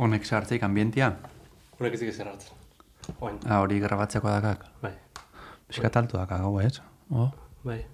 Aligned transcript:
Honek 0.00 0.24
sartzeik 0.24 0.62
ambientia? 0.64 1.10
Honek 1.78 1.94
ez 1.96 2.00
dikez 2.00 2.18
erratzen. 2.22 2.56
Oin, 3.20 3.38
Ah, 3.48 3.60
hori 3.60 3.78
grabatzeko 3.80 4.28
dakak. 4.28 4.64
bai, 4.82 4.92
Piskat 5.68 5.96
altu 5.96 6.16
dakak, 6.16 6.40
hau 6.40 6.58
ez? 6.60 6.80
Oh. 7.10 7.30
bai. 7.64 7.84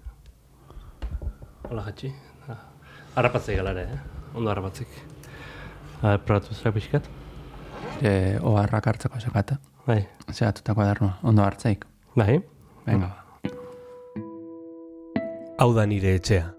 Hola, 1.70 1.82
jatxi. 1.88 2.12
Ah, 2.48 2.58
Harrapatzei 3.16 3.56
galare, 3.56 3.82
eh? 3.82 3.98
Ondo 4.34 4.50
harrapatzik. 4.50 4.88
Probatu 6.00 6.54
zera 6.54 6.72
pixkat? 6.72 7.06
E, 8.02 8.38
oharrak 8.42 8.86
hartzeko 8.86 9.20
sekata. 9.20 9.58
Bai, 9.86 10.06
Zeratutako 10.30 10.80
adarnoa, 10.82 11.18
ondo 11.22 11.42
hartzeik. 11.42 11.84
bai. 12.16 12.42
Venga. 12.86 13.10
Hau 15.58 15.72
da 15.74 15.86
nire 15.86 16.14
etxea. 16.14 16.52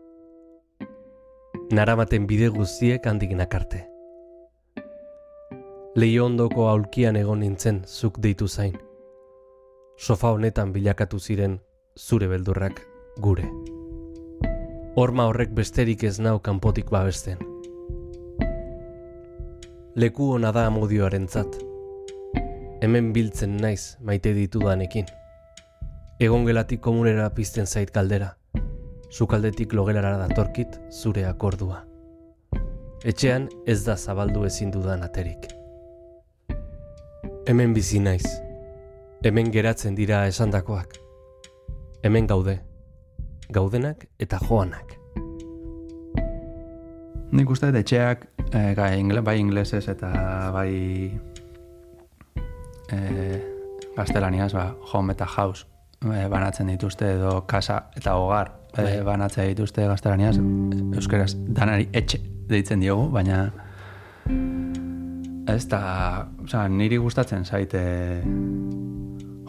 Naramaten 1.72 2.26
bide 2.28 2.48
guztiek 2.50 3.06
handik 3.06 3.32
nakarte. 3.32 3.86
Leio 5.98 6.28
ondoko 6.28 6.68
aulkian 6.70 7.16
egon 7.18 7.40
nintzen 7.42 7.80
zuk 7.90 8.20
deitu 8.22 8.46
zain. 8.48 8.76
Sofa 9.98 10.30
honetan 10.36 10.70
bilakatu 10.76 11.18
ziren 11.18 11.56
zure 11.98 12.28
beldurrak 12.30 12.84
gure. 13.18 13.48
Horma 14.94 15.26
horrek 15.32 15.56
besterik 15.58 16.06
ez 16.06 16.20
nau 16.20 16.36
kanpotik 16.38 16.94
babesten. 16.94 17.42
Leku 19.96 20.30
hona 20.36 20.54
da 20.54 20.68
amodioarentzat. 20.70 21.58
Hemen 22.86 23.10
biltzen 23.18 23.58
naiz 23.58 23.98
maite 23.98 24.38
ditudanekin. 24.38 25.10
Egon 26.20 26.46
gelatik 26.46 26.86
komunera 26.86 27.32
pizten 27.34 27.66
zait 27.66 27.90
galdera. 27.90 28.36
Sukaldetik 29.10 29.74
logelara 29.74 30.18
datorkit 30.28 30.78
zure 30.92 31.26
akordua. 31.26 31.88
Etxean 33.04 33.50
ez 33.66 33.84
da 33.86 33.98
zabaldu 33.98 34.46
ezin 34.46 34.70
dudan 34.70 35.02
aterik. 35.02 35.57
Hemen 37.48 37.72
bizi 37.74 38.00
naiz. 38.04 38.28
Hemen 39.24 39.48
geratzen 39.52 39.96
dira 39.96 40.26
esandakoak. 40.28 40.98
Hemen 42.04 42.26
gaude. 42.28 42.58
Gaudenak 43.56 44.04
eta 44.20 44.40
joanak. 44.44 44.98
Nik 47.32 47.54
uste 47.56 47.70
dut 47.72 47.80
etxeak, 47.80 48.26
e, 48.52 48.74
gai, 48.76 48.90
ingle, 49.00 49.24
bai 49.24 49.38
inglesez 49.40 49.86
eta 49.94 50.10
bai 50.52 50.74
e, 52.92 53.00
gaztelaniaz, 53.96 54.52
ba, 54.52 54.68
home 54.92 55.16
eta 55.16 55.30
house 55.38 55.64
e, 56.04 56.28
banatzen 56.28 56.68
dituzte 56.74 57.14
edo 57.14 57.46
casa 57.48 57.86
eta 57.96 58.18
hogar 58.20 58.52
e, 58.74 58.82
Bai. 58.82 58.98
banatzen 59.08 59.48
dituzte 59.54 59.88
gaztelaniaz. 59.88 60.36
Euskaraz 61.00 61.32
danari 61.48 61.88
etxe 61.96 62.20
deitzen 62.52 62.84
diogu, 62.84 63.08
baina 63.16 63.46
ez 65.48 65.68
da, 65.72 66.28
oza, 66.44 66.68
niri 66.68 66.98
gustatzen 67.00 67.46
zaite 67.46 67.82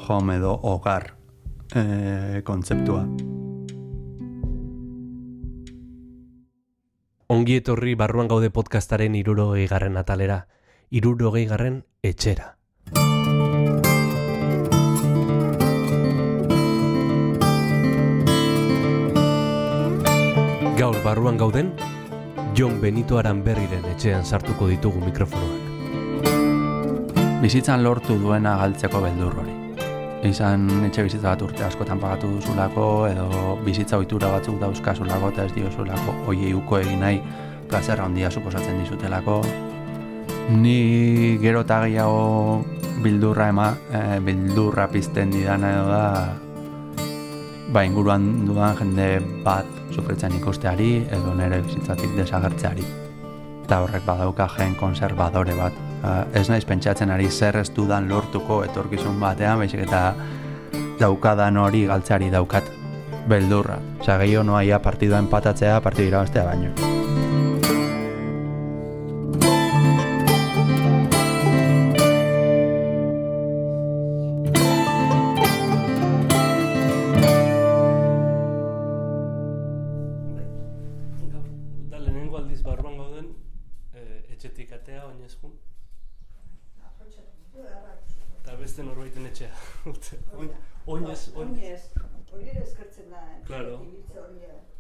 home 0.09 0.37
edo 0.39 0.55
hogar 0.63 1.11
e, 1.75 2.43
kontzeptua. 2.47 3.03
Ongi 7.29 7.59
etorri 7.61 7.95
barruan 7.99 8.31
gaude 8.31 8.49
podcastaren 8.51 9.19
irurogei 9.19 9.67
garren 9.69 9.99
atalera. 10.01 10.47
Irurogei 10.89 11.45
garren 11.51 11.83
etxera. 12.03 12.55
Gaur 20.79 20.97
barruan 21.05 21.37
gauden, 21.37 21.73
Jon 22.57 22.81
Benito 22.81 23.19
Aranberriren 23.19 23.85
etxean 23.93 24.25
sartuko 24.25 24.71
ditugu 24.71 25.03
mikrofonoak. 25.05 25.68
Bizitzan 27.39 27.85
lortu 27.87 28.17
duena 28.19 28.57
galtzeko 28.59 29.01
beldur 29.03 29.37
hori. 29.41 29.53
Izan 30.27 30.65
etxe 30.89 31.05
bizitza 31.07 31.31
bat 31.31 31.43
urte 31.47 31.63
askotan 31.63 32.01
pagatu 32.03 32.33
duzulako, 32.33 32.87
edo 33.07 33.55
bizitza 33.63 34.01
ohitura 34.01 34.33
batzuk 34.33 34.59
dauzkazulako 34.59 35.31
eta 35.31 35.45
ez 35.47 35.53
diozulako 35.55 36.17
oiei 36.33 36.51
uko 36.59 36.81
egin 36.81 36.99
nahi 37.05 37.21
plazerra 37.71 38.09
handia 38.09 38.31
suposatzen 38.31 38.83
dizutelako. 38.83 39.39
Ni 40.59 41.39
gero 41.39 41.63
eta 41.63 41.79
gehiago 41.85 42.65
bildurra 43.05 43.49
ema, 43.53 43.69
e, 43.93 44.19
bildurra 44.27 44.89
pizten 44.91 45.31
didana 45.31 45.71
edo 45.77 45.89
da 45.93 46.05
ba, 47.71 47.85
inguruan 47.85 48.49
dudan 48.49 48.75
jende 48.81 49.11
bat 49.45 49.69
sufritzen 49.95 50.35
ikusteari 50.41 51.05
edo 51.07 51.37
nire 51.39 51.63
bizitzatik 51.69 52.19
desagertzeari. 52.19 52.89
Eta 53.63 53.85
horrek 53.85 54.03
badauka 54.09 54.49
gen 54.57 54.75
konservadore 54.81 55.55
bat. 55.55 55.88
Uh, 55.99 56.23
ez 56.39 56.47
naiz 56.49 56.65
pentsatzen 56.65 57.11
ari 57.11 57.31
zer 57.31 57.57
ez 57.59 57.69
dudan 57.75 58.09
lortuko 58.09 58.63
etorkizun 58.65 59.19
batean, 59.21 59.59
baizik 59.59 59.83
eta 59.87 60.15
daukadan 61.01 61.59
hori 61.59 61.87
galtzeari 61.91 62.31
daukat 62.31 62.71
beldurra. 63.29 63.81
Osa, 64.01 64.19
gehiago 64.23 64.47
noa 64.47 64.63
ia 64.63 64.79
partidua 64.79 65.19
empatatzea, 65.25 65.81
partidu 65.83 66.13
irabaztea 66.13 66.47
baino. 66.47 67.08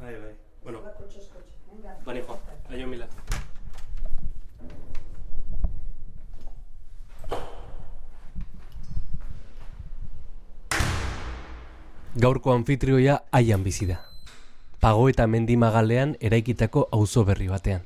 Bai, 0.08 0.16
bai. 0.16 0.34
Bueno, 0.64 0.80
Ba, 0.80 1.94
bani 2.06 2.20
joa, 2.24 2.38
aio 2.70 2.86
mila. 2.88 3.06
Gaurko 12.16 12.54
anfitrioia 12.54 13.18
haian 13.32 13.62
bizi 13.62 13.84
da. 13.90 13.98
Pago 14.80 15.10
eta 15.12 15.26
mendimagalean 15.26 16.16
eraikitako 16.20 16.88
auzo 16.90 17.26
berri 17.28 17.50
batean. 17.52 17.84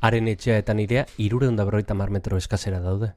Haren 0.00 0.26
etxea 0.26 0.58
eta 0.58 0.74
nirea 0.74 1.06
irureunda 1.22 1.64
berroita 1.70 1.94
mar 1.94 2.10
metro 2.10 2.36
eskasera 2.36 2.80
daude. 2.80 3.12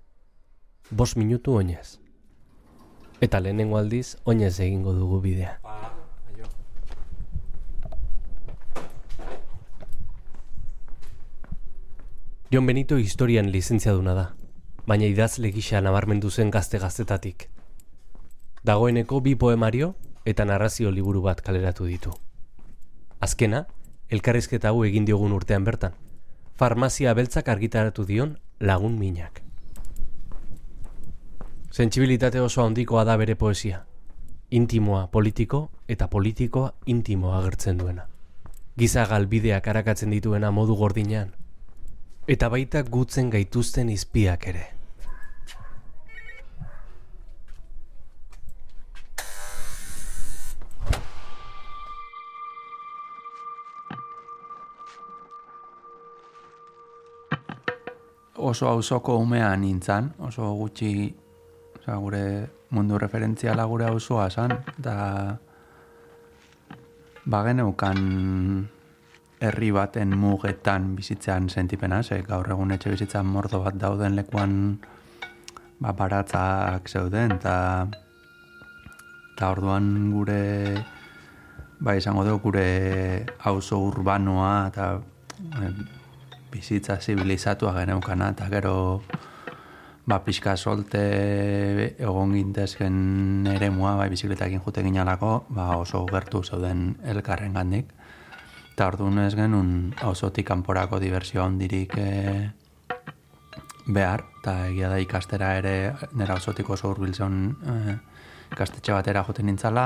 Bos 0.92 1.16
minutu 1.18 1.58
oinez. 1.58 1.98
Eta 3.20 3.42
lehenengo 3.42 3.82
aldiz, 3.82 4.20
oinez 4.26 4.60
egingo 4.60 4.94
dugu 4.94 5.22
bidea. 5.26 5.58
Ba, 5.64 5.90
aio. 6.30 6.46
Jon 12.52 12.66
Benito 12.66 12.98
historian 12.98 13.52
lizentziaduna 13.52 14.16
da, 14.18 14.24
baina 14.90 15.06
idazle 15.06 15.52
gisa 15.54 15.84
nabarmendu 15.86 16.32
zen 16.32 16.50
gazte-gaztetatik. 16.50 17.44
Dagoeneko 18.66 19.20
bi 19.22 19.36
poemario 19.36 19.92
eta 20.26 20.48
narrazio 20.50 20.90
liburu 20.90 21.22
bat 21.22 21.44
kaleratu 21.46 21.86
ditu. 21.86 22.09
Azkena, 23.22 23.68
elkarrizketa 24.09 24.72
hau 24.72 24.82
egin 24.88 25.06
diogun 25.06 25.36
urtean 25.38 25.68
bertan. 25.68 25.94
Farmazia 26.58 27.14
beltzak 27.14 27.52
argitaratu 27.54 28.06
dion 28.09 28.40
lagun 28.59 28.98
minak. 28.98 29.44
Sentsibilitate 31.70 32.42
oso 32.42 32.64
handikoa 32.66 33.04
da 33.06 33.18
bere 33.22 33.36
poesia. 33.36 33.84
Intimoa 34.50 35.06
politiko 35.12 35.68
eta 35.88 36.08
politikoa 36.09 36.74
intimoa 36.88 37.38
agertzen 37.44 37.78
duena. 37.78 38.08
Giza 38.76 39.06
galbideak 39.06 39.68
arakatzen 39.68 40.09
dituena 40.09 40.50
modu 40.50 40.74
gordinean, 40.76 41.35
eta 42.29 42.49
baita 42.53 42.84
gutzen 42.85 43.31
gaituzten 43.34 43.90
izpiak 43.90 44.46
ere. 44.53 44.67
oso 58.49 58.66
auzoko 58.70 59.17
umea 59.20 59.49
nintzan, 59.61 60.14
oso 60.25 60.47
gutxi 60.58 60.91
osea, 61.75 61.97
gure 62.02 62.22
mundu 62.73 62.97
referentziala 62.97 63.66
gure 63.70 63.85
auzoa 63.85 64.29
zan, 64.29 64.55
eta 64.79 64.96
bageneukan 67.29 67.99
herri 69.40 69.72
baten 69.72 70.16
mugetan 70.20 70.96
bizitzean 70.96 71.50
sentipena, 71.50 72.03
ze 72.03 72.22
gaur 72.28 72.47
egun 72.52 72.72
etxe 72.76 72.91
bizitzan 72.91 73.26
mordo 73.26 73.64
bat 73.64 73.78
dauden 73.80 74.16
lekuan 74.20 74.53
ba, 75.80 75.94
baratzak 75.94 76.90
zeuden, 76.90 77.38
eta 77.40 77.88
eta 79.36 79.52
orduan 79.56 80.12
gure 80.12 80.44
ba 81.80 81.96
izango 81.96 82.26
dugu 82.28 82.50
gure 82.50 82.68
auzo 83.47 83.80
urbanoa 83.88 84.68
eta 84.68 84.90
eh, 85.64 85.72
bizitza 86.52 87.00
zibilizatua 87.00 87.72
geneukana, 87.80 88.34
eta 88.35 88.50
gero 88.52 88.76
ba, 90.09 90.18
pixka 90.26 90.58
solte 90.58 91.03
egon 91.96 92.34
gintezken 92.34 93.47
ere 93.53 93.70
mua, 93.70 93.94
bai, 93.96 94.09
bizikletakin 94.12 94.59
jute 94.66 94.84
ginalako, 94.84 95.46
ba, 95.53 95.78
oso 95.78 96.03
gertu 96.09 96.44
zeuden 96.44 96.97
elkarren 97.06 97.53
gandik. 97.53 97.94
Eta 98.79 98.93
orduan 98.93 99.17
ez 99.20 99.34
genuen 99.35 99.72
auzotik 100.08 100.46
kanporako 100.47 101.02
diversio 101.03 101.41
handirik 101.43 101.97
e, 101.99 102.11
behar, 103.91 104.22
eta 104.40 104.53
egia 104.70 104.87
da 104.87 105.02
ikastera 105.03 105.49
ere 105.58 105.73
nera 106.16 106.37
auzotik 106.40 106.70
oso 106.72 106.87
hurbiltzen 106.87 107.34
e, 107.59 107.97
ikastetxe 108.53 108.96
batera 108.96 109.26
joten 109.28 109.49
nintzala, 109.52 109.84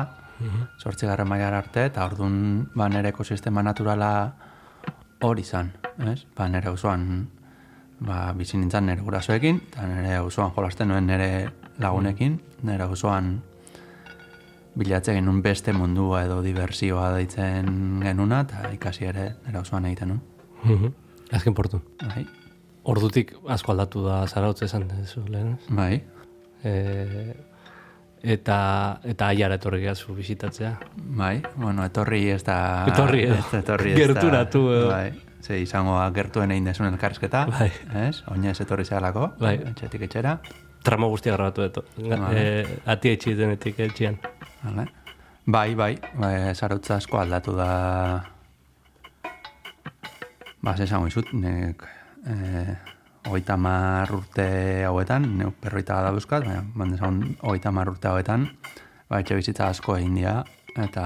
zortzigarren 0.77 1.25
mailar 1.25 1.57
arte, 1.57 1.87
eta 1.89 2.05
orduan 2.05 2.35
ba, 2.75 2.85
nire 2.93 3.09
ekosistema 3.15 3.63
naturala 3.65 4.11
hori 5.25 5.41
izan, 5.41 5.73
ez? 6.11 6.19
Ba, 6.37 6.45
nire 6.53 6.69
auzoan 6.69 7.07
ba, 7.97 8.27
bizi 8.37 8.61
nintzen 8.61 8.85
nire 8.91 9.01
gurasoekin, 9.01 9.57
eta 9.71 9.89
nire 9.89 10.19
auzoan 10.19 10.53
jolasten 10.53 10.93
nuen 10.93 11.09
nire 11.09 11.31
lagunekin, 11.81 12.37
nire 12.61 12.85
auzoan 12.85 13.39
bilatze 14.75 15.13
genuen 15.13 15.41
beste 15.41 15.73
mundua 15.73 16.23
edo 16.25 16.41
diversioa 16.41 17.11
deitzen 17.15 17.99
genuna, 18.01 18.41
eta 18.41 18.71
ikasi 18.73 19.05
ere 19.05 19.35
nire 19.45 19.57
auzoan 19.59 19.85
egiten 19.85 20.07
nuen. 20.09 20.21
Mhm. 20.63 20.93
Azken 21.31 21.53
portu. 21.53 21.81
Bai, 22.01 22.25
Ordutik 22.83 23.31
asko 23.47 23.71
aldatu 23.71 24.01
da 24.05 24.25
zarautze 24.27 24.65
esan 24.65 24.87
dezu 24.89 25.23
lehen. 25.27 25.53
ez? 25.53 25.67
bai, 25.69 26.03
E, 26.63 27.33
eta 28.23 28.99
eta 29.03 29.27
aiara 29.27 29.55
etorri 29.59 29.81
gehazu 29.81 30.13
bisitatzea. 30.15 30.77
bai, 30.95 31.41
bueno, 31.55 31.83
etorri 31.85 32.29
ez 32.29 32.43
da... 32.43 32.85
Etorri, 32.87 33.23
edo. 33.25 33.35
ez, 33.35 33.53
etorri 33.59 33.91
ez 33.91 33.97
da- 33.97 34.05
Gerturatu, 34.05 34.61
edo. 34.71 34.87
Bai, 34.89 35.13
ze 35.41 35.59
izango 35.59 35.97
gertuen 36.15 36.51
egin 36.51 36.63
desun 36.65 36.85
elkarrizketa, 36.87 37.45
Bai. 37.51 37.71
ez? 38.07 38.23
Oinez 38.31 38.59
etorri 38.61 38.85
zehalako, 38.85 39.33
Bai. 39.39 39.57
etxetik 39.73 40.01
etxera, 40.09 40.39
Tramo 40.83 41.07
guztia 41.07 41.31
grabatu 41.31 41.61
eto. 41.63 41.85
Vale. 41.95 42.41
E, 42.61 42.65
ati 42.91 43.09
etxi 43.15 43.33
denetik 43.39 43.77
etxian. 43.79 44.17
Vale. 44.63 44.87
Bai, 45.45 45.75
bai, 45.75 45.97
bai, 46.15 46.55
zarautza 46.55 46.95
asko 46.95 47.19
aldatu 47.19 47.55
da... 47.57 47.69
Ba, 50.63 50.75
ze 50.77 50.87
esango 50.87 51.11
izut, 51.11 51.33
nek... 51.35 51.83
Eh, 52.23 52.71
hogeita 53.27 53.57
mar 53.59 54.11
urte 54.15 54.47
hauetan, 54.87 55.27
neuk 55.39 55.57
perroita 55.59 55.99
da 56.03 56.13
buskat, 56.15 56.45
baina, 56.47 56.63
bande 56.75 56.99
zaun, 56.99 57.19
hogeita 57.41 57.71
mar 57.75 57.91
urte 57.91 58.07
hauetan, 58.07 58.47
ba, 59.09 59.19
etxe 59.19 59.35
bizitza 59.39 59.67
asko 59.67 59.97
egin 59.99 60.15
dira, 60.21 60.39
eta... 60.79 61.05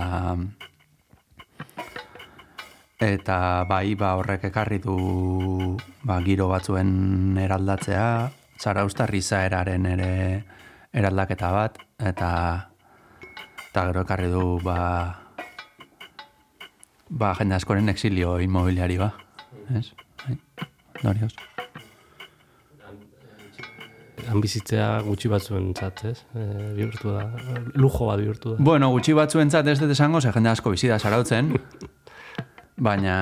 Eta 2.97 3.37
bai, 3.69 3.93
ba, 3.97 4.15
horrek 4.17 4.47
ekarri 4.49 4.79
du 4.81 4.97
ba, 6.05 6.17
giro 6.25 6.47
batzuen 6.49 7.37
eraldatzea, 7.37 8.07
zarauztar 8.57 9.13
izaeraren 9.13 9.85
ere 9.85 10.13
eraldaketa 10.97 11.51
bat, 11.53 11.77
eta 12.01 12.31
eta 13.77 13.91
gero 13.91 14.01
ekarri 14.01 14.29
du 14.33 14.57
ba, 14.65 14.75
ba 17.13 17.33
jende 17.37 17.53
askoren 17.59 17.89
exilio 17.91 18.39
inmobiliari 18.41 18.95
ba. 18.97 19.11
Ez? 19.69 19.91
Bai. 20.23 20.37
Dorioz. 21.03 21.35
Han 24.27 24.41
bizitzea 24.41 24.87
gutxi 25.05 25.29
batzuen 25.29 25.67
zat, 25.77 26.01
ez? 26.09 26.23
E, 26.33 26.45
bihurtu 26.79 27.13
da. 27.13 27.27
Lujo 27.77 28.07
bat 28.09 28.17
bihurtu 28.17 28.55
da. 28.55 28.65
Bueno, 28.65 28.89
gutxi 28.95 29.13
batzuentzat 29.13 29.69
ez 29.69 29.77
dut 29.77 29.93
esango, 29.93 30.23
ze 30.25 30.33
jende 30.33 30.49
asko 30.49 30.73
bizi 30.73 30.89
da 30.89 30.97
sarautzen. 30.97 31.53
Baina 32.87 33.19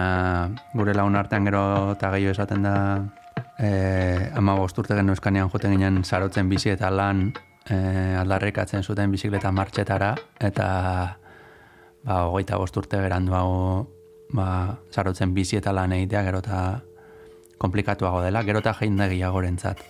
gure 0.71 0.95
lagun 0.95 1.19
artean 1.19 1.51
gero 1.51 1.65
eta 1.97 2.13
gehiago 2.15 2.31
esaten 2.37 2.63
da 2.63 2.77
eh, 3.59 4.31
ama 4.39 4.55
urte 4.63 4.87
genuen 4.87 5.51
joten 5.51 5.75
ginen 5.75 6.03
sarautzen 6.05 6.47
bizi 6.47 6.71
eta 6.71 6.89
lan 6.89 7.33
eh, 7.69 8.15
aldarrikatzen 8.19 8.83
zuten 8.83 9.11
bizikleta 9.11 9.51
martxetara 9.51 10.13
eta 10.39 10.67
ba, 12.05 12.23
hogeita 12.29 12.57
bost 12.61 12.77
urte 12.77 12.99
beranduago 13.01 13.87
ba, 14.33 14.77
sarautzen 14.91 15.33
bizi 15.33 15.57
eta 15.57 15.73
lan 15.73 15.93
egitea 15.97 16.23
gero 16.27 16.41
eta 16.43 16.59
komplikatuago 17.57 18.21
dela, 18.21 18.43
gero 18.43 18.59
eta 18.59 18.73
jende 18.73 19.07
gehiagorentzat. 19.09 19.81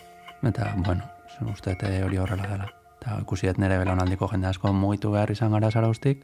Eta, 0.46 0.74
bueno, 0.78 1.04
uste 1.52 1.76
hori 2.04 2.18
horrela 2.18 2.48
dela. 2.48 2.70
Eta 3.00 3.20
ikusi 3.22 3.48
dut 3.48 3.60
nire 3.62 3.80
belaunaldiko 3.82 4.30
jende 4.32 4.48
asko 4.48 4.72
mugitu 4.74 5.12
behar 5.12 5.32
izan 5.32 5.52
gara 5.52 5.72
zaraustik. 5.72 6.24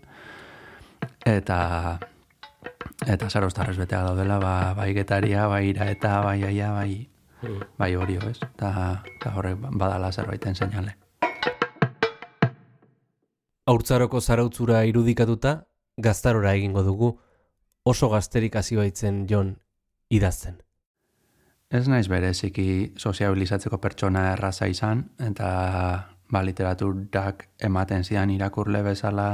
Eta 1.25 1.99
eta 3.09 3.29
zaraustarrez 3.29 3.77
betea 3.77 4.03
daudela, 4.05 4.37
ba, 4.39 4.73
bai 4.77 4.93
getaria, 4.93 5.47
bai 5.47 5.65
ira 5.71 5.89
eta 5.89 6.19
bai 6.21 6.43
aia, 6.45 6.71
bai, 6.77 7.07
bai 7.77 7.95
hori 7.95 8.19
ez? 8.21 8.37
Eta 8.43 9.33
horrek 9.33 9.57
badala 9.71 10.11
zerbaiten 10.11 10.55
seinale. 10.55 11.00
Haurtzaroko 13.71 14.19
zarautzura 14.19 14.81
irudikatuta, 14.83 15.61
gaztarora 16.03 16.51
egingo 16.57 16.83
dugu, 16.83 17.13
oso 17.87 18.09
gazterik 18.11 18.57
hasi 18.59 18.75
baitzen 18.75 19.23
Jon 19.29 19.53
idazten. 20.11 20.57
Ez 21.71 21.85
naiz 21.87 22.09
bereziki 22.11 22.91
soziabilizatzeko 22.99 23.79
pertsona 23.79 24.25
erraza 24.33 24.67
izan, 24.67 25.05
eta 25.23 25.47
ba, 26.31 26.41
literaturak 26.43 27.47
ematen 27.63 28.03
zidan 28.03 28.35
irakurle 28.35 28.83
bezala 28.83 29.29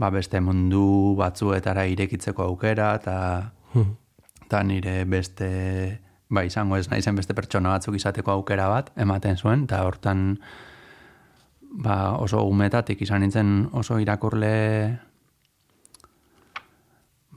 ba, 0.00 0.08
beste 0.08 0.40
mundu 0.40 1.12
batzuetara 1.20 1.84
irekitzeko 1.92 2.48
aukera, 2.48 2.94
eta 3.02 3.18
eta 4.46 4.64
nire 4.64 5.02
beste 5.04 5.52
ba, 6.32 6.46
izango 6.48 6.80
ez 6.80 6.88
naizen 6.88 7.20
beste 7.20 7.36
pertsona 7.36 7.76
batzuk 7.76 8.00
izateko 8.00 8.32
aukera 8.38 8.72
bat 8.72 8.94
ematen 8.96 9.36
zuen, 9.36 9.68
eta 9.68 9.84
hortan 9.84 10.38
ba, 11.72 12.16
oso 12.20 12.44
umetatik 12.44 13.00
izan 13.02 13.24
nintzen 13.24 13.68
oso 13.72 13.98
irakurle 14.02 14.52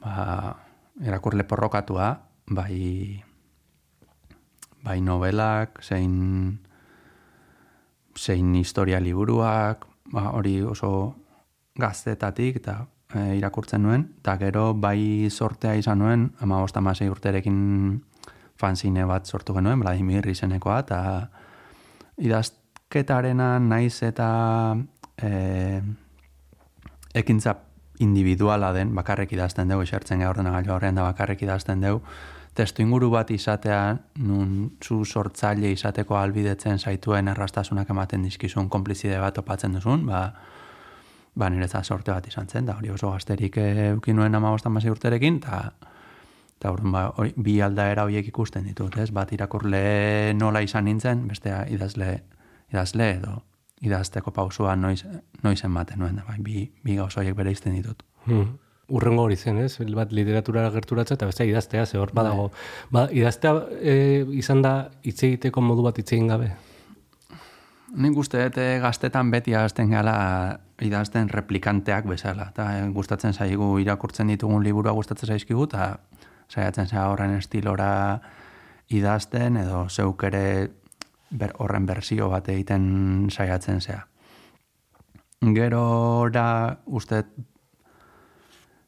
ba, 0.02 0.56
irakurle 1.00 1.44
porrokatua, 1.44 2.12
bai 2.46 3.22
bai 4.86 5.00
novelak, 5.02 5.80
zein 5.82 6.60
zein 8.16 8.54
historia 8.54 9.00
liburuak, 9.00 9.86
ba, 10.12 10.30
hori 10.36 10.60
oso 10.62 11.16
gaztetatik 11.76 12.60
eta 12.62 12.78
e, 13.12 13.36
irakurtzen 13.40 13.82
nuen, 13.82 14.06
eta 14.22 14.36
gero 14.40 14.70
bai 14.74 15.28
sortea 15.30 15.74
izan 15.76 16.00
nuen, 16.04 16.30
ama 16.40 16.60
bostamasei 16.62 17.08
urterekin 17.12 17.58
fanzine 18.56 19.04
bat 19.04 19.26
sortu 19.26 19.56
genuen, 19.56 19.82
Vladimir 19.82 20.28
izenekoa, 20.32 20.78
eta 20.86 21.00
idazketarena 22.96 23.58
naiz 23.60 24.02
eta 24.02 24.76
e, 25.20 25.80
ekintza 27.14 27.56
individuala 28.00 28.72
den, 28.72 28.94
bakarrek 28.94 29.32
idazten 29.32 29.68
dugu, 29.68 29.82
esertzen 29.84 30.20
gara 30.20 30.30
ordenagailu 30.30 30.72
horrean 30.72 30.94
da 30.94 31.02
bakarrek 31.04 31.42
idazten 31.42 31.80
dugu, 31.80 32.00
testu 32.54 32.82
inguru 32.82 33.10
bat 33.10 33.30
izatea, 33.30 33.98
nun 34.18 34.76
zu 34.82 35.04
sortzaile 35.04 35.70
izateko 35.72 36.16
albidetzen 36.16 36.78
zaituen 36.78 37.28
errastasunak 37.28 37.90
ematen 37.90 38.22
dizkizun 38.22 38.68
konplizide 38.68 39.18
bat 39.20 39.34
topatzen 39.34 39.76
duzun, 39.76 40.06
ba, 40.06 40.32
ba 41.34 41.50
niretzat 41.50 41.84
sorte 41.84 42.12
bat 42.12 42.26
izan 42.26 42.48
zen, 42.48 42.64
da 42.64 42.76
hori 42.76 42.90
oso 42.90 43.10
gazterik 43.12 43.58
eukin 43.58 44.16
nuen 44.16 44.34
ama 44.34 44.52
urterekin, 44.52 45.36
eta 45.36 45.72
eta 46.56 46.72
orduan 46.72 46.92
ba, 46.92 47.10
hori, 47.16 47.34
bi 47.36 47.60
aldaera 47.60 48.04
horiek 48.04 48.28
ikusten 48.28 48.64
ditut, 48.64 48.96
ez? 48.96 49.10
Bat 49.10 49.32
irakurle 49.32 50.32
nola 50.34 50.62
izan 50.62 50.84
nintzen, 50.84 51.28
bestea 51.28 51.66
idazle, 51.68 52.22
idazle 52.72 53.10
edo 53.18 53.40
idazteko 53.84 54.32
pausua 54.32 54.76
noiz, 54.76 55.04
noiz 55.42 55.58
ematen 55.64 56.00
nuen, 56.00 56.20
bai, 56.26 56.38
bi, 56.42 56.62
bi 56.84 56.96
gauza 56.96 57.20
horiek 57.20 57.36
bere 57.36 57.52
izten 57.52 57.74
ditut. 57.76 58.02
Hmm. 58.24 58.54
Urrengo 58.88 59.24
hori 59.26 59.36
zen, 59.36 59.58
ez? 59.58 59.80
Bat 59.94 60.12
literatura 60.14 60.68
gerturatzea 60.70 61.18
eta 61.18 61.26
beste 61.26 61.46
idaztea, 61.46 61.86
ze 61.86 61.98
hor 61.98 62.12
badago. 62.14 62.52
Ba, 62.94 63.08
idaztea 63.10 63.52
e, 63.80 63.96
izan 64.38 64.62
da 64.62 64.76
hitz 65.02 65.18
egiteko 65.26 65.60
modu 65.60 65.82
bat 65.82 65.98
hitz 65.98 66.12
egin 66.12 66.30
gabe. 66.30 66.52
Nik 67.96 68.16
uste 68.18 68.44
dut 68.44 68.58
eh, 68.62 68.78
gaztetan 68.82 69.30
beti 69.30 69.52
idazten 69.52 69.90
gala 69.90 70.16
idazten 70.82 71.28
replikanteak 71.32 72.06
bezala. 72.06 72.50
Eta 72.54 72.68
eh, 72.78 72.88
gustatzen 72.94 73.34
zaigu 73.34 73.76
irakurtzen 73.82 74.30
ditugun 74.30 74.62
liburua 74.62 74.94
gustatzen 74.94 75.34
zaizkigu, 75.34 75.66
eta 75.66 75.96
saiatzen 76.48 76.86
zaigu 76.86 77.12
horren 77.12 77.36
estilora 77.38 77.90
idazten, 78.94 79.58
edo 79.62 79.86
zeuk 79.90 80.22
ere 80.30 80.46
ber, 81.38 81.54
horren 81.58 81.86
bersio 81.86 82.28
bat 82.32 82.48
egiten 82.48 83.28
saiatzen 83.30 83.80
zea. 83.80 84.06
Gero 85.56 86.28
da 86.32 86.46
uste 86.86 87.22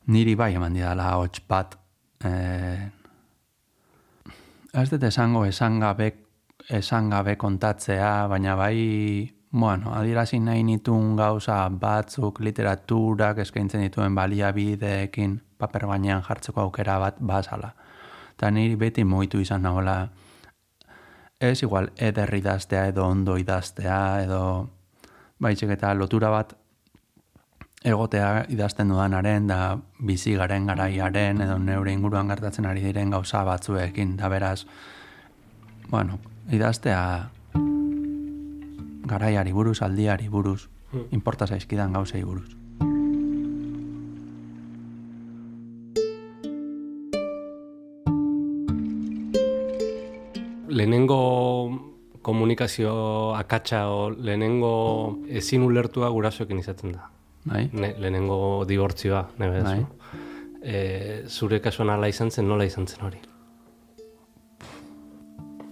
niri 0.09 0.35
bai 0.35 0.55
eman 0.57 0.75
didala 0.75 1.11
hots 1.21 1.43
bat 1.49 1.77
eh, 2.25 2.89
ez 4.73 4.89
dut 4.91 5.03
esango 5.05 5.45
esan 5.47 5.81
gabe, 5.81 6.13
esan 6.69 7.11
gabe 7.11 7.37
kontatzea, 7.37 8.27
baina 8.29 8.57
bai 8.57 9.35
bueno, 9.51 9.95
adierazi 9.97 10.41
nahi 10.45 10.63
nituen 10.63 11.17
gauza 11.17 11.69
batzuk 11.69 12.41
literaturak 12.45 13.39
eskaintzen 13.45 13.81
dituen 13.87 14.15
baliabideekin 14.15 15.39
paper 15.59 15.87
bainean 15.89 16.23
jartzeko 16.23 16.61
aukera 16.67 16.99
bat 17.01 17.17
bazala. 17.21 17.73
Eta 18.37 18.51
niri 18.51 18.77
beti 18.77 19.05
moitu 19.05 19.41
izan 19.41 19.63
nagola, 19.63 20.09
ez 21.41 21.63
igual 21.63 21.93
eder 21.97 22.35
idaztea 22.35 22.87
edo 22.89 23.07
ondo 23.07 23.39
idaztea 23.39 24.23
edo 24.25 24.71
baizik 25.39 25.71
eta 25.71 25.95
lotura 25.95 26.31
bat 26.31 26.55
egotea 27.87 28.47
idazten 28.51 28.89
dudanaren 28.91 29.47
da 29.47 29.79
bizi 30.01 30.35
garen 30.35 30.67
garaiaren 30.67 31.41
edo 31.41 31.59
neure 31.59 31.93
inguruan 31.93 32.29
gertatzen 32.29 32.67
ari 32.67 32.83
diren 32.83 33.11
gauza 33.11 33.45
batzuekin 33.45 34.17
da 34.17 34.29
beraz 34.29 34.65
bueno, 35.89 36.19
idaztea 36.51 37.31
garaiari 39.09 39.53
buruz, 39.53 39.81
aldiari 39.83 40.29
buruz, 40.29 40.69
importa 41.11 41.47
zaizkidan 41.47 41.93
gauzei 41.97 42.23
buruz. 42.25 42.51
Lehenengo 50.79 51.21
komunikazio 52.23 53.35
akatsa 53.35 53.87
o 53.91 54.11
lehenengo 54.11 55.19
ezin 55.41 55.63
ulertua 55.67 56.11
gurasoekin 56.15 56.61
izaten 56.63 56.93
da. 56.93 57.09
Bai? 57.49 57.65
Ne, 57.73 57.95
lehenengo 57.99 58.65
dibortzioa, 58.69 59.25
nebe 59.39 59.63
Bai. 59.65 59.81
E, 60.63 60.77
zure 61.27 61.59
kasuan 61.65 61.91
ala 61.91 62.11
izan 62.11 62.31
zen, 62.31 62.47
nola 62.49 62.67
izan 62.69 62.87
zen 62.87 63.03
hori? 63.09 63.19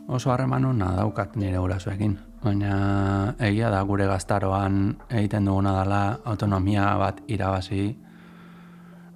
Oso 0.08 0.30
harreman 0.32 0.64
hona 0.64 0.90
daukat 0.96 1.36
nire 1.36 1.62
gurasoekin. 1.62 2.16
Baina 2.42 2.74
egia 3.50 3.70
da 3.74 3.84
gure 3.86 4.06
gaztaroan 4.10 4.80
egiten 5.10 5.46
duguna 5.46 5.76
dela 5.82 6.02
autonomia 6.24 6.88
bat 6.98 7.22
irabazi 7.26 7.92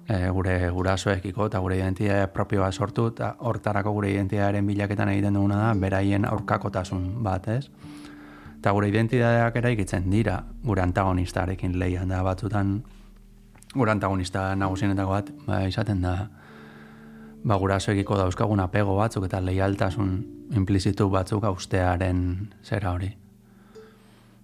e, 0.07 0.29
gure 0.29 0.55
gurasoekiko 0.69 1.47
eta 1.49 1.59
gure 1.59 1.77
identitate 1.77 2.27
propioa 2.33 2.71
sortu 2.71 3.07
eta 3.11 3.35
hortarako 3.39 3.93
gure 3.97 4.11
identitatearen 4.11 4.67
bilaketan 4.67 5.09
egiten 5.13 5.37
duguna 5.39 5.59
da 5.65 5.73
beraien 5.79 6.25
aurkakotasun 6.25 7.23
bat, 7.23 7.47
ez? 7.47 7.69
Eta 8.59 8.73
gure 8.77 8.89
identitateak 8.89 9.55
eraikitzen 9.57 10.09
dira 10.11 10.41
gure 10.63 10.83
antagonistarekin 10.83 11.79
lehian 11.79 12.09
da 12.09 12.21
batzutan 12.23 12.81
gure 13.73 13.91
antagonista 13.91 14.51
nagusienetako 14.55 15.11
bat 15.11 15.31
ba, 15.47 15.63
izaten 15.67 16.01
da 16.01 16.15
ba, 17.43 17.57
gurasoekiko 17.57 18.17
dauzkagun 18.19 18.59
apego 18.59 18.95
batzuk 18.99 19.25
eta 19.25 19.41
leialtasun 19.41 20.13
implizitu 20.55 21.09
batzuk 21.09 21.43
austearen 21.47 22.23
zera 22.63 22.91
hori. 22.91 23.11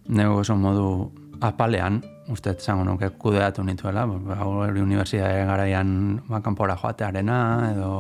Nego 0.08 0.38
oso 0.40 0.56
modu 0.56 1.12
apalean, 1.44 2.02
uste 2.30 2.54
zango 2.60 2.84
nuke 2.84 3.10
kudeatu 3.10 3.64
nituela, 3.64 4.06
ba, 4.06 4.40
hori 4.44 4.82
unibertsitate 4.82 5.46
garaian 5.48 6.22
ba, 6.28 6.42
kanpora 6.42 6.76
joatearena, 6.76 7.40
edo 7.72 7.92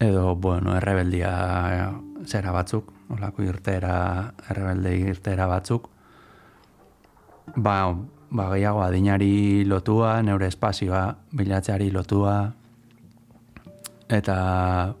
edo, 0.00 0.34
bueno, 0.36 0.76
errebeldia 0.76 1.32
zera 2.24 2.52
batzuk, 2.52 2.92
olako 3.12 3.44
irtera, 3.44 4.32
errebelde 4.48 4.94
irtera 5.12 5.46
batzuk, 5.46 5.90
ba, 7.56 7.76
ba 8.30 8.48
gehiago 8.54 8.82
adinari 8.84 9.64
lotua, 9.68 10.22
neure 10.22 10.48
espazioa 10.48 11.04
bilatzeari 11.36 11.90
lotua, 11.92 12.36
eta 14.10 14.36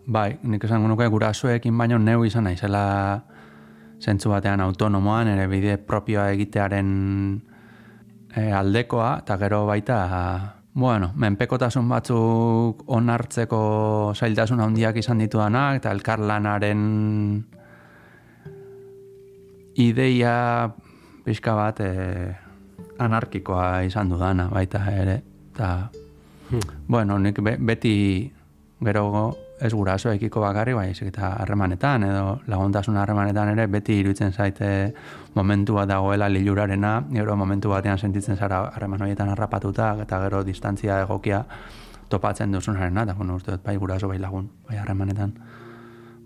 bai, 0.06 0.38
nik 0.42 0.64
esango 0.64 0.88
nuke 0.88 1.08
gurasoekin 1.10 1.76
baino 1.76 1.98
neu 1.98 2.24
izan 2.24 2.46
naizela 2.46 2.84
zentzu 4.00 4.32
batean 4.32 4.60
autonomoan, 4.64 5.28
ere 5.28 5.46
bide 5.50 5.76
propioa 5.78 6.30
egitearen 6.32 6.90
e, 8.34 8.50
aldekoa, 8.52 9.20
eta 9.22 9.36
gero 9.42 9.64
baita, 9.68 9.98
bueno, 10.80 11.12
menpekotasun 11.20 11.88
batzuk 11.90 12.84
onartzeko 12.88 13.62
zailtasun 14.16 14.62
handiak 14.64 14.96
izan 15.02 15.20
ditudanak, 15.20 15.82
eta 15.82 15.92
elkarlanaren 15.92 16.84
ideia 19.80 20.36
pixka 21.24 21.54
bat 21.56 21.80
e, 21.84 21.90
anarkikoa 23.00 23.82
izan 23.88 24.12
dudana 24.12 24.48
baita 24.52 24.82
ere. 24.92 25.20
Eta, 25.52 25.90
bueno, 26.88 27.18
nik 27.18 27.40
be, 27.44 27.56
beti 27.60 27.94
gero 28.80 29.04
ez 29.60 29.72
gurasoekiko 29.74 30.40
bakarri, 30.40 30.72
bai, 30.74 30.88
eta 31.06 31.34
harremanetan, 31.42 32.04
edo 32.08 32.38
laguntasun 32.48 32.96
harremanetan 32.96 33.52
ere, 33.52 33.66
beti 33.68 33.98
iruditzen 34.00 34.32
zaite 34.32 34.70
momentu 35.34 35.76
bat 35.76 35.88
dagoela 35.88 36.28
lilurarena, 36.28 36.94
gero 37.12 37.36
momentu 37.36 37.70
batean 37.70 37.98
sentitzen 37.98 38.36
zara 38.36 38.62
harreman 38.74 39.02
horietan 39.02 39.28
harrapatuta, 39.28 39.92
eta 40.02 40.20
gero 40.24 40.42
distantzia 40.44 41.00
egokia 41.02 41.44
topatzen 42.08 42.52
duzunarena, 42.52 43.04
eta 43.04 43.14
bueno, 43.14 43.36
uste 43.36 43.58
bai 43.64 43.76
guraso 43.76 44.08
bai 44.08 44.18
lagun, 44.18 44.50
bai 44.68 44.78
harremanetan, 44.78 45.34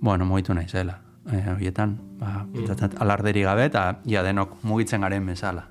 bueno, 0.00 0.25
mugitu 0.25 0.55
naizela. 0.55 1.00
E, 1.25 1.38
horietan, 1.50 1.97
ba, 2.21 2.45
mm. 2.45 2.99
alarderi 3.00 3.43
gabe, 3.43 3.64
eta 3.71 3.87
ja 4.07 4.23
denok 4.23 4.59
mugitzen 4.62 5.00
garen 5.00 5.26
bezala. 5.26 5.71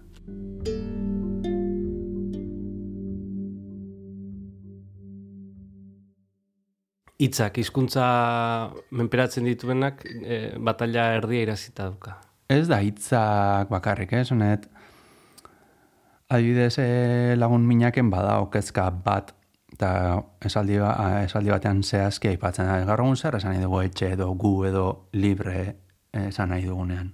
Hitzak 7.23 7.57
hizkuntza 7.61 8.05
menperatzen 8.91 9.47
dituenak 9.47 10.03
e, 10.03 10.39
batalla 10.59 11.13
erdia 11.17 11.47
irazita 11.47 11.87
duka. 11.93 12.17
Ez 12.51 12.65
da 12.67 12.81
hitzak 12.83 13.69
bakarrik, 13.71 14.11
ez, 14.17 14.27
honet, 14.33 14.67
adibidez 16.33 16.75
eh, 16.81 17.35
lagun 17.37 17.65
minaken 17.67 18.09
bada 18.11 18.39
okezka 18.43 18.89
bat, 19.05 19.33
eta 19.73 19.89
esaldi, 20.45 20.77
ba, 20.81 20.93
esaldi 21.23 21.53
batean 21.53 21.81
zehazki 21.83 22.33
aipatzen 22.33 22.69
da. 22.69 22.77
Gaur 22.87 23.05
egun 23.05 23.17
zer 23.17 23.39
esan 23.39 23.55
nahi 23.55 23.63
dugu 23.63 23.81
etxe 23.83 24.13
edo 24.17 24.29
gu 24.39 24.53
edo 24.69 24.85
libre 25.17 25.59
esan 26.13 26.53
nahi 26.53 26.65
dugunean. 26.69 27.11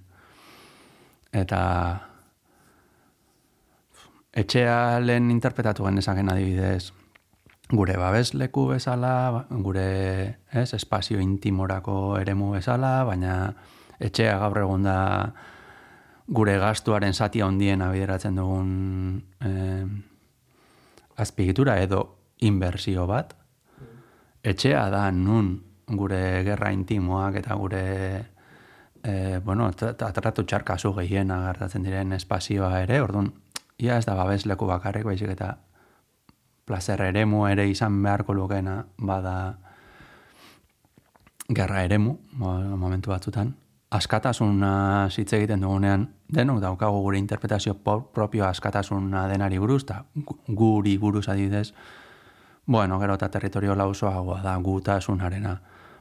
Eta 1.32 1.60
etxea 4.42 5.00
lehen 5.02 5.30
interpretatu 5.32 5.86
genezaken 5.86 6.32
adibidez, 6.32 6.90
gure 7.70 7.96
babesleku 7.96 8.66
bezala, 8.72 9.46
gure 9.50 10.38
ez, 10.50 10.72
espazio 10.74 11.20
intimorako 11.22 12.18
eremu 12.18 12.50
bezala, 12.56 13.04
baina 13.06 13.54
etxea 14.00 14.38
gaur 14.42 14.58
egun 14.64 14.86
da 14.88 14.98
gure 16.30 16.56
gastuaren 16.62 17.14
zati 17.14 17.42
handien 17.42 17.82
abideratzen 17.82 18.38
dugun 18.38 19.22
eh, 19.46 19.86
azpigitura 21.16 21.78
edo 21.82 22.02
inbertsio 22.46 23.06
bat. 23.06 23.34
Etxea 24.42 24.88
da 24.90 25.08
nun 25.12 25.52
gure 25.86 26.42
gerra 26.46 26.70
intimoak 26.72 27.40
eta 27.42 27.54
gure 27.60 27.84
eh, 29.02 29.40
bueno, 29.44 29.70
atratu 29.70 30.44
txarkazu 30.44 30.94
gehiena 30.98 31.42
gertatzen 31.48 31.86
diren 31.86 32.12
espazioa 32.16 32.78
ere, 32.82 33.00
orduan, 33.02 33.32
ia 33.78 33.98
ez 33.98 34.06
da 34.06 34.14
babesleku 34.14 34.66
bakarrik, 34.66 35.04
baizik 35.04 35.34
eta 35.34 35.56
plazer 36.70 37.02
eremu 37.02 37.48
ere 37.50 37.66
izan 37.66 37.96
beharko 38.04 38.34
lukena 38.36 38.84
bada 38.98 39.34
gerra 41.50 41.82
eremu 41.82 42.14
momentu 42.38 43.10
batzutan. 43.10 43.56
Askatasuna 43.90 45.08
hitz 45.10 45.32
egiten 45.34 45.64
dugunean, 45.66 46.04
denok 46.30 46.60
daukagu 46.62 47.00
gure 47.02 47.18
interpretazio 47.18 47.74
propio 48.14 48.46
askatasuna 48.46 49.24
denari 49.32 49.58
buruz, 49.58 49.82
eta 49.82 50.04
guri 50.46 50.94
buruz 50.98 51.26
adidez, 51.28 51.72
bueno, 52.66 53.00
gero 53.00 53.18
eta 53.18 53.28
territorio 53.34 53.74
lausoagoa 53.74 54.38
da 54.44 54.54
gutasunarena. 54.62 55.56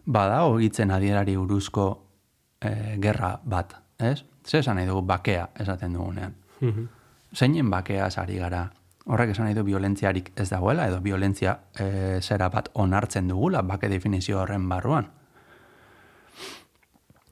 Bada 0.05 0.43
hitzen 0.61 0.91
adierari 0.91 1.33
buruzko 1.37 1.87
e, 2.61 2.99
gerra 3.01 3.39
bat, 3.43 3.73
ez? 3.97 4.21
Zer 4.45 4.61
esan 4.61 4.77
nahi 4.77 4.85
dugu 4.85 5.01
bakea 5.01 5.49
esaten 5.57 5.97
dugunean. 5.97 6.37
Mm 6.61 6.87
Zeinen 7.29 7.69
bakea 7.69 8.09
sari 8.09 8.39
gara? 8.41 8.71
Horrek 9.05 9.31
esan 9.33 9.47
nahi 9.47 9.55
du 9.55 9.63
violentziarik 9.63 10.31
ez 10.35 10.49
dagoela, 10.49 10.87
edo 10.89 10.99
violentzia 11.01 11.55
e, 11.79 12.19
zera 12.21 12.49
bat 12.49 12.69
onartzen 12.73 13.29
dugula, 13.31 13.61
bake 13.61 13.89
definizio 13.89 14.41
horren 14.41 14.67
barruan. 14.69 15.07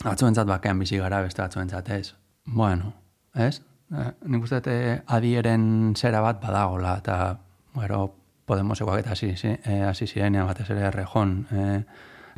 Batzuentzat 0.03 0.47
bakean 0.47 0.79
bizi 0.79 0.97
gara, 1.01 1.21
beste 1.25 1.41
batzuentzat 1.41 1.89
ez. 1.89 2.13
Bueno, 2.45 2.93
ez? 3.35 3.59
E, 3.91 4.07
nik 4.31 4.47
uste 4.47 4.61
e, 4.71 4.95
adieren 5.07 5.93
zera 5.97 6.21
bat 6.21 6.41
badagola, 6.41 6.97
eta, 7.03 7.17
bueno, 7.75 8.07
Podemosekoak 8.47 9.01
eta 9.01 9.11
hasi, 9.11 9.33
e, 9.35 10.07
zirenean 10.07 10.47
batez 10.47 10.69
ere 10.71 10.85
errejon 10.87 11.33
e, 11.51 11.63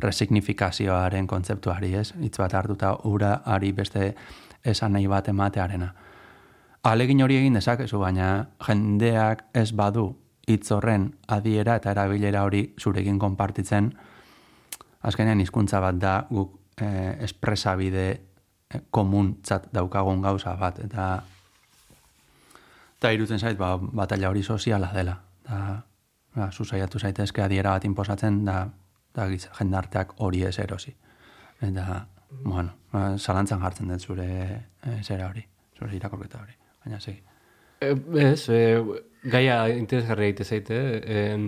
resignifikazioaren 0.02 1.28
kontzeptuari, 1.30 1.94
ez? 1.94 2.08
Hitz 2.18 2.36
bat 2.40 2.54
hartuta 2.58 2.96
ura 3.06 3.36
ari 3.44 3.70
beste 3.72 4.14
esan 4.64 4.96
nahi 4.96 5.06
bat 5.06 5.28
ematearena. 5.30 5.92
Alegin 6.82 7.20
hori 7.20 7.36
egin 7.36 7.58
dezakezu, 7.58 7.98
baina 8.00 8.48
jendeak 8.64 9.44
ez 9.52 9.70
badu 9.76 10.14
hitz 10.48 10.70
horren 10.72 11.10
adiera 11.28 11.74
eta 11.76 11.92
erabilera 11.92 12.44
hori 12.46 12.62
zurekin 12.80 13.18
konpartitzen, 13.20 13.90
azkenean 15.04 15.40
hizkuntza 15.40 15.80
bat 15.84 15.98
da 16.00 16.14
guk 16.30 16.56
e, 16.80 16.86
espresabide 17.26 18.06
e, 18.10 18.80
komuntzat 18.90 19.68
daukagun 19.76 20.22
gauza 20.24 20.54
bat, 20.56 20.80
eta 20.84 21.10
eta 22.96 23.12
irutzen 23.16 23.38
zait, 23.38 23.58
ba, 23.58 23.74
batalla 23.80 24.30
hori 24.32 24.42
soziala 24.42 24.90
dela. 24.94 25.18
Eta 25.44 25.60
ba, 26.36 26.48
zuzaiatu 26.50 26.98
zaitezke 26.98 27.44
adiera 27.44 27.76
bat 27.76 27.84
inposatzen, 27.84 28.40
da, 28.44 28.62
da 29.14 29.28
jendarteak 29.28 30.16
hori 30.24 30.44
ez 30.48 30.56
erosi. 30.58 30.94
Eta, 31.60 32.06
bueno, 32.44 32.72
ba, 32.92 33.04
jartzen 33.20 33.92
dut 33.92 34.00
zure 34.00 34.30
e, 34.80 34.96
zera 35.02 35.28
hori, 35.28 35.44
zure 35.76 35.96
irakorketa 35.96 36.40
hori. 36.40 36.59
Baina, 36.84 37.00
segi. 37.00 37.20
E, 37.80 37.92
ez, 38.22 38.48
e, 38.48 38.62
gaia 39.30 39.62
interesgarria 39.74 40.30
egite 40.30 40.44
zaite, 40.44 40.80
en, 41.20 41.46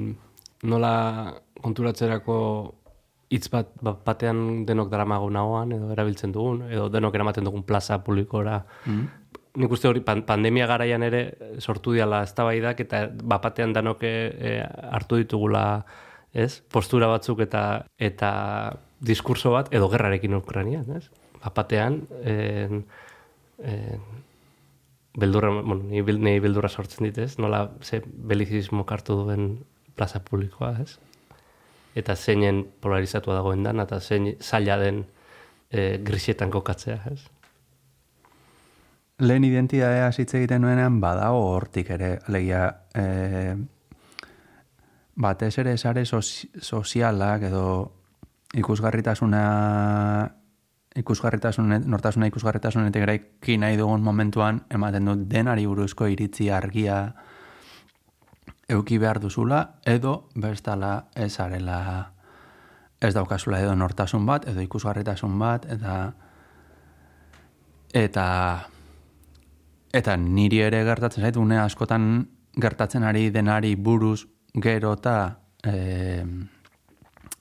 nola 0.62 0.94
konturatzerako 1.62 2.36
hitz 3.32 3.48
bat 3.52 3.72
bat- 3.80 4.04
batean 4.04 4.64
denok 4.68 4.90
daramago 4.92 5.30
nagoan, 5.30 5.72
edo 5.72 5.90
erabiltzen 5.94 6.32
dugun, 6.32 6.66
edo 6.70 6.88
denok 6.92 7.14
eramaten 7.16 7.44
dugun 7.48 7.64
plaza 7.64 8.02
publikora. 8.04 8.60
Nik 9.56 9.72
uste 9.72 9.88
hori 9.88 10.00
pan, 10.00 10.22
pandemia 10.28 10.66
garaian 10.66 11.02
ere 11.04 11.22
sortu 11.60 11.92
diala 11.96 12.22
eztabaidak 12.24 12.80
eta 12.84 13.02
bapatean 13.12 13.72
danok 13.72 14.04
e, 14.04 14.60
hartu 14.92 15.20
ditugula 15.20 15.64
ez? 16.32 16.60
postura 16.72 17.08
batzuk 17.08 17.40
eta 17.44 17.84
eta 17.98 18.30
diskurso 19.00 19.52
bat, 19.52 19.72
edo 19.74 19.88
gerrarekin 19.92 20.34
Ukrainian, 20.34 20.86
ez? 20.96 21.08
Bapatean, 21.42 22.02
en, 22.22 22.84
en, 23.58 24.02
beldurra, 25.14 25.50
bueno, 25.50 25.82
ni, 25.84 26.02
ni 26.02 26.38
beldurra 26.40 26.68
sortzen 26.68 27.06
dit, 27.08 27.18
ez? 27.18 27.38
Nola 27.38 27.70
ze 27.82 28.02
belizismo 28.06 28.86
hartu 28.88 29.16
duen 29.24 29.64
plaza 29.94 30.22
publikoa, 30.24 30.76
ez? 30.80 30.98
Eta 31.94 32.16
zeinen 32.16 32.64
polarizatua 32.80 33.34
dagoen 33.34 33.62
dan, 33.62 33.80
eta 33.80 34.00
zein 34.00 34.36
zaila 34.40 34.78
den 34.80 35.04
e, 35.70 35.98
grisetan 36.04 36.50
kokatzea, 36.50 37.02
ez? 37.12 37.20
Lehen 39.22 39.44
identitatea 39.44 40.08
hitz 40.16 40.32
egiten 40.34 40.64
nuenean 40.64 41.00
badago 41.00 41.44
hortik 41.52 41.90
ere, 41.94 42.14
alegia 42.26 42.64
e, 42.96 43.04
batez 45.14 45.58
ere 45.60 45.76
sare 45.76 46.06
sozi- 46.08 46.48
sozialak 46.58 47.44
edo 47.50 47.66
ikusgarritasuna 48.56 49.42
ikusgarritasune, 50.96 51.78
nortasuna 51.86 52.28
ikusgarritasunetik 52.28 53.02
eraiki 53.02 53.56
nahi 53.58 53.76
dugun 53.76 54.02
momentuan 54.02 54.62
ematen 54.70 55.08
dut 55.08 55.28
denari 55.30 55.66
buruzko 55.66 56.06
iritzi 56.06 56.50
argia 56.50 56.98
euki 58.68 58.98
behar 58.98 59.20
duzula 59.20 59.62
edo 59.86 60.28
bestala 60.34 61.08
ez 61.14 61.38
arela 61.40 61.78
ez 63.00 63.14
daukazula 63.14 63.60
edo 63.60 63.74
nortasun 63.74 64.26
bat 64.26 64.46
edo 64.48 64.60
ikusgarritasun 64.60 65.38
bat 65.38 65.66
eta 65.70 65.96
eta 67.92 68.28
Eta 69.92 70.16
niri 70.16 70.62
ere 70.64 70.80
gertatzen 70.88 71.26
zait, 71.26 71.36
une 71.36 71.58
askotan 71.60 72.24
gertatzen 72.60 73.04
ari 73.04 73.28
denari 73.30 73.74
buruz 73.76 74.24
gero 74.64 74.94
eta 74.96 75.16
e, 75.64 76.24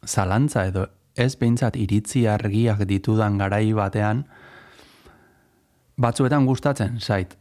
zalantza 0.05 0.65
edo 0.67 0.85
ez 1.21 1.35
behintzat 1.37 1.77
iritzi 1.77 2.25
argiak 2.27 2.83
ditudan 2.89 3.37
garai 3.37 3.67
batean 3.77 4.25
batzuetan 6.01 6.47
gustatzen 6.49 6.97
zait 6.99 7.37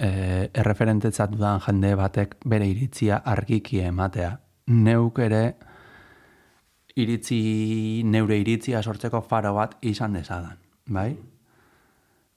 e, 0.00 0.48
erreferentetzat 0.54 1.34
dudan 1.34 1.60
jende 1.64 1.92
batek 1.98 2.36
bere 2.48 2.68
iritzia 2.68 3.20
argiki 3.34 3.82
ematea. 3.84 4.32
Neuk 4.70 5.18
ere 5.24 5.42
iritzi, 7.00 8.02
neure 8.04 8.38
iritzia 8.40 8.82
sortzeko 8.82 9.22
faro 9.22 9.54
bat 9.56 9.76
izan 9.86 10.16
dezadan, 10.18 10.58
bai? 10.88 11.10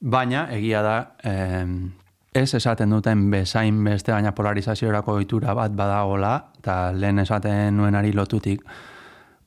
Baina, 0.04 0.48
egia 0.52 0.82
da, 0.84 0.96
em, 1.24 1.94
ez 2.36 2.50
esaten 2.58 2.92
duten 2.92 3.30
bezain 3.32 3.78
beste, 3.86 4.12
baina 4.12 4.34
polarizaziorako 4.36 5.18
ohitura 5.20 5.54
bat 5.58 5.76
badagola, 5.78 6.34
eta 6.60 6.78
lehen 6.92 7.24
esaten 7.24 7.78
nuenari 7.78 8.12
lotutik, 8.14 8.64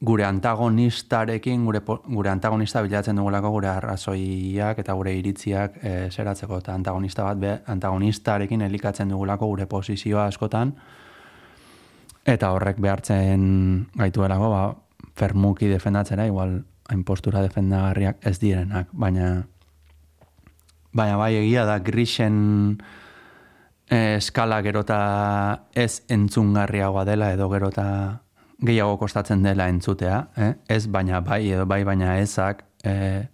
gure 0.06 0.24
antagonistarekin, 0.24 1.64
gure, 1.66 1.80
gure 1.86 2.30
antagonista 2.30 2.82
bilatzen 2.84 3.18
dugulako 3.18 3.50
gure 3.56 3.70
arrazoiak 3.72 4.78
eta 4.82 4.94
gure 4.94 5.14
iritziak 5.18 5.80
e, 5.82 5.94
zeratzeko, 6.10 6.60
eta 6.62 6.76
antagonista 6.78 7.24
bat 7.26 7.40
be, 7.42 7.56
antagonistarekin 7.74 8.62
elikatzen 8.68 9.10
dugulako 9.10 9.50
gure 9.54 9.66
posizioa 9.70 10.28
askotan, 10.30 10.74
eta 12.26 12.52
horrek 12.54 12.78
behartzen 12.82 13.42
gaituelako, 13.98 14.52
ba, 14.52 14.62
fermuki 15.16 15.70
defendatzera, 15.72 16.28
igual 16.30 16.60
hain 16.88 17.02
postura 17.04 17.42
defendagarriak 17.42 18.22
ez 18.26 18.38
direnak, 18.38 18.92
baina 18.92 19.30
baina 20.96 21.16
bai 21.20 21.34
egia 21.36 21.66
da 21.68 21.78
grisen 21.84 22.36
eh, 23.90 24.16
eskala 24.16 24.62
gerota 24.64 25.00
ez 25.74 26.02
entzungarriagoa 26.08 27.04
dela 27.08 27.32
edo 27.34 27.50
gerota 27.52 27.86
gehiago 28.62 28.96
kostatzen 28.98 29.42
dela 29.42 29.68
entzutea, 29.68 30.28
eh? 30.36 30.54
ez 30.68 30.86
baina 30.88 31.20
bai 31.20 31.42
edo 31.50 31.66
bai 31.66 31.82
baina 31.84 32.16
ezak 32.20 32.64
eh, 32.84 33.26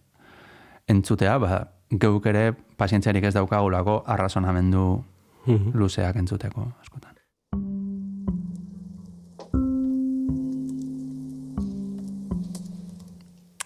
entzutea, 0.89 1.39
ba, 1.39 1.63
geuk 1.91 2.27
ere 2.27 2.53
pazientziarik 2.77 3.25
ez 3.25 3.35
daukagulako 3.35 4.03
arrazonamendu 4.07 4.87
luzeak 5.75 6.17
entzuteko 6.17 6.69
askotan. 6.81 7.13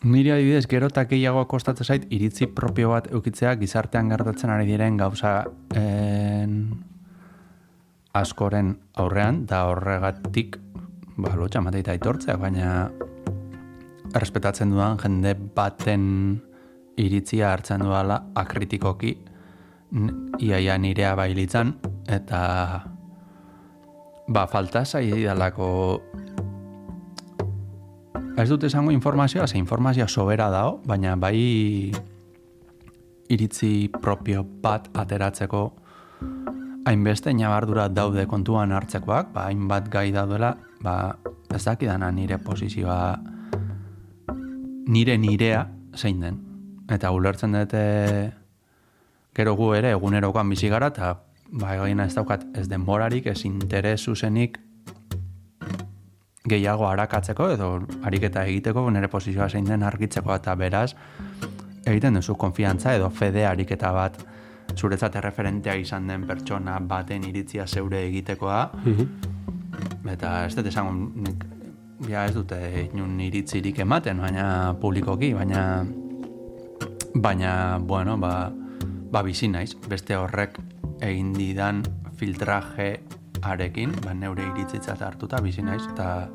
Niri 0.06 0.30
adibidez, 0.30 0.68
gero 0.70 0.86
eta 0.86 1.02
gehiago 1.10 1.40
kostatzen 1.50 1.86
zait, 1.88 2.04
iritzi 2.14 2.46
propio 2.54 2.92
bat 2.92 3.08
eukitzea 3.10 3.56
gizartean 3.58 4.12
gertatzen 4.12 4.52
ari 4.54 4.68
diren 4.68 4.98
gauza 5.00 5.32
en, 5.74 6.60
askoren 8.14 8.76
aurrean, 9.02 9.42
da 9.50 9.64
horregatik, 9.66 10.60
ba, 11.16 11.34
lotxa 11.36 11.62
mateita 11.64 11.94
aitortzea, 11.94 12.36
baina 12.40 12.90
errespetatzen 14.14 14.72
dudan 14.72 14.98
jende 15.00 15.34
baten 15.56 16.04
iritzia 16.96 17.52
hartzen 17.52 17.84
dudala 17.84 18.20
akritikoki 18.36 19.16
iaia 20.42 20.76
nirea 20.80 21.14
bailitzan, 21.16 21.74
eta 22.08 22.40
ba, 24.28 24.46
falta 24.50 24.84
zai 24.84 25.10
dalako 25.24 25.70
Ez 28.36 28.50
dut 28.50 28.66
esango 28.68 28.92
informazioa, 28.92 29.46
ze 29.48 29.56
informazioa 29.56 30.06
sobera 30.12 30.50
dao, 30.52 30.74
baina 30.84 31.14
bai 31.16 31.88
iritzi 33.32 33.88
propio 33.88 34.42
bat 34.44 34.90
ateratzeko 34.92 35.62
hainbeste 36.86 37.32
nabardura 37.32 37.88
daude 37.88 38.26
kontuan 38.28 38.74
hartzekoak, 38.76 39.32
ba, 39.32 39.46
hainbat 39.48 39.88
gai 39.88 40.10
daudela, 40.12 40.52
ba, 40.80 41.16
ez 41.54 41.64
dakidana 41.64 42.10
nire 42.12 42.38
posizioa 42.38 43.16
nire 44.86 45.16
nirea 45.18 45.66
zein 45.96 46.20
den. 46.20 46.42
Eta 46.92 47.10
ulertzen 47.10 47.56
dute 47.56 47.82
gero 49.36 49.56
gu 49.56 49.72
ere 49.76 49.90
egunerokoan 49.96 50.48
bizi 50.48 50.68
gara, 50.72 50.92
eta 50.92 51.14
ba, 51.52 51.74
egina 51.74 52.06
ez 52.06 52.14
daukat 52.14 52.46
ez 52.56 52.68
denborarik, 52.68 53.26
ez 53.26 53.44
interes 53.44 54.00
zuzenik 54.04 54.60
gehiago 56.46 56.86
arakatzeko 56.86 57.48
edo 57.56 57.70
ariketa 58.06 58.44
egiteko 58.46 58.86
nire 58.90 59.08
posizioa 59.10 59.48
zein 59.48 59.66
den 59.66 59.82
argitzeko. 59.82 60.34
Eta 60.34 60.54
beraz 60.54 60.92
egiten 61.86 62.18
duzu 62.18 62.36
konfiantza 62.38 62.94
edo 62.94 63.10
fede 63.10 63.46
ariketa 63.46 63.92
bat. 63.92 64.18
Zuretzat 64.76 65.14
erreferentea 65.16 65.76
izan 65.78 66.08
den 66.10 66.26
pertsona 66.26 66.78
baten 66.80 67.24
iritzia 67.24 67.66
zeure 67.66 68.02
egitekoa 68.08 68.64
eta 70.12 70.46
ez 70.46 70.54
dut 70.56 70.66
esango 70.66 70.94
nik 70.94 71.44
ja 72.08 72.26
ez 72.28 72.34
dute 72.34 72.58
inun 72.86 73.20
iritzirik 73.20 73.78
ematen 73.84 74.20
baina 74.20 74.74
publikoki 74.80 75.32
baina 75.34 75.84
baina 77.14 77.78
bueno 77.80 78.18
ba, 78.18 78.50
ba 79.10 79.22
bizi 79.22 79.48
naiz 79.48 79.74
beste 79.88 80.16
horrek 80.16 80.58
egin 81.00 81.32
didan 81.36 81.82
filtraje 82.16 83.00
arekin, 83.42 83.92
ba, 84.04 84.14
neure 84.14 84.44
iritzitza 84.52 84.96
hartuta 85.06 85.40
bizi 85.44 85.62
naiz, 85.64 85.84
eta 85.92 86.28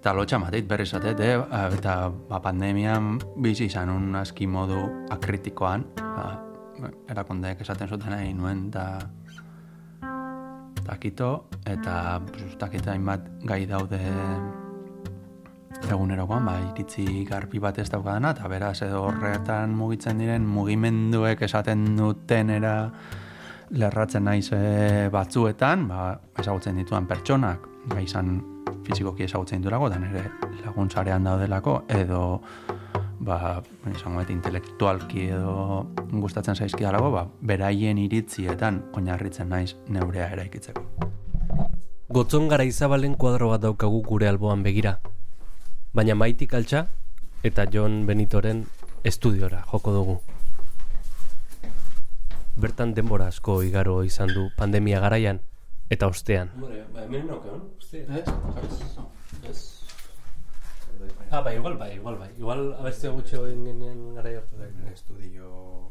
eta 0.00 0.12
lotxa 0.12 0.38
mateit 0.38 0.66
berriz 0.68 0.92
eh? 0.94 1.36
Ba, 1.40 1.68
eta 1.72 2.10
ba, 2.28 2.40
pandemian 2.40 3.18
bizi 3.36 3.66
izan 3.66 3.90
un 3.90 4.14
aski 4.16 4.46
modu 4.46 5.06
akritikoan, 5.10 5.86
ba, 5.96 6.26
erakondeek 7.08 7.60
esaten 7.60 7.88
zuten 7.88 8.12
nahi 8.12 8.34
nuen, 8.34 8.68
eta 8.68 9.00
takito, 10.84 11.48
eta 11.66 12.20
takita 12.60 12.92
hainbat 12.92 13.26
gai 13.48 13.64
daude 13.66 14.00
egunerokoan, 15.90 16.46
ba, 16.46 16.54
iritzi 16.70 17.24
garbi 17.28 17.60
bat 17.60 17.78
ez 17.78 17.88
daukadana, 17.92 18.32
eta 18.36 18.48
beraz 18.48 18.78
edo 18.86 19.02
horretan 19.08 19.74
mugitzen 19.76 20.20
diren 20.20 20.46
mugimenduek 20.46 21.42
esaten 21.44 21.94
dutenera 21.98 22.74
lerratzen 23.74 24.24
naiz 24.28 24.48
e, 24.52 25.08
batzuetan, 25.12 25.88
ba, 25.88 26.06
ezagutzen 26.40 26.78
dituan 26.80 27.08
pertsonak, 27.10 27.68
ba, 27.90 28.00
izan 28.04 28.38
fizikoki 28.86 29.26
ezagutzen 29.26 29.64
ditulako, 29.64 29.90
da 29.92 30.00
nire 30.00 30.24
laguntzarean 30.64 31.24
daudelako, 31.26 31.82
edo 31.88 32.24
ba, 33.24 33.62
izango 33.90 34.20
beti 34.20 34.34
intelektualki 34.36 35.28
edo 35.32 35.86
gustatzen 36.12 36.56
zaizkidalako, 36.56 37.10
ba, 37.14 37.24
beraien 37.40 37.98
iritzietan 37.98 38.82
oinarritzen 38.98 39.48
naiz 39.48 39.74
neurea 39.88 40.28
eraikitzeko. 40.36 40.84
Gotzon 42.14 42.48
gara 42.52 42.66
izabalen 42.68 43.16
kuadro 43.16 43.48
bat 43.54 43.64
daukagu 43.64 44.02
gure 44.06 44.28
alboan 44.28 44.62
begira. 44.62 44.98
Baina 45.94 46.14
maitik 46.14 46.54
altxa 46.54 46.86
eta 47.44 47.66
John 47.72 48.04
Benitoren 48.06 48.64
estudiora 49.04 49.64
joko 49.72 49.94
dugu. 49.94 50.18
Bertan 52.60 52.94
denbora 52.94 53.28
asko 53.32 53.62
igaro 53.66 54.02
izan 54.06 54.30
du 54.34 54.48
pandemia 54.56 55.00
garaian 55.00 55.40
eta 55.90 56.06
ostean. 56.06 56.52
Hombre, 56.56 56.84
ba, 56.92 57.06
hemen 57.06 57.26
noke, 57.28 57.50
hon? 57.50 57.64
Uste, 57.80 58.04
ez? 59.50 59.83
Ah, 61.30 61.40
bai, 61.40 61.56
igual 61.56 61.76
bai, 61.78 61.94
igual 61.96 62.16
bai. 62.18 62.30
Igual 62.38 62.74
abeste 62.74 63.08
gutxo 63.08 63.46
egin 63.46 63.64
genien 63.66 64.14
gara 64.14 64.30
da. 64.30 64.68
Estudio... 64.92 65.90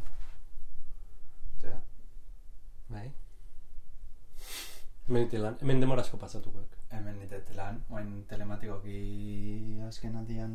Zera, 1.62 1.80
Bai. 2.90 3.12
Hemen 5.08 5.24
ite 5.28 5.38
lan, 5.40 5.58
hemen 5.62 5.82
demora 5.84 6.02
asko 6.02 6.18
pasatuko. 6.18 6.64
hemen 6.94 7.18
nitet 7.20 7.50
lan, 7.58 7.80
oain 7.90 8.24
telematikoki 8.30 9.80
azken 9.88 10.16
aldian 10.16 10.52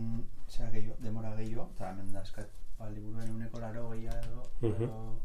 zera 0.49 0.71
gehiago, 0.71 0.94
demora 1.03 1.33
gehiago, 1.37 1.64
eta 1.75 1.90
hemen 1.90 2.12
da 2.14 2.23
eskat, 2.23 2.49
ba, 2.79 2.87
liburuen 2.94 3.33
uneko 3.35 3.59
laro 3.61 3.88
gehiago 3.90 4.23
edo, 4.23 4.44
Mhm. 4.68 4.85
edo, 4.85 5.18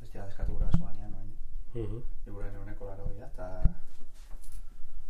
bestia 0.00 0.22
da 0.22 0.28
eskatu 0.28 0.52
gura 0.58 0.66
asko 0.68 0.84
banean, 0.84 1.14
oain, 1.14 1.32
Mhm. 1.74 2.02
liburuen 2.26 2.56
uneko 2.64 2.84
laro 2.90 3.06
gehiago, 3.06 3.30
eta, 3.32 3.62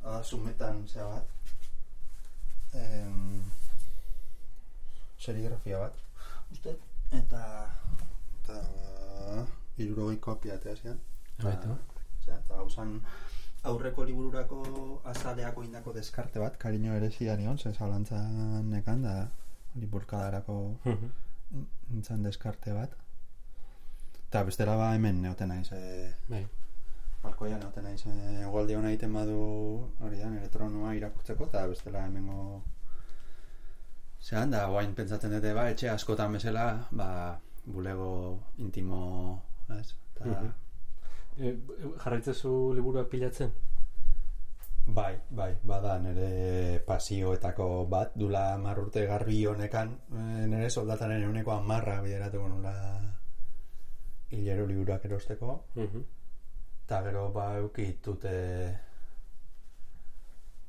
da, 0.02 0.22
sumetan, 0.22 0.86
zera 0.86 1.06
bat, 1.08 1.26
em, 2.74 3.42
serigrafia 5.18 5.78
bat, 5.78 5.94
uste, 6.52 6.76
eta, 7.12 7.42
eta, 8.42 8.58
irurogei 9.78 10.18
kopia 10.22 10.54
eta 10.60 10.74
zian. 10.76 10.98
Osea, 11.40 12.36
eta 12.38 12.54
hausan 12.60 13.00
aurreko 13.64 14.04
libururako 14.04 14.58
azaleako 15.04 15.62
indako 15.64 15.92
deskarte 15.96 16.38
bat, 16.38 16.58
kariño 16.60 16.92
eresia 16.94 17.36
nion, 17.36 17.58
ze 17.58 17.72
zalantzan 17.72 18.68
nekan, 18.70 19.02
da 19.02 19.28
liburkadarako 19.74 20.58
Mhm. 20.84 21.10
nintzen 21.90 22.22
deskarte 22.22 22.72
bat. 22.72 22.92
Eta 24.28 24.42
bestela 24.44 24.76
ba 24.76 24.94
hemen 24.94 25.22
neoten 25.22 25.48
naiz, 25.48 25.70
e, 25.72 26.14
Bai. 26.28 26.46
Balkoian 27.24 27.60
neoten 27.60 27.84
naiz, 27.88 28.02
e, 28.06 28.14
egualdi 28.44 28.74
hona 28.76 28.90
egiten 28.92 29.12
badu 29.16 29.38
hori 30.04 30.20
da, 30.20 30.30
nire 30.30 30.48
tronua 30.52 30.94
irakurtzeko, 30.98 31.46
eta 31.50 31.66
bestela 31.70 32.04
hemengo 32.06 32.62
Zeran, 34.24 34.50
da, 34.54 34.62
guain 34.72 34.94
pentsatzen 34.96 35.34
dute, 35.36 35.50
ba, 35.52 35.66
etxe 35.68 35.90
askotan 35.92 36.32
bezala, 36.32 36.62
ba, 36.96 37.08
bulego 37.66 38.38
intimo, 38.58 39.42
ez? 39.68 39.94
Eta, 40.14 40.24
Mhm. 40.24 40.52
E, 41.36 41.50
jarraitzezu 42.04 42.72
liburuak 42.76 43.08
pilatzen? 43.10 43.50
Bai, 44.86 45.18
bai, 45.30 45.50
bada 45.64 45.98
nire 45.98 46.80
pasioetako 46.86 47.86
bat, 47.88 48.12
dula 48.14 48.54
hamar 48.54 48.78
urte 48.78 49.04
garbi 49.06 49.44
honekan, 49.46 49.92
eh, 50.12 50.46
nire 50.46 50.70
soldataren 50.70 51.22
euneko 51.24 51.52
amarra 51.52 52.00
bideratuko 52.02 52.48
nula 52.48 52.74
hilero 54.30 54.66
liburuak 54.66 55.04
erosteko, 55.04 55.64
Mhm. 55.74 56.04
Eta 56.84 57.02
gero 57.02 57.28
ba 57.32 57.46
eukitute 57.58 58.34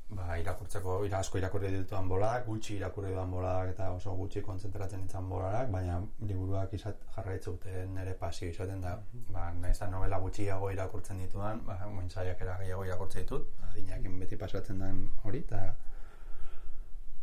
ba, 0.08 0.36
irakurtzeko, 0.40 0.96
ira 1.06 1.18
asko 1.18 1.38
irakurri 1.40 1.70
dituan 1.74 2.08
boladak, 2.08 2.46
gutxi 2.46 2.76
irakurri 2.76 3.10
duan 3.14 3.30
boladak 3.30 3.72
eta 3.74 3.88
oso 3.94 4.14
gutxi 4.20 4.42
kontzentratzen 4.46 5.02
nintzen 5.02 5.28
boladak, 5.28 5.70
baina 5.74 5.98
liburuak 6.30 6.72
izat 6.78 7.02
jarraitzuten 7.16 7.92
nire 7.98 8.14
pasio 8.20 8.48
izaten 8.52 8.80
da, 8.86 8.94
ba, 9.34 9.50
nahiz 9.64 9.78
da 9.80 9.90
novela 9.90 10.20
gutxiago 10.22 10.70
irakurtzen 10.76 11.20
dituan, 11.24 11.64
ba, 11.66 11.78
moin 11.90 12.08
saiakera 12.10 12.56
gehiago 12.62 12.86
irakurtzen 12.88 13.26
ditut, 13.26 13.50
adinakin 13.70 14.16
beti 14.22 14.40
pasatzen 14.44 14.80
den 14.84 15.04
hori, 15.24 15.42
eta 15.48 15.66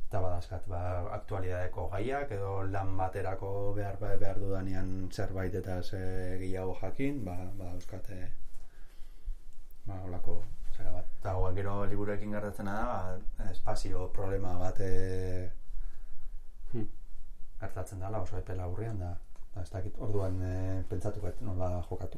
eta 0.09 0.21
badaskat, 0.21 0.67
ba, 0.69 0.83
aktualidadeko 1.15 1.87
gaiak 1.95 2.35
edo 2.35 2.51
lan 2.69 2.93
baterako 2.99 3.73
behar 3.79 3.97
behar 4.03 4.37
dudanean 4.43 5.09
zerbait 5.09 5.55
eta 5.63 5.81
ze 5.81 6.03
gehiago 6.43 6.77
jakin, 6.83 7.23
ba, 7.25 7.39
ba 7.57 7.73
euskate 7.79 8.19
ba, 9.85 9.99
holako 10.05 10.41
zera 10.75 10.91
bat. 10.91 11.05
Eta 11.19 11.31
hau, 11.35 11.43
gero 11.55 11.85
liburuekin 11.85 12.31
gertatzena 12.31 12.73
da, 12.73 13.17
ba, 13.37 13.51
espazio 13.51 14.07
problema 14.13 14.57
bat 14.59 14.79
e, 14.79 15.51
Hmm. 16.73 16.87
gertatzen 17.61 17.99
dela 17.99 18.19
oso 18.21 18.37
epe 18.37 18.55
laburrean 18.57 18.97
da, 18.99 19.11
da 19.53 19.61
ez 19.61 19.69
dakit 19.69 19.99
orduan 20.01 20.39
e, 20.41 20.83
pentsatuko 20.89 21.27
et 21.29 21.41
nola 21.41 21.83
jokatu. 21.89 22.17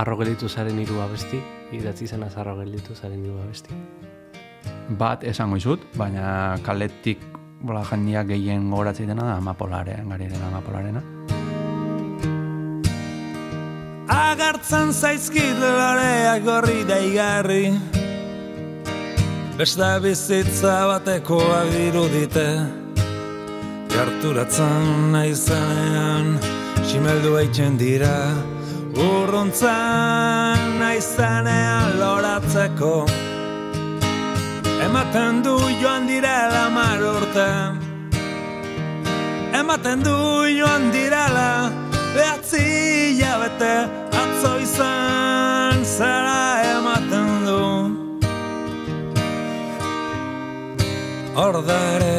Arro 0.00 0.16
gelditu 0.16 0.48
zaren 0.48 0.78
hiru 0.78 1.00
abesti, 1.02 1.42
idatzi 1.76 2.06
zen 2.06 2.22
arro 2.22 2.54
gelditu 2.62 2.94
zaren 2.94 3.24
hiru 3.26 3.42
abesti. 3.42 3.74
Bat 4.98 5.22
esango 5.22 5.54
izut, 5.60 5.82
baina 5.94 6.58
kaletik 6.66 7.20
bola 7.62 7.84
jendia 7.86 8.24
gehien 8.26 8.70
gogoratzen 8.70 9.10
dena 9.12 9.26
da 9.28 9.36
amapolaren, 9.38 10.08
gariren 10.10 10.42
amapolarena. 10.48 11.02
Agartzen 14.10 14.90
zaizkit 14.90 15.58
loreak 15.60 16.42
gorri 16.44 16.82
daigarri 16.88 17.64
Beste 19.60 19.88
bizitza 20.02 20.74
batekoak 20.88 21.70
dirudite. 21.74 22.46
Gerturatzen 23.92 25.12
naizenean 25.12 26.38
Simeldu 26.88 27.36
eitzen 27.42 27.76
dira. 27.78 28.14
Urruntzen 28.96 30.78
naizenean 30.80 31.98
loratzeko 32.00 32.94
Ematen 34.80 35.42
du 35.44 35.56
joan 35.80 36.06
direla 36.08 36.68
mar 36.72 37.00
urte. 37.00 37.50
Ematen 39.60 40.02
du 40.02 40.16
joan 40.58 40.90
direla 40.94 41.70
Behatzi 42.14 42.64
hilabete 43.20 43.74
atzo 44.20 44.52
izan 44.64 45.84
zara 45.84 46.44
ematen 46.72 47.28
du. 47.46 47.60
Hor 51.36 51.60
da 51.68 51.78
ere 51.96 52.16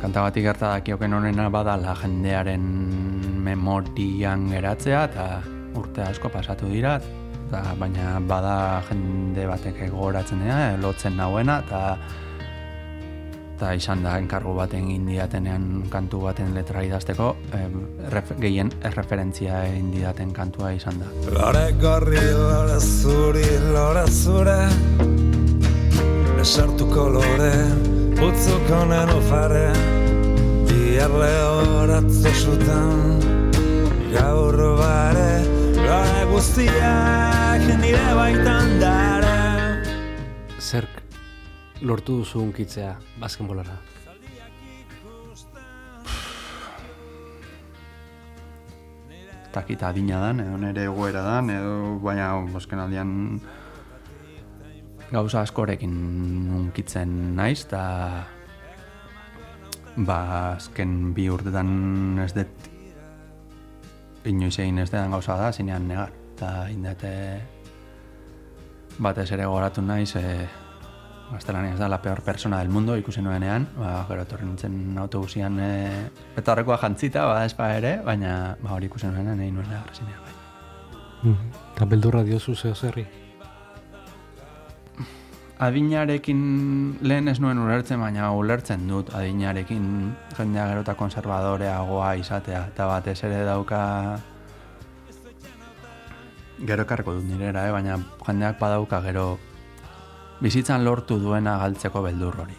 Kanta 0.00 0.22
batik 0.24 0.42
gerta 0.48 0.74
dakioken 0.78 1.12
honena 1.12 1.50
badala 1.52 1.92
jendearen 2.02 2.66
memorian 3.44 4.48
geratzea 4.50 5.04
eta 5.10 5.59
urte 6.00 6.08
asko 6.08 6.28
pasatu 6.32 6.68
dira 6.72 6.96
eta 7.50 7.74
baina 7.76 8.20
bada 8.20 8.82
jende 8.88 9.46
batek 9.46 9.90
gogoratzen 9.90 10.40
dira, 10.40 10.76
lotzen 10.80 11.16
nauena 11.16 11.60
eta 11.66 11.98
eta 13.56 13.74
izan 13.76 14.02
da 14.02 14.16
enkargu 14.16 14.54
baten 14.56 14.86
egin 14.88 15.04
didatenean 15.10 15.82
kantu 15.92 16.22
baten 16.24 16.54
letra 16.54 16.82
idazteko 16.86 17.34
eh, 17.52 17.66
ref, 18.14 18.32
gehien 18.40 18.70
erreferentzia 18.80 19.64
egin 19.68 19.90
didaten 19.92 20.32
kantua 20.32 20.72
izan 20.72 21.02
da. 21.02 21.10
Lore 21.34 21.66
gorri, 21.82 22.22
lore 22.38 22.80
zuri, 22.80 23.44
lore 23.74 24.06
zure 24.08 24.58
Esartuko 26.40 27.10
lore, 27.18 27.52
utzuko 28.16 28.84
nenu 28.88 29.20
fare 29.28 29.66
Bihar 30.70 31.12
lehoratzo 31.20 32.32
zutan, 32.40 33.18
gaur 34.14 34.56
bare 34.80 35.59
Lore 35.84 36.24
guztiak 36.30 37.68
nire 37.80 38.08
baitan 38.18 38.74
dare 38.80 39.36
Zerk 40.58 41.00
lortu 41.80 42.20
duzu 42.20 42.44
unkitzea 42.48 42.96
baskenbolara? 43.20 43.78
takita 49.50 49.90
adina 49.90 50.20
dan, 50.22 50.40
edo 50.44 50.58
nire 50.62 50.86
egoera 50.86 51.22
dan, 51.26 51.50
edo 51.50 51.98
baina 52.02 52.32
bosken 52.52 52.82
aldian 52.82 53.12
gauza 55.10 55.42
askorekin 55.42 55.94
unkitzen 56.60 57.16
naiz, 57.38 57.64
eta 57.66 57.82
ba, 59.96 60.20
azken 60.54 61.10
bi 61.16 61.26
urtetan 61.32 62.20
ez 62.22 62.32
dut 62.36 62.69
inoiz 64.24 64.58
egin 64.58 64.78
ez 64.78 64.90
den 64.90 65.10
gauza 65.10 65.36
da, 65.36 65.52
zinean 65.52 65.86
negar, 65.88 66.12
eta 66.34 66.68
indate 66.72 67.12
batez 68.98 69.30
ere 69.32 69.46
goratu 69.46 69.82
naiz, 69.82 70.14
e, 70.16 70.48
gaztelania 71.30 71.74
ez 71.74 71.78
da 71.78 71.88
la 71.88 72.00
peor 72.02 72.22
persona 72.26 72.58
del 72.58 72.68
mundo 72.68 72.96
ikusi 72.96 73.22
nuenean, 73.22 73.68
ba, 73.78 74.04
gero 74.08 74.26
etorri 74.26 74.48
nintzen 74.48 74.98
autobusian 74.98 75.58
e, 75.62 75.70
betarrekoa 76.36 76.78
jantzita, 76.82 77.24
ba, 77.30 77.44
espa 77.46 77.72
ere, 77.78 77.96
baina 78.04 78.56
ba, 78.60 78.74
hori 78.74 78.90
ikusi 78.90 79.06
nuenean 79.06 79.40
egin 79.40 79.56
nuen 79.60 79.70
negar 79.70 79.94
zinean. 79.94 80.20
Bai. 81.22 81.34
Eta 81.74 81.86
beldurra 81.88 82.22
diozu 82.24 82.54
zeo 82.56 82.74
zerri. 82.74 83.06
Adinarekin 85.60 86.40
lehen 87.04 87.28
ez 87.28 87.36
nuen 87.40 87.58
ulertzen, 87.60 88.00
baina 88.00 88.30
ulertzen 88.32 88.86
dut 88.88 89.10
adinarekin 89.12 89.84
jendea 90.38 90.64
gero 90.70 90.84
eta 90.86 90.94
konservadoreagoa 90.96 92.14
izatea. 92.22 92.62
Eta 92.72 92.86
batez 92.88 93.18
ere 93.28 93.42
dauka 93.44 93.80
gero 96.64 96.86
ekarriko 96.88 97.18
dut 97.18 97.28
nirera, 97.28 97.66
eh? 97.68 97.74
baina 97.76 97.98
jendeak 98.24 98.56
badauka 98.60 99.02
gero 99.04 99.26
bizitzan 100.40 100.84
lortu 100.84 101.20
duena 101.20 101.58
galtzeko 101.60 102.02
beldur 102.08 102.40
hori. 102.40 102.56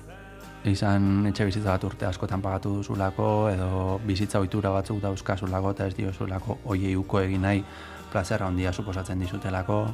Izan 0.69 1.25
etxe 1.25 1.49
bizitza 1.49 1.73
bat 1.73 1.89
urte 1.89 2.05
askotan 2.05 2.41
pagatu 2.45 2.75
duzulako, 2.83 3.27
edo 3.49 3.97
bizitza 4.05 4.39
ohitura 4.43 4.69
batzuk 4.77 5.01
dauzkazulako, 5.01 5.73
eta 5.73 5.89
ez 5.89 5.97
diozulako 5.97 6.59
oiei 6.69 6.93
uko 6.95 7.25
egin 7.25 7.41
nahi 7.49 7.65
plazerra 8.13 8.53
handia 8.53 8.73
suposatzen 8.73 9.25
dizutelako. 9.25 9.85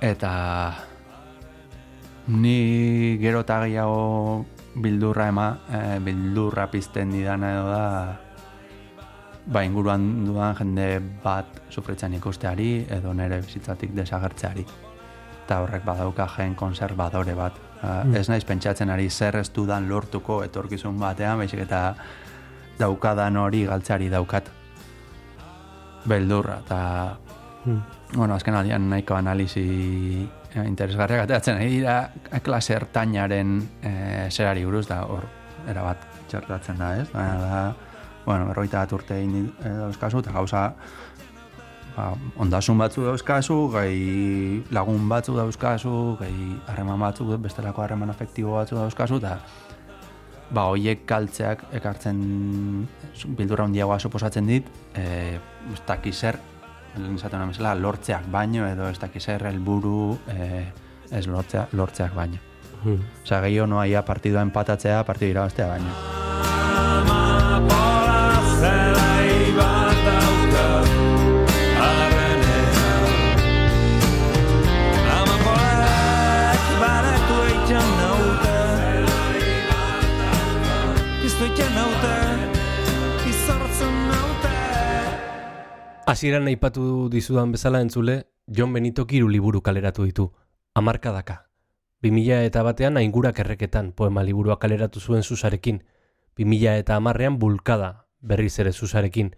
Eta 0.00 0.74
ni 2.28 3.16
gero 3.20 3.40
eta 3.40 3.60
gehiago 3.64 4.44
bildurra 4.76 5.28
ema, 5.28 5.58
eh, 5.72 5.98
bildurra 6.04 6.66
pizten 6.70 7.10
didana 7.14 7.52
edo 7.54 7.68
da 7.70 8.20
ba, 9.46 9.62
inguruan 9.64 10.26
dudan 10.26 10.56
jende 10.58 11.00
bat 11.22 11.62
sufritzen 11.70 12.14
ikusteari 12.18 12.86
edo 12.90 13.14
nere 13.14 13.40
bizitzatik 13.40 13.94
desagertzeari. 13.94 14.66
Eta 15.46 15.60
horrek 15.62 15.84
badauka 15.86 16.26
gen 16.36 16.54
konservadore 16.54 17.34
bat. 17.34 17.60
Mm. 17.82 18.14
Ez 18.16 18.28
naiz 18.28 18.44
pentsatzen 18.44 18.90
ari 18.90 19.08
zer 19.10 19.36
ez 19.36 19.48
dudan 19.54 19.88
lortuko 19.88 20.42
etorkizun 20.44 20.98
batean, 20.98 21.38
baizik 21.38 21.62
eta 21.62 21.94
daukadan 22.78 23.36
hori 23.36 23.64
galtzeari 23.64 24.10
daukat 24.10 24.50
beldurra. 26.04 26.58
Eta, 26.66 26.80
Mm. 27.66 27.82
Bueno, 28.14 28.34
azken 28.34 28.54
aldian 28.54 28.88
nahiko 28.90 29.16
analizi 29.16 29.66
eh, 30.54 30.64
interesgarriak 30.64 31.24
ateratzen 31.24 31.58
ari 31.58 31.72
dira 31.78 31.96
klase 32.42 32.76
ertainaren 32.76 33.58
eh, 33.82 34.28
zerari 34.30 34.64
buruz 34.64 34.86
da 34.88 35.02
hor 35.10 35.26
erabat 35.68 36.06
txertatzen 36.30 36.78
da, 36.78 36.94
ez? 37.00 37.08
Baina 37.12 37.36
da, 37.42 37.60
bueno, 38.24 38.46
berroita 38.50 38.84
bat 38.84 38.96
urte 38.96 39.18
egin 39.18 39.50
eh, 39.64 39.74
dauzkazu, 39.82 40.22
eta 40.22 40.34
gauza 40.34 40.62
ba, 41.96 42.10
ondasun 42.42 42.78
batzu 42.78 43.06
dauzkazu, 43.06 43.60
gai 43.74 43.92
lagun 44.74 45.08
batzu 45.10 45.36
dauzkazu, 45.36 45.94
gai 46.20 46.34
harreman 46.66 47.00
batzu, 47.06 47.28
bestelako 47.42 47.84
harreman 47.84 48.12
afektibo 48.14 48.58
batzu 48.58 48.78
dauzkazu, 48.78 49.20
eta 49.22 49.38
ba, 50.50 50.68
hoiek 50.70 51.06
galtzeak 51.08 51.64
ekartzen 51.80 52.18
bildurra 53.38 53.66
handiagoa 53.66 53.98
suposatzen 53.98 54.46
dit, 54.46 54.68
e, 54.94 55.38
dakiz 55.88 56.14
zer, 56.20 56.38
lehen 56.98 57.16
esaten 57.20 57.40
nuen 57.40 57.52
bezala, 57.54 57.74
lortzeak 57.78 58.28
baino, 58.32 58.66
edo 58.68 58.88
ez 58.90 58.98
dakiz 59.02 59.24
zer 59.24 59.46
helburu 59.50 60.16
e, 60.32 60.66
ez 61.10 61.26
lortzea, 61.26 61.68
lortzeak 61.72 62.14
baino. 62.14 62.42
Mm. 62.84 63.00
Osea, 63.24 63.40
gehiago 63.46 63.66
noa 63.70 63.86
ia 63.90 64.02
partidua 64.06 64.44
empatatzea, 64.46 65.02
partidu 65.04 65.34
irabaztea 65.34 65.68
baino. 65.72 66.35
Hasieran 86.06 86.46
aipatu 86.46 87.08
dizudan 87.10 87.50
bezala 87.50 87.80
entzule, 87.82 88.28
Jon 88.46 88.72
Benitok 88.72 89.10
hiru 89.12 89.26
liburu 89.28 89.60
kaleratu 89.60 90.04
ditu, 90.06 90.26
hamarkadaka. 90.78 91.50
2000 92.06 92.44
eta 92.46 92.62
batean 92.62 92.96
aingurak 93.00 93.40
erreketan 93.42 93.88
poema 93.90 94.22
liburua 94.22 94.60
kaleratu 94.62 95.00
zuen 95.00 95.24
zuzarekin, 95.24 95.80
2000 96.38 96.76
eta 96.78 96.94
hamarrean 96.94 97.40
bulkada 97.40 98.06
berriz 98.20 98.52
ere 98.62 98.72
zuzarekin, 98.72 99.32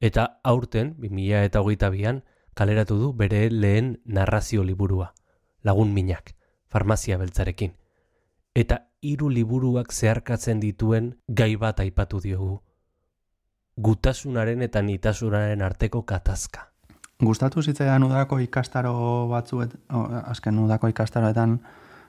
eta 0.00 0.26
aurten, 0.44 0.90
2000 1.00 1.46
eta 1.48 1.62
hogeita 1.64 1.88
bian, 1.88 2.20
kaleratu 2.52 2.98
du 3.00 3.14
bere 3.14 3.48
lehen 3.48 4.02
narrazio 4.04 4.64
liburua, 4.64 5.14
lagun 5.62 5.94
minak, 5.94 6.34
farmazia 6.68 7.16
beltzarekin. 7.16 7.72
Eta 8.54 8.82
hiru 9.00 9.30
liburuak 9.30 9.96
zeharkatzen 9.96 10.60
dituen 10.60 11.14
gai 11.26 11.56
bat 11.56 11.80
aipatu 11.80 12.20
diogu, 12.20 12.60
gutasunaren 13.82 14.62
eta 14.62 14.82
nitasunaren 14.82 15.62
arteko 15.62 16.02
katazka. 16.02 16.68
Gustatu 17.22 17.62
zitzaidan 17.62 18.02
udako 18.02 18.38
ikastaro 18.42 18.94
batzuet, 19.30 19.74
o, 19.94 20.02
azken 20.26 20.58
udako 20.58 20.90
ikastaroetan, 20.90 21.60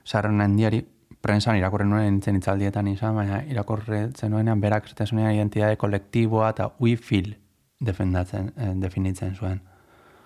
sarren 0.04 0.40
handiari, 0.40 0.82
prensan 1.22 1.56
irakurren 1.56 1.90
nuen 1.90 2.08
nintzen 2.08 2.36
itzaldietan 2.40 2.88
izan, 2.90 3.14
baina 3.16 3.40
irakurretzen 3.48 4.32
nuenean 4.34 4.60
berak 4.60 4.90
zuen 4.90 5.22
identitate 5.30 5.76
kolektiboa 5.76 6.50
eta 6.50 6.70
we 6.80 6.96
feel 6.96 7.34
defendatzen, 7.80 8.52
eh, 8.56 8.72
definitzen 8.80 9.34
zuen. 9.34 9.60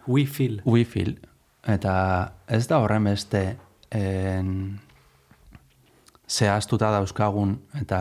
We 0.06 0.24
feel. 0.26 0.62
We 0.66 0.84
feel. 0.84 1.18
Eta 1.66 2.32
ez 2.48 2.66
da 2.68 2.78
horren 2.78 3.04
beste 3.04 3.56
en, 3.90 4.80
zehaztuta 6.28 6.90
dauzkagun 6.92 7.56
eta 7.80 8.00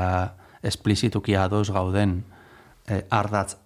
esplizituki 0.63 1.35
ados 1.35 1.69
gauden 1.71 2.23
eh, 2.87 3.03
ardatz 3.09 3.57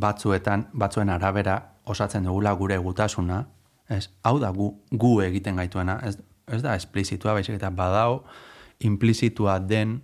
batzuetan, 0.00 0.68
batzuen 0.72 1.10
arabera 1.10 1.58
osatzen 1.84 2.24
dugula 2.24 2.52
gure 2.58 2.78
gutasuna, 2.78 3.44
ez, 3.88 4.08
hau 4.24 4.38
da 4.40 4.50
gu, 4.54 4.70
gu 4.90 5.12
egiten 5.26 5.58
gaituena, 5.58 5.98
ez, 6.06 6.16
ez 6.50 6.62
da 6.62 6.74
esplizitua, 6.78 7.34
baizik 7.36 7.58
eta 7.58 7.70
badao 7.74 8.22
implizitua 8.86 9.58
den 9.60 9.98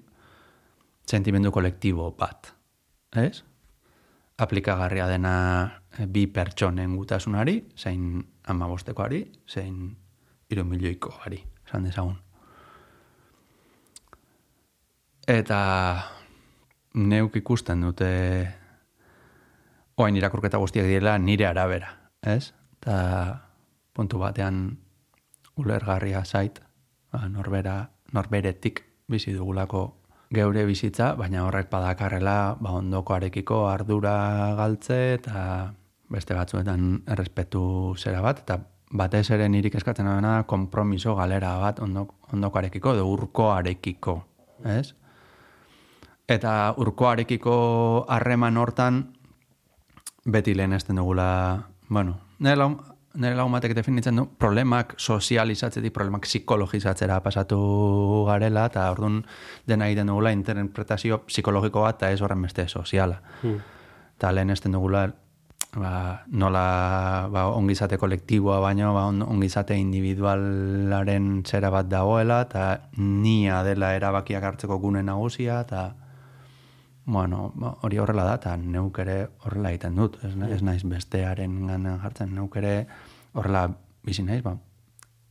sentimendu 1.07 1.53
kolektibo 1.55 2.11
bat, 2.19 2.53
ez? 3.17 3.43
Aplikagarria 4.43 5.07
dena 5.09 5.37
eh, 5.97 6.05
bi 6.07 6.27
pertsonen 6.29 6.97
gutasunari, 6.99 7.61
zein 7.79 8.21
amabostekoari, 8.53 9.23
zein 9.49 9.97
irumilioikoari, 10.53 11.41
esan 11.67 11.89
dezagun. 11.89 12.19
Eta 15.27 15.61
neuk 16.95 17.35
ikusten 17.41 17.81
dute 17.83 18.11
oain 19.97 20.17
irakurketa 20.17 20.61
guztiak 20.61 20.87
direla 20.87 21.17
nire 21.19 21.47
arabera, 21.49 21.93
ez? 22.23 22.53
Eta 22.77 22.97
puntu 23.97 24.21
batean 24.21 24.77
ulergarria 25.57 26.23
zait, 26.25 26.61
ba, 27.13 27.25
norbera, 27.33 27.79
norberetik 28.13 28.83
bizi 29.09 29.33
dugulako 29.33 29.87
geure 30.35 30.67
bizitza, 30.67 31.15
baina 31.17 31.47
horrek 31.47 31.71
badakarrela 31.73 32.57
ba, 32.61 32.77
ondokoarekiko 32.83 33.65
ardura 33.71 34.55
galtze 34.59 35.01
eta 35.15 35.73
beste 36.13 36.37
batzuetan 36.37 37.03
errespetu 37.09 37.95
zera 37.97 38.21
bat, 38.23 38.45
eta 38.45 38.61
batez 38.93 39.31
ere 39.35 39.49
nirik 39.49 39.75
eskatzen 39.81 40.07
dena 40.07 40.43
kompromiso 40.47 41.17
galera 41.17 41.57
bat 41.63 41.81
ondok, 41.81 42.13
ondokoarekiko, 42.37 42.95
edo 42.95 43.09
urkoarekiko, 43.15 44.21
ez? 44.77 44.93
Eta 46.29 46.75
urkoarekiko 46.83 47.57
harreman 48.11 48.57
hortan 48.59 49.16
beti 50.27 50.55
lehen 50.59 50.75
ezten 50.75 50.99
dugula, 50.99 51.69
bueno, 51.89 52.19
nire 52.43 52.57
lagun, 52.59 52.81
nire 53.17 53.37
lagun 53.39 53.55
batek 53.55 53.75
definitzen 53.79 54.19
du, 54.19 54.27
problemak 54.39 54.97
sozializatzetik, 54.99 55.95
problemak 55.95 56.27
psikologizatzera 56.27 57.21
pasatu 57.25 57.59
garela, 58.29 58.67
eta 58.69 58.89
orduan 58.93 59.23
dena 59.67 59.87
egiten 59.89 60.11
dugula 60.11 60.35
interpretazio 60.35 61.23
psikologiko 61.31 61.87
bat, 61.87 62.01
eta 62.01 62.11
ez 62.13 62.21
horren 62.21 62.43
beste 62.43 62.67
soziala. 62.69 63.21
Mm. 63.43 63.63
Eta 64.17 64.33
lehen 64.35 64.51
ezten 64.51 64.75
dugula, 64.75 65.07
ba, 65.77 65.93
nola 66.27 67.29
ba, 67.31 67.47
ongizate 67.55 67.99
kolektiboa 68.01 68.59
baino, 68.65 68.93
ba, 68.97 69.07
on- 69.07 69.23
ongizate 69.23 69.77
individualaren 69.79 71.45
zera 71.47 71.71
bat 71.71 71.89
dagoela, 71.89 72.43
eta 72.49 72.67
nia 72.97 73.63
dela 73.63 73.95
erabakiak 73.95 74.43
hartzeko 74.43 74.81
gune 74.83 75.03
nagusia, 75.07 75.61
eta 75.61 75.93
bueno, 77.07 77.55
hori 77.87 77.99
horrela 78.03 78.25
da, 78.27 78.35
eta 78.41 78.57
neuk 78.59 78.99
ere 78.99 79.17
horrela 79.47 79.71
egiten 79.71 79.95
dut, 79.95 80.19
ez, 80.27 80.33
ez 80.51 80.61
naiz 80.67 80.83
bestearen 80.85 81.61
ganen 81.69 82.01
jartzen, 82.03 82.35
neuk 82.35 82.59
ere 82.59 82.75
horrela 83.33 83.69
bizi 84.05 84.27
naiz, 84.27 84.43
ba, 84.43 84.57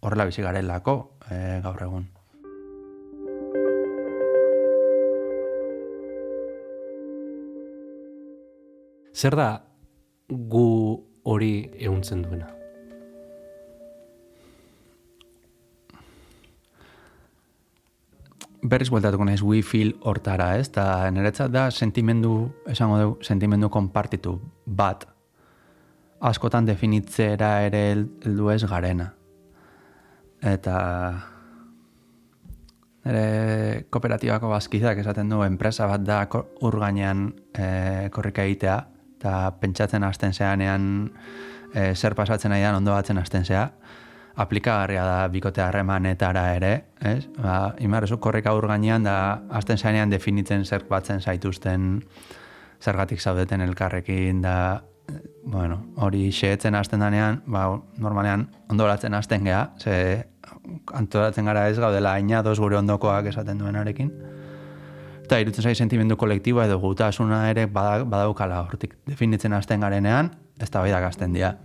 horrela 0.07 0.25
bizi 0.31 0.45
garelako 0.45 0.95
e, 1.27 1.59
gaur 1.65 1.83
egun. 1.83 2.07
Zer 9.15 9.35
da 9.35 9.49
gu 10.29 10.67
hori 11.23 11.53
ehuntzen 11.75 12.23
duena? 12.23 12.54
Berriz 18.69 18.89
bueltatuko 18.89 19.25
naiz 19.27 19.41
we 19.43 19.61
feel 19.63 19.93
hortara, 20.03 20.55
ez? 20.59 20.69
Ta 20.73 21.09
niretzat 21.11 21.51
da 21.53 21.67
sentimendu, 21.71 22.51
esango 22.71 22.97
dugu, 23.01 23.17
sentimendu 23.23 23.69
konpartitu 23.69 24.39
bat. 24.65 25.07
askotan 26.25 26.65
definitzera 26.65 27.49
ere 27.67 27.79
hel- 27.91 28.07
heldu 28.23 28.47
ez 28.49 28.63
garena. 28.65 29.11
Eta 30.41 30.75
nire 33.05 33.85
kooperatibako 33.93 34.49
bazkideak 34.49 34.97
esaten 35.03 35.29
du 35.29 35.43
enpresa 35.45 35.85
bat 35.91 36.01
da 36.01 36.23
ko- 36.31 36.47
ur 36.65 36.79
gainean 36.81 37.27
e, 37.53 38.09
korrika 38.11 38.43
egitea, 38.47 38.77
eta 39.19 39.35
pentsatzen 39.61 40.03
hasten 40.03 40.33
zeanean 40.33 41.11
e, 41.73 41.93
zer 41.95 42.15
pasatzen 42.15 42.49
nahi 42.51 42.63
dan 42.63 42.75
ondo 42.79 42.91
batzen 42.95 43.17
hasten 43.21 43.45
zea, 43.45 43.69
aplikagarria 44.35 45.03
da 45.05 45.27
bikote 45.31 45.61
harremanetara 45.63 46.45
ere, 46.55 46.73
ez? 47.01 47.27
Ba, 47.37 47.75
imarrezu 47.79 48.17
korrika 48.19 48.53
ur 48.55 48.67
gainean 48.67 49.03
da 49.03 49.41
hasten 49.49 49.77
zeanean 49.77 50.11
definitzen 50.11 50.65
zer 50.65 50.83
batzen 50.89 51.21
zaituzten 51.21 52.03
zergatik 52.81 53.21
zaudeten 53.21 53.61
elkarrekin 53.61 54.41
da 54.43 54.83
bueno, 55.45 55.77
hori 56.01 56.31
xeetzen 56.33 56.75
hasten 56.75 56.99
danean, 56.99 57.41
ba, 57.45 57.67
normalean 58.01 58.47
ondolatzen 58.69 59.13
hasten 59.13 59.45
gea, 59.45 59.69
ze 59.77 60.25
antolatzen 60.93 61.45
gara 61.45 61.67
ez 61.69 61.77
gaudela 61.79 62.15
ainados 62.17 62.59
gure 62.59 62.77
ondokoak 62.77 63.29
esaten 63.29 63.61
duenarekin. 63.61 64.11
Eta 65.25 65.39
irutzen 65.41 65.63
zai 65.65 65.75
sentimendu 65.75 66.17
kolektiboa 66.17 66.65
edo 66.65 66.79
gutasuna 66.79 67.49
ere 67.49 67.65
bada- 67.65 68.05
badaukala 68.05 68.61
hortik 68.65 68.97
definitzen 69.07 69.53
hasten 69.53 69.81
garenean, 69.81 70.31
ez 70.59 70.69
da 70.71 70.81
hasten 70.81 71.33
dira. 71.33 71.55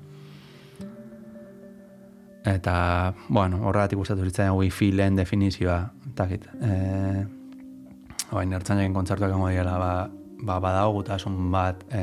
Eta, 2.46 3.12
bueno, 3.29 3.61
horregatik 3.68 3.98
gustatu 4.00 4.24
zitzaidan 4.24 4.57
wifi 4.57 4.90
lehen 4.96 5.16
definizioa, 5.18 5.83
eta 6.12 6.26
git, 6.31 6.46
e, 6.64 7.26
Oain 8.31 8.53
ertzan 8.55 8.79
egin 8.79 8.94
kontzertuak 8.94 9.33
egongo 9.33 9.48
diela, 9.50 9.74
ba, 9.81 9.92
ba, 10.46 10.59
badago 10.62 10.94
gutasun 11.00 11.50
bat, 11.53 11.83
e, 11.90 12.03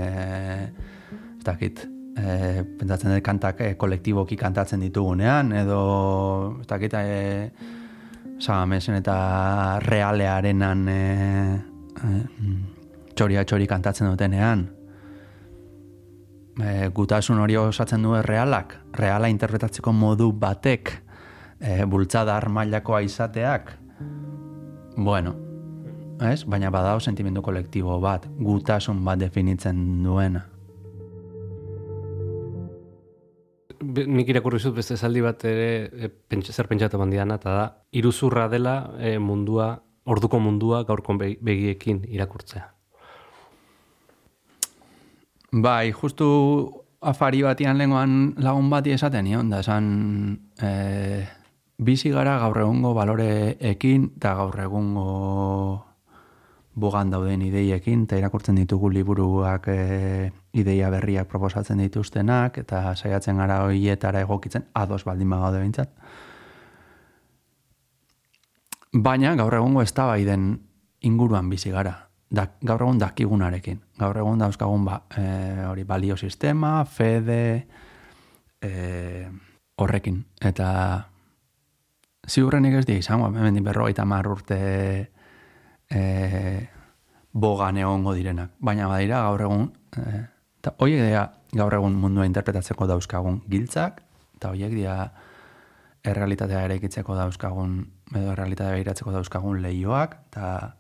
ez 1.40 1.46
dakit, 1.48 1.86
e, 2.20 2.64
pentsatzen 2.78 3.16
dut 3.16 3.24
kantak 3.26 3.64
e, 3.64 3.72
kolektiboki 3.80 4.38
kantatzen 4.38 4.84
ditugunean, 4.84 5.54
edo, 5.56 5.80
ez 6.62 6.68
dakit, 6.70 6.98
e, 7.00 7.50
sagamesen 8.38 9.00
eta 9.00 9.18
realearenan 9.88 10.88
e, 10.92 11.02
e, 11.98 12.18
txoria 13.16 13.46
txori 13.48 13.66
kantatzen 13.72 14.12
dutenean, 14.12 14.68
e, 16.64 16.90
gutasun 16.94 17.40
hori 17.40 17.58
osatzen 17.58 18.04
du 18.04 18.16
realak, 18.26 18.78
reala 18.98 19.30
interpretatzeko 19.30 19.94
modu 19.94 20.32
batek, 20.34 20.94
e, 21.60 21.86
bultzadar 21.86 22.50
mailakoa 22.50 23.02
izateak, 23.06 23.74
bueno, 24.98 25.36
ez? 26.22 26.44
Baina 26.46 26.72
badao 26.74 27.00
sentimendu 27.00 27.42
kolektibo 27.46 28.00
bat, 28.02 28.28
gutasun 28.40 29.04
bat 29.06 29.20
definitzen 29.22 30.04
duena. 30.04 30.46
Nik 33.88 34.30
irakurri 34.30 34.60
zut 34.60 34.74
beste 34.76 34.96
esaldi 34.98 35.22
bat 35.22 35.44
ere 35.46 35.68
e, 35.94 36.10
pentsa, 36.10 36.54
zer 36.54 36.68
pentsatu 36.68 36.98
bandiana, 36.98 37.38
eta 37.38 37.54
da, 37.54 37.68
iruzurra 37.94 38.48
dela 38.50 38.80
e, 38.98 39.18
mundua, 39.22 39.76
orduko 40.06 40.40
mundua 40.42 40.82
gaurko 40.88 41.18
be- 41.18 41.38
begiekin 41.42 42.02
irakurtzea. 42.10 42.77
Bai, 45.52 45.94
justu 45.94 46.28
afari 47.00 47.42
batian 47.42 47.78
lengoan 47.78 48.34
lagun 48.44 48.70
bati 48.70 48.92
esaten 48.92 49.24
nion, 49.24 49.50
da 49.50 49.62
esan 49.64 49.86
e, 50.60 51.24
bizi 51.78 52.12
gara 52.12 52.38
gaur 52.42 52.58
egungo 52.60 52.94
baloreekin 52.94 54.10
eta 54.18 54.34
gaur 54.36 54.60
egungo 54.60 55.86
bugan 56.76 57.10
dauden 57.10 57.42
ideiekin, 57.42 58.04
eta 58.04 58.18
irakurtzen 58.20 58.60
ditugu 58.60 58.90
liburuak 58.92 59.70
e, 59.72 60.32
ideia 60.54 60.90
berriak 60.92 61.30
proposatzen 61.32 61.80
dituztenak, 61.80 62.58
eta 62.58 62.94
saiatzen 62.96 63.38
gara 63.38 63.64
hoietara 63.64 64.22
egokitzen, 64.28 64.68
ados 64.74 65.06
baldin 65.06 65.30
bagaude 65.30 65.62
behintzat. 65.64 65.94
Baina 68.94 69.34
gaur 69.36 69.56
egungo 69.56 69.82
eztabaiden 69.82 70.58
inguruan 71.08 71.50
bizi 71.50 71.72
gara. 71.72 72.07
Da, 72.30 72.50
gaur 72.60 72.84
egun 72.84 72.98
dakigunarekin. 73.00 73.80
Gaur 74.00 74.18
egun 74.20 74.42
dauzkagun 74.42 74.86
ba, 74.86 75.02
e, 75.16 75.28
hori 75.68 75.84
balio 75.88 76.18
sistema, 76.18 76.84
fede, 76.86 77.68
e, 78.62 79.28
horrekin. 79.78 80.26
Eta 80.42 80.70
ziurrenik 82.28 82.82
ez 82.82 82.86
di 82.86 82.98
izango, 83.00 83.30
hemen 83.32 83.64
berrogeita 83.64 84.06
mar 84.06 84.28
urte 84.28 84.60
e, 85.90 86.02
bogan 87.32 87.78
egongo 87.78 88.14
direnak. 88.18 88.52
Baina 88.60 88.90
badira 88.92 89.22
gaur 89.30 89.46
egun, 89.48 89.70
e, 89.96 90.26
eta 90.60 90.76
horiek 90.84 91.06
dira 91.06 91.24
gaur 91.56 91.78
egun 91.80 91.96
mundua 91.96 92.28
interpretatzeko 92.28 92.90
dauzkagun 92.90 93.40
giltzak, 93.48 94.02
eta 94.36 94.52
horiek 94.52 94.74
dira 94.76 94.98
errealitatea 96.08 96.66
eraikitzeko 96.68 97.16
dauzkagun, 97.16 97.80
edo 98.14 98.34
errealitatea 98.34 98.76
behiratzeko 98.76 99.16
dauzkagun 99.16 99.62
leioak, 99.64 100.20
eta 100.28 100.77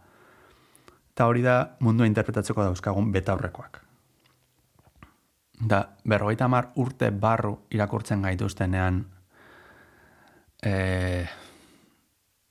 eta 1.18 1.26
hori 1.26 1.42
da 1.42 1.54
mundua 1.82 2.06
interpretatzeko 2.06 2.62
dauzkagun 2.62 3.08
betaurrekoak. 3.10 3.80
Da, 5.66 5.80
berrogeita 6.06 6.46
mar 6.46 6.68
urte 6.78 7.08
barru 7.10 7.56
irakurtzen 7.74 8.22
gaituztenean 8.22 9.00
e, 10.62 10.74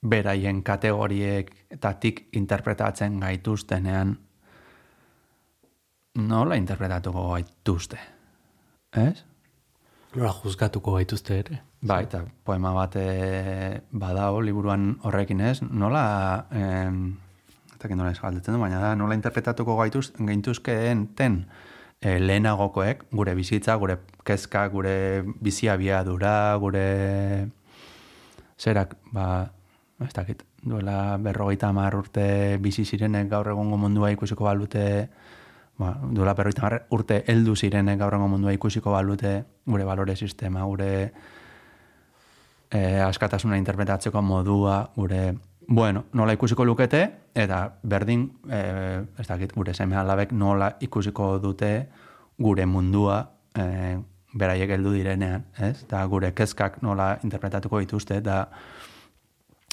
beraien 0.03 0.65
kategoriek 0.67 1.53
eta 1.77 1.93
tik 2.03 2.25
interpretatzen 2.41 3.21
gaituztenean 3.23 4.17
nola 6.27 6.59
interpretatuko 6.59 7.29
gaituzte? 7.37 8.01
Ez? 8.99 9.23
Nola 10.17 10.33
juzgatuko 10.41 10.97
gaituzte 10.97 11.39
ere. 11.45 11.61
Ba, 11.87 12.01
eta 12.03 12.25
poema 12.43 12.75
bat 12.75 12.99
e, 12.99 13.07
badao 13.95 14.43
liburuan 14.43 14.97
horrekin 15.07 15.45
ez, 15.53 15.61
nola, 15.63 16.03
em, 16.51 17.15
ez 17.87 17.91
dakit 17.91 18.01
nola 18.01 18.11
ez 18.11 18.21
galdetzen 18.21 18.55
du, 18.55 18.61
baina 18.61 18.81
da, 18.83 18.95
nola 18.99 19.15
interpretatuko 19.15 19.77
gaituz, 19.79 20.11
gaintuzkeen 20.19 21.07
ten 21.15 21.45
e, 22.01 22.19
lehenagokoek, 22.19 23.05
gure 23.15 23.35
bizitza, 23.39 23.77
gure 23.79 24.01
kezka, 24.27 24.67
gure 24.73 25.23
biziabiadura, 25.41 26.57
gure 26.59 26.87
zerak, 28.59 28.97
ba, 29.15 29.53
ez 30.03 30.13
dakit, 30.17 30.43
duela 30.67 31.17
berrogeita 31.23 31.71
hamar 31.71 31.95
urte 31.95 32.59
bizi 32.61 32.85
zirenek 32.85 33.31
gaur 33.31 33.53
egungo 33.55 33.79
mundua 33.79 34.11
ikusiko 34.11 34.45
balute, 34.45 35.09
ba, 35.79 35.95
duela 36.11 36.35
berrogeita 36.35 36.67
hamar 36.67 36.79
urte 36.91 37.23
heldu 37.31 37.55
zirenek 37.55 38.01
gaur 38.03 38.19
egungo 38.19 38.35
mundua 38.35 38.57
ikusiko 38.57 38.91
balute, 38.97 39.45
gure 39.67 39.87
balore 39.87 40.17
sistema, 40.17 40.67
gure 40.67 40.91
e, 42.71 42.81
askatasuna 43.07 43.59
interpretatzeko 43.63 44.23
modua, 44.23 44.81
gure, 44.97 45.37
bueno, 45.69 46.05
nola 46.13 46.33
ikusiko 46.33 46.65
lukete, 46.65 47.03
eta 47.35 47.79
berdin, 47.83 48.27
e, 48.51 48.61
ez 49.19 49.27
dakit, 49.27 49.53
gure 49.55 49.75
seme 49.75 49.97
alabek 49.97 50.33
nola 50.33 50.77
ikusiko 50.81 51.39
dute 51.43 51.89
gure 52.39 52.67
mundua 52.67 53.19
e, 53.55 53.97
beraiek 54.37 54.71
heldu 54.77 54.93
direnean, 54.95 55.47
ez? 55.59 55.83
Eta 55.87 56.05
gure 56.11 56.33
kezkak 56.37 56.83
nola 56.83 57.17
interpretatuko 57.25 57.81
dituzte, 57.83 58.21
eta 58.23 58.47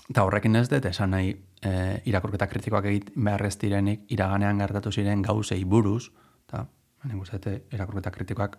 eta 0.09 0.23
horrekin 0.25 0.55
ez 0.59 0.67
dut, 0.69 0.85
esan 0.85 1.13
nahi 1.15 1.31
e, 1.63 1.73
irakurketa 2.09 2.47
kritikoak 2.51 2.85
egit 2.91 3.11
beharrez 3.15 3.55
direnik 3.61 4.05
iraganean 4.11 4.59
gertatu 4.59 4.91
ziren 4.91 5.21
gauzei 5.21 5.63
buruz, 5.63 6.09
eta 6.47 6.65
uste 7.19 7.39
dut, 7.39 7.73
irakurketa 7.73 8.11
kritikoak 8.11 8.57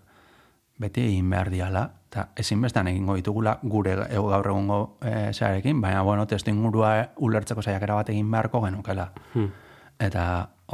beti 0.81 1.05
egin 1.07 1.31
behar 1.31 1.51
diala, 1.51 1.85
eta 2.11 2.29
ezinbestean 2.39 2.89
egingo 2.91 3.17
ditugula 3.19 3.59
gure 3.63 3.95
e, 4.07 4.17
gaur 4.17 4.47
egungo 4.47 4.79
e, 5.03 5.33
zearekin, 5.33 5.81
baina, 5.81 6.03
bueno, 6.03 6.27
testu 6.31 6.51
ingurua 6.51 6.95
ulertzeko 7.17 7.63
saiakera 7.63 8.01
bat 8.01 8.11
egin 8.15 8.31
beharko 8.31 8.63
genukela. 8.65 9.11
Hmm. 9.35 9.51
Eta 9.99 10.25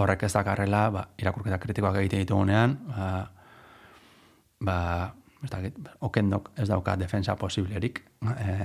horrek 0.00 0.24
ez 0.28 0.32
dakarrela, 0.32 0.84
ba, 0.92 1.06
irakurketa 1.18 1.58
kritikoak 1.58 2.00
egite 2.02 2.22
ditugunean, 2.22 2.78
ba, 2.96 3.08
ba, 4.60 4.78
ez 5.44 5.50
dakit, 5.50 5.76
okendok 6.00 6.52
ez 6.60 6.68
dauka 6.68 6.96
defensa 7.00 7.36
posiblerik 7.36 8.02
e, 8.36 8.56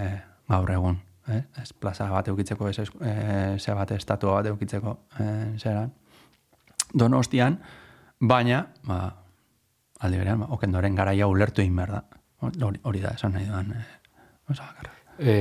gaur 0.52 0.72
egun. 0.72 1.00
Eh? 1.32 1.42
Ez 1.62 1.72
plaza 1.74 2.08
bat 2.12 2.28
eukitzeko, 2.30 2.70
ez, 2.70 2.80
e, 3.02 3.14
ze 3.60 3.74
bat 3.74 3.92
estatua 3.92 4.40
bat 4.40 4.52
eukitzeko 4.52 4.98
e, 5.20 5.28
zera. 5.58 5.88
Donostian, 6.94 7.60
baina, 8.20 8.68
ba, 8.88 9.00
aldi 10.06 10.22
berean, 10.22 10.44
ba, 10.44 10.50
okendoren 10.56 10.96
garaia 10.96 11.28
ulertu 11.28 11.64
egin 11.64 11.76
behar 11.76 11.92
da. 11.98 12.04
Hori, 12.46 12.80
hori 12.84 13.02
da, 13.02 13.16
esan 13.18 13.34
nahi 13.36 13.48
duan. 13.50 13.72
E, 13.74 13.84
osa. 14.52 14.70
E, 15.20 15.36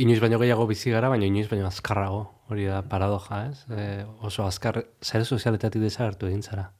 inoiz 0.00 0.20
baino 0.22 0.38
gehiago 0.40 0.66
bizi 0.70 0.92
gara, 0.94 1.10
baina 1.12 1.28
inoiz 1.28 1.48
baino 1.50 1.68
azkarrago. 1.68 2.22
Hori 2.50 2.66
da 2.66 2.82
paradoja, 2.82 3.44
ez? 3.50 3.64
E, 3.70 4.04
oso 4.26 4.46
azkar, 4.46 4.82
zare 5.02 5.24
sozialetatik 5.24 5.82
desagertu 5.82 6.30
egin 6.30 6.42
zara. 6.42 6.70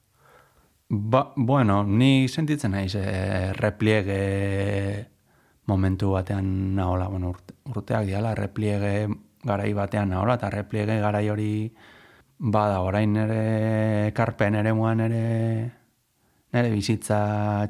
Ba, 0.90 1.32
bueno, 1.36 1.84
ni 1.84 2.28
sentitzen 2.28 2.72
naiz 2.74 2.96
e, 2.98 3.52
repliegue 3.54 4.20
momentu 5.70 6.10
batean 6.16 6.74
nahola, 6.74 7.06
bueno, 7.08 7.30
urte, 7.30 7.54
urteak 7.70 8.08
diala, 8.08 8.34
repliegue 8.34 9.06
garai 9.46 9.72
batean 9.72 10.10
nahola, 10.10 10.34
eta 10.40 10.50
repliegue 10.50 10.98
garai 11.00 11.28
hori 11.30 11.52
bada, 12.40 12.80
orain 12.80 13.14
ere 13.16 14.12
karpen 14.16 14.56
ere 14.62 14.72
muan 14.74 15.04
ere 15.06 15.22
nere 16.52 16.70
bizitza 16.70 17.20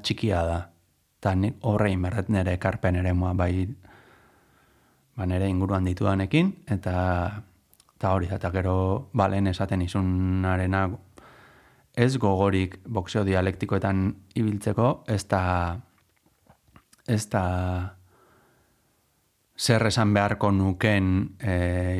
txikia 0.02 0.42
da. 0.46 0.60
eta 1.20 1.34
horrein 1.68 2.02
berret 2.02 2.30
nire 2.32 2.54
ekarpen 2.56 2.96
ere 2.96 3.12
mua 3.12 3.34
bai 3.36 3.68
ba, 5.16 5.26
nire 5.26 5.48
inguruan 5.48 5.84
ditudanekin, 5.84 6.52
eta, 6.66 6.94
eta 7.98 8.12
hori, 8.16 8.30
eta 8.32 8.50
gero 8.54 8.74
balen 9.12 9.50
esaten 9.52 9.82
izunarena 9.84 10.86
ez 11.92 12.16
gogorik 12.16 12.78
boxeo 12.88 13.24
dialektikoetan 13.28 14.04
ibiltzeko, 14.40 15.04
ez 15.12 15.24
da, 15.28 15.42
ez 17.06 17.26
da 17.28 17.44
zer 19.60 19.84
esan 19.90 20.14
beharko 20.16 20.48
nuken 20.56 21.10
e, 21.36 21.56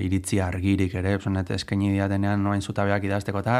iritzi 0.06 0.40
argirik 0.40 0.94
ere, 0.96 1.18
zonet 1.20 1.50
eskaini 1.58 1.92
diatenean 1.92 2.40
noain 2.42 2.62
zutabeak 2.62 3.04
idazteko, 3.04 3.42
eta 3.44 3.58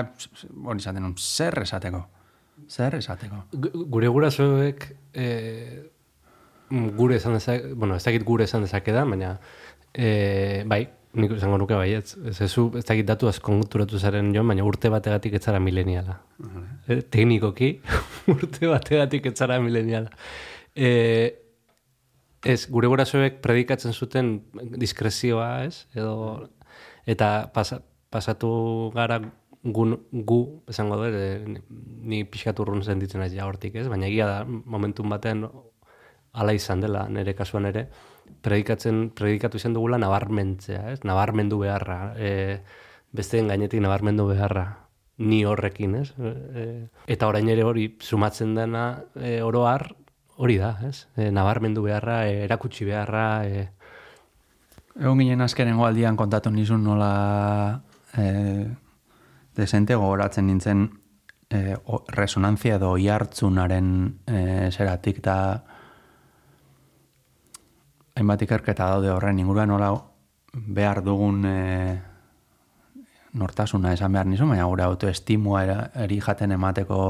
hori 0.65 0.97
nun, 0.97 1.19
zer 1.19 1.61
esateko, 1.67 2.07
zer 2.69 2.95
esateko. 2.99 3.45
Gu- 3.53 3.87
Gure 3.91 4.09
gurasoek 4.09 4.87
e, 5.15 5.27
gure 6.97 7.17
esan 7.17 7.35
dezak, 7.35 7.73
bueno, 7.75 7.97
ez 7.97 8.05
dakit 8.05 8.25
gure 8.25 8.45
esan 8.45 8.63
dezake 8.63 8.93
baina 8.93 9.39
e, 9.95 10.63
bai, 10.67 10.85
nik 11.19 11.33
esango 11.35 11.59
nuke 11.59 11.75
bai, 11.75 11.93
ez, 11.95 12.15
ez, 12.31 12.37
ez, 12.41 12.53
ez 12.79 12.85
dakit 12.87 13.07
datu 13.09 13.27
askonturatu 13.29 13.99
zaren 13.99 14.33
joan, 14.35 14.47
baina 14.47 14.63
urte 14.65 14.89
bategatik 14.89 15.35
ez 15.35 15.43
zara 15.43 15.59
mileniala. 15.61 16.21
E, 16.87 17.01
teknikoki, 17.03 17.81
urte 18.37 18.67
bategatik 18.71 19.27
ez 19.27 19.35
zara 19.39 19.59
mileniala. 19.61 20.11
E, 20.77 21.35
ez, 22.47 22.67
gure 22.71 22.87
gurasoek 22.89 23.41
predikatzen 23.43 23.93
zuten 23.93 24.37
diskrezioa, 24.79 25.65
ez? 25.67 25.87
Edo, 25.95 26.47
eta 27.11 27.51
pasa, 27.53 27.81
pasatu 28.11 28.93
gara 28.95 29.19
gu, 29.63 29.87
gu 30.13 30.41
esango 30.71 30.99
dut, 31.01 31.15
e, 31.15 31.61
ni 32.11 32.23
pixkat 32.25 32.61
urrun 32.63 32.83
sentitzen 32.83 33.21
naiz 33.21 33.33
ja 33.35 33.47
hortik, 33.49 33.77
ez? 33.77 33.89
Baina 33.89 34.09
egia 34.09 34.29
da, 34.29 34.39
momentun 34.47 35.11
batean 35.13 35.47
ala 36.33 36.55
izan 36.55 36.81
dela, 36.85 37.07
nire 37.11 37.35
kasuan 37.39 37.69
ere, 37.71 37.89
predikatzen, 38.45 39.09
predikatu 39.17 39.59
izan 39.61 39.75
dugula 39.77 39.99
nabarmentzea, 40.01 40.85
ez? 40.95 41.01
Nabarmendu 41.05 41.61
beharra, 41.65 42.15
e, 42.17 42.61
besteen 43.13 43.51
gainetik 43.51 43.83
nabarmendu 43.83 44.29
beharra, 44.31 44.67
ni 45.21 45.43
horrekin, 45.45 45.99
ez? 46.01 46.13
E, 46.17 46.69
eta 47.11 47.29
orain 47.29 47.49
ere 47.53 47.67
hori 47.67 47.91
sumatzen 48.01 48.55
dena 48.57 48.85
e, 49.17 49.41
oro 49.45 49.67
har, 49.69 49.91
hori 50.41 50.57
da, 50.63 50.77
ez? 50.89 51.05
E, 51.17 51.29
nabarmendu 51.35 51.85
beharra, 51.85 52.23
e, 52.31 52.47
erakutsi 52.47 52.89
beharra, 52.89 53.29
e, 53.45 53.69
Egon 55.01 55.21
ginen 55.23 55.41
azkenengo 55.41 55.85
aldian 55.87 56.17
kontatu 56.19 56.51
nizun 56.51 56.83
nola 56.85 57.81
e, 58.19 58.25
desente 59.61 59.95
gogoratzen 59.95 60.49
nintzen 60.49 60.87
e, 61.51 61.77
o, 61.85 62.03
resonantzia 62.09 62.79
edo 62.81 62.95
oihartzunaren 62.97 63.91
e, 64.27 64.43
zeratik 64.73 65.21
eta 65.23 65.37
hainbat 68.17 68.47
ikerketa 68.47 68.89
daude 68.95 69.13
horren 69.13 69.39
inguruan 69.39 69.71
nola 69.73 69.93
behar 70.53 71.03
dugun 71.07 71.45
e, 71.47 71.59
nortasuna 73.41 73.93
esan 73.95 74.13
behar 74.13 74.27
nizu, 74.27 74.49
baina 74.51 74.67
gure 74.67 74.85
autoestimua 74.85 75.63
eri 76.05 76.19
jaten 76.21 76.57
emateko 76.57 77.03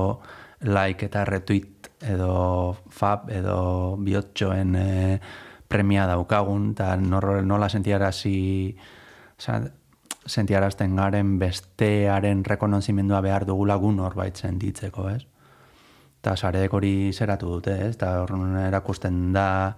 like 0.68 1.06
eta 1.08 1.24
retweet 1.24 1.88
edo 2.12 2.76
fab 2.92 3.30
edo 3.32 3.96
bihotxoen 4.04 4.76
e, 4.76 4.88
premia 5.70 6.06
daukagun, 6.10 6.72
eta 6.74 6.96
nor, 6.98 7.28
nola 7.46 7.68
sentiarazi, 7.70 8.74
oza, 9.38 9.60
sentiarazten 10.26 10.96
garen 10.96 11.38
bestearen 11.38 12.44
rekonozimendua 12.44 13.20
behar 13.24 13.46
dugula 13.48 13.76
gu 13.80 13.92
norbait 13.92 14.36
sentitzeko, 14.36 15.08
ez? 15.10 15.22
Eta 16.20 16.36
sareek 16.36 16.72
hori 16.76 17.12
zeratu 17.16 17.48
dute, 17.54 17.76
ez? 17.86 17.94
Eta 17.96 18.12
horren 18.22 18.56
erakusten 18.66 19.32
da, 19.32 19.76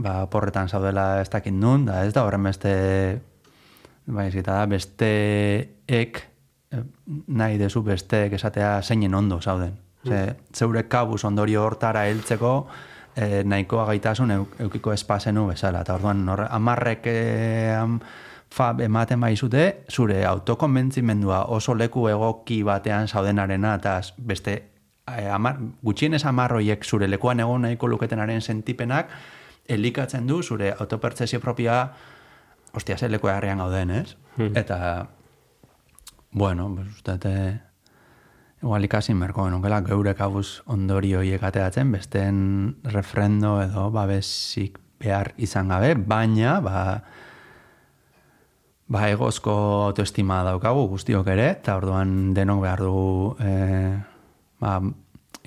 ba, 0.00 0.14
porretan 0.32 0.68
zaudela 0.68 1.20
ez 1.20 1.28
dakit 1.30 1.52
nun, 1.52 1.84
da 1.84 2.04
ez 2.06 2.14
da 2.16 2.24
horren 2.24 2.48
beste, 2.48 2.72
bai, 4.06 4.30
da 4.42 4.62
besteek, 4.66 6.22
eh, 6.72 6.82
nahi 7.28 7.58
dezu 7.60 7.82
besteek 7.84 8.32
esatea 8.32 8.78
zeinen 8.82 9.14
ondo 9.14 9.40
zauden. 9.40 9.76
Ze, 10.08 10.36
zeure 10.54 10.86
kabuz 10.88 11.24
ondorio 11.24 11.64
hortara 11.66 12.06
heltzeko, 12.08 12.66
eh, 13.16 13.42
nahikoa 13.44 13.84
gaitasun 13.90 14.30
euk- 14.30 14.60
eukiko 14.64 14.92
espazenu 14.92 15.46
bezala. 15.48 15.82
Eta 15.84 15.98
orduan, 15.98 16.24
amarrek 16.48 17.06
eh, 17.10 17.76
am, 17.76 18.00
fab 18.50 18.80
ematen 18.80 19.20
baizute, 19.20 19.84
zure 19.90 20.24
autokonbentzimendua 20.26 21.44
oso 21.54 21.74
leku 21.74 22.08
egoki 22.08 22.62
batean 22.66 23.08
zaudenarena, 23.08 23.74
eta 23.80 24.00
beste 24.18 24.54
eh, 25.08 25.28
amar, 25.32 25.58
gutxienez 25.82 26.24
amarroiek 26.26 26.84
zure 26.84 27.08
lekuan 27.08 27.40
egon 27.40 27.66
nahiko 27.66 27.88
luketenaren 27.88 28.40
sentipenak, 28.40 29.12
elikatzen 29.68 30.26
du 30.26 30.42
zure 30.42 30.72
autopertzesio 30.78 31.40
propioa, 31.40 31.82
ostia, 32.72 32.96
ze 32.98 33.08
leku 33.08 33.28
harrian 33.28 33.58
gauden, 33.58 33.90
ez? 33.90 34.16
Eta, 34.54 35.08
bueno, 36.32 36.68
dut, 37.04 37.26
igual 38.62 38.84
ikasi 38.84 39.14
merko 39.14 39.44
genukela, 39.46 39.80
geure 39.86 40.14
kabuz 40.14 40.62
ondorio 40.66 41.20
ateratzen, 41.42 41.92
besteen 41.92 42.76
refrendo 42.84 43.60
edo 43.62 43.90
babesik 43.90 44.78
behar 44.98 45.34
izan 45.36 45.68
gabe, 45.68 45.94
baina, 45.94 46.60
ba, 46.60 47.04
ba 48.88 49.08
egozko 49.12 49.52
autoestima 49.88 50.40
daukagu 50.46 50.86
guztiok 50.88 51.28
ere, 51.28 51.50
eta 51.58 51.76
orduan 51.76 52.32
denok 52.34 52.62
behar 52.64 52.80
dugu 52.80 53.36
e, 53.44 53.52
ba, 54.64 54.78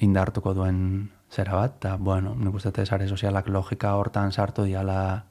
indartuko 0.06 0.54
duen 0.54 1.10
zera 1.32 1.58
bat, 1.58 1.78
eta 1.80 1.96
bueno, 1.98 2.36
nik 2.38 2.54
uste 2.54 2.86
sare 2.86 3.08
sozialak 3.08 3.50
logika 3.50 3.96
hortan 3.98 4.32
sartu 4.32 4.68
diala 4.70 5.26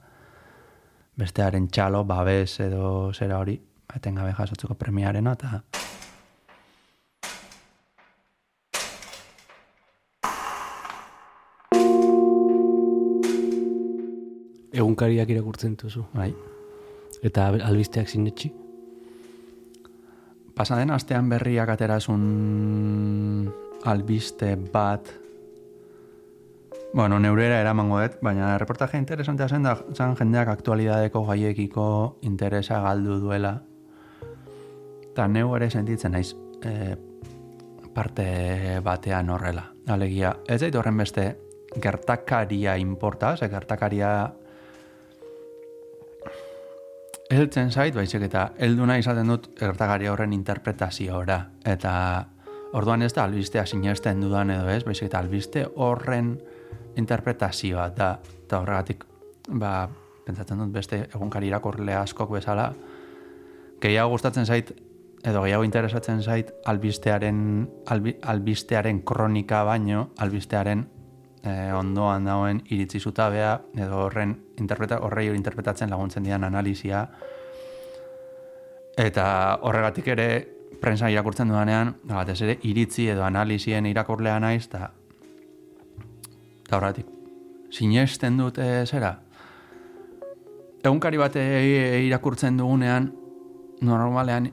bestearen 1.20 1.68
txalo, 1.68 2.04
babes 2.04 2.58
edo 2.61 3.12
zera 3.14 3.38
hori, 3.38 3.61
ba, 3.86 4.00
etengabe 4.02 4.34
jasotzeko 4.34 4.74
premiarena, 4.74 5.36
eta 5.38 5.62
egunkariak 14.80 15.28
irakurtzen 15.28 15.76
duzu. 15.76 16.06
bai. 16.14 16.32
Eta 17.22 17.48
albisteak 17.48 18.08
sinetxi. 18.08 18.52
Pasa 20.56 20.76
den 20.76 20.90
astean 20.90 21.28
berriak 21.28 21.68
aterasun 21.68 23.50
albiste 23.84 24.56
bat 24.72 25.08
Bueno, 26.92 27.20
neurera 27.22 27.60
eramango 27.62 28.00
dut, 28.02 28.16
baina 28.18 28.56
reportaje 28.58 28.98
interesantea 28.98 29.46
zen 29.48 29.62
da 29.62 29.76
zen 29.94 30.16
jendeak 30.18 30.48
aktualidadeko 30.50 31.22
gaiekiko 31.28 31.84
interesa 32.26 32.80
galdu 32.82 33.20
duela. 33.22 33.52
Eta 35.04 35.28
neu 35.30 35.54
ere 35.54 35.68
sentitzen 35.70 36.16
naiz 36.16 36.32
e, 36.66 36.96
parte 37.94 38.80
batean 38.82 39.30
horrela. 39.30 39.68
Alegia, 39.86 40.34
ez 40.48 40.58
zait 40.64 40.74
horren 40.74 40.98
beste 40.98 41.28
gertakaria 41.78 42.76
importa, 42.78 43.36
ze 43.36 43.48
gertakaria 43.48 44.32
heltzen 47.30 47.70
zait, 47.70 47.94
baizik 47.94 48.24
eta 48.26 48.50
helduna 48.58 48.96
izaten 48.98 49.30
dut 49.30 49.48
gertakari 49.58 50.08
horren 50.10 50.34
interpretaziora. 50.34 51.38
Eta 51.66 51.92
orduan 52.76 53.02
ez 53.02 53.12
da 53.14 53.24
albistea 53.24 53.64
sinesten 53.66 54.20
dudan 54.22 54.50
edo 54.50 54.68
ez, 54.70 54.82
baizik 54.84 55.08
eta 55.08 55.22
albiste 55.22 55.64
horren 55.76 56.34
interpretazioa 56.98 57.88
da. 57.94 58.12
Eta 58.44 58.60
horregatik, 58.60 59.04
ba, 59.62 59.88
pentsatzen 60.26 60.58
dut 60.64 60.72
beste 60.74 61.04
egunkari 61.08 61.50
irakurle 61.50 61.94
askok 61.94 62.34
bezala, 62.34 62.72
gehiago 63.80 64.16
gustatzen 64.16 64.46
zait, 64.46 64.74
edo 65.22 65.42
gehiago 65.44 65.64
interesatzen 65.64 66.22
zait 66.22 66.50
albistearen, 66.66 67.68
albi, 67.86 68.16
albistearen 68.22 69.02
kronika 69.06 69.62
baino, 69.68 70.10
albistearen 70.18 70.88
eh, 71.45 71.72
ondoan 71.74 72.24
dauen 72.24 72.62
iritzi 72.68 73.01
zutabea 73.01 73.53
edo 73.76 74.07
horren 74.07 74.36
interpreta, 74.59 75.01
horrei 75.01 75.28
hori 75.28 75.38
interpretatzen 75.38 75.91
laguntzen 75.91 76.24
dian 76.24 76.45
analizia. 76.45 77.07
Eta 78.99 79.26
horregatik 79.62 80.09
ere 80.12 80.28
prensa 80.80 81.11
irakurtzen 81.12 81.49
dudanean 81.49 81.95
batez 82.09 82.41
ere 82.43 82.59
iritzi 82.62 83.09
edo 83.12 83.24
analizien 83.24 83.86
irakurlea 83.86 84.38
naiz 84.41 84.66
eta 84.66 84.91
eta 86.64 86.76
horregatik 86.78 87.07
sinesten 87.70 88.38
dut 88.38 88.59
eh, 88.59 88.84
zera? 88.86 89.14
Egunkari 90.80 91.18
bat 91.20 91.36
eh, 91.36 92.01
irakurtzen 92.07 92.57
dugunean 92.57 93.11
normalean 93.84 94.49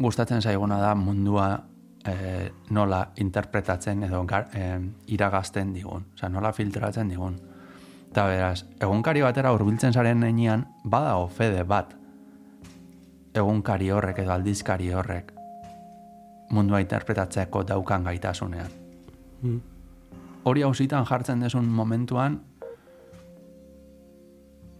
gustatzen 0.00 0.42
zaiguna 0.42 0.80
da 0.80 0.94
mundua 0.94 1.50
eh, 2.04 2.50
nola 2.70 3.12
interpretatzen 3.16 4.02
edo 4.04 4.24
gar, 4.26 4.48
eh, 4.54 4.80
iragazten 5.06 5.72
digun. 5.72 6.06
Osea, 6.14 6.28
nola 6.28 6.52
filtratzen 6.52 7.08
digun. 7.08 7.38
Eta 8.10 8.26
beraz, 8.26 8.64
egunkari 8.80 9.22
batera 9.22 9.52
hurbiltzen 9.52 9.92
zaren 9.92 10.22
heinean, 10.22 10.66
badago 10.84 11.28
fede 11.28 11.62
bat 11.62 11.94
egunkari 13.34 13.90
horrek 13.94 14.18
edo 14.24 14.32
aldizkari 14.34 14.90
horrek 14.92 15.32
mundua 16.50 16.80
interpretatzeko 16.82 17.62
daukan 17.62 18.04
gaitasunean. 18.04 18.70
hori 20.44 20.62
hausitan 20.62 21.04
jartzen 21.06 21.40
desun 21.40 21.68
momentuan, 21.68 22.40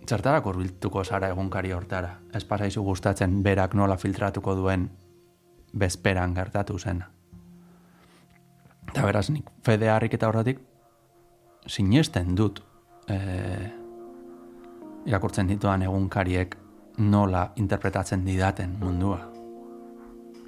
zertarak 0.08 0.46
urbiltuko 0.46 1.04
zara 1.04 1.28
egunkari 1.28 1.70
hortara. 1.72 2.18
Ez 2.34 2.44
pasaizu 2.44 2.82
gustatzen 2.82 3.42
berak 3.42 3.74
nola 3.74 3.96
filtratuko 3.96 4.54
duen 4.54 4.88
bezperan 5.72 6.34
gertatu 6.34 6.78
zena. 6.78 7.10
Eta 8.90 9.04
beraz, 9.06 9.28
nik 9.30 9.46
fede 9.62 9.88
harrik 9.90 10.14
eta 10.14 10.28
horretik 10.28 10.58
sinesten 11.66 12.34
dut 12.34 12.62
e, 13.08 13.16
irakurtzen 15.06 15.46
dituan 15.46 15.82
egunkariek 15.86 16.56
nola 16.98 17.50
interpretatzen 17.56 18.24
didaten 18.26 18.74
mundua. 18.80 19.20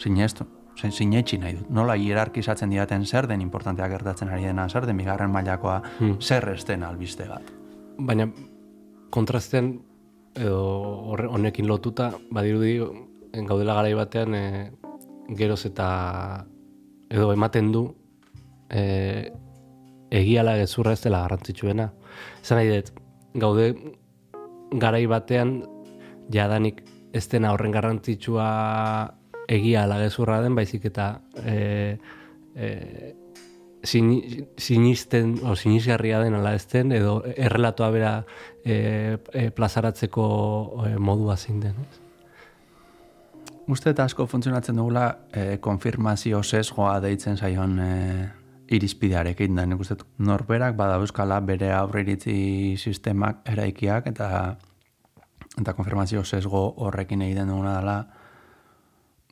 Sinestu, 0.03 0.45
sinetxi 0.77 1.39
nahi 1.39 1.55
dut. 1.61 1.71
Nola 1.71 1.95
hierarkizatzen 1.97 2.73
didaten 2.73 3.07
zer 3.07 3.29
den 3.31 3.41
importantea 3.45 3.87
gertatzen 3.89 4.29
ari 4.33 4.49
dena, 4.49 4.69
zer 4.69 4.87
den 4.87 4.99
bigarren 4.99 5.31
mailakoa, 5.31 5.81
Hmm. 6.01 6.17
zer 6.21 6.49
ez 6.49 6.65
den 6.67 6.83
albiste 6.83 7.29
bat. 7.29 7.43
Baina 7.99 8.29
kontrasten 9.11 9.81
edo 10.35 10.59
honekin 11.31 11.69
lotuta 11.69 12.11
badirudi 12.33 12.79
gaudela 13.47 13.75
garai 13.75 13.95
batean 13.95 14.35
e, 14.35 14.73
geroz 15.39 15.65
eta 15.69 15.89
edo 17.13 17.33
ematen 17.33 17.73
du 17.73 17.87
e, 18.71 19.33
egiala 20.13 20.57
gezurra 20.61 20.93
ez 20.93 21.03
dela 21.05 21.23
garrantzitsuena. 21.25 21.91
Esan 22.43 22.61
nahi 22.61 22.71
dut, 22.73 22.93
gaude 23.41 23.73
garai 24.81 25.05
batean 25.07 25.63
jadanik 26.33 26.83
ez 27.13 27.27
dena 27.29 27.53
horren 27.53 27.73
garrantzitsua 27.75 28.47
egia 29.53 29.85
ala 29.85 29.99
gezurra 30.01 30.41
den, 30.45 30.55
baizik 30.57 30.87
eta 30.89 31.09
e, 31.45 31.99
e, 32.57 32.69
sini- 33.83 34.47
sinisten 34.57 35.39
o 35.45 35.57
sinisgarria 35.57 36.21
den 36.23 36.35
ala 36.39 36.55
ez 36.55 36.67
den 36.73 36.93
edo 36.93 37.21
errelatoa 37.37 37.91
bera 37.91 38.15
e, 38.65 39.19
e, 39.33 39.51
plazaratzeko 39.51 40.25
e, 40.87 40.97
modua 40.99 41.37
zein 41.37 41.61
den. 41.61 41.85
Ez? 41.89 42.02
Uste 43.71 43.93
eta 43.93 44.05
asko 44.09 44.27
funtzionatzen 44.27 44.77
dugula 44.77 45.05
e, 45.31 45.59
konfirmazio 45.63 46.43
sesgoa 46.43 46.97
deitzen 47.01 47.37
zaion 47.39 47.79
e, 47.79 47.93
irizpidearekin 48.75 49.55
da. 49.55 49.67
Nik 49.67 49.85
uste 49.85 49.97
norberak 50.19 50.75
badauzkala 50.79 51.39
bere 51.47 51.71
aurreiritzi 51.77 52.75
sistemak 52.77 53.47
eraikiak 53.53 54.09
eta 54.11 54.29
eta 55.61 55.75
konfirmazio 55.77 56.25
sesgo 56.25 56.65
horrekin 56.81 57.23
egiten 57.23 57.53
duguna 57.53 57.77
dela 57.79 57.97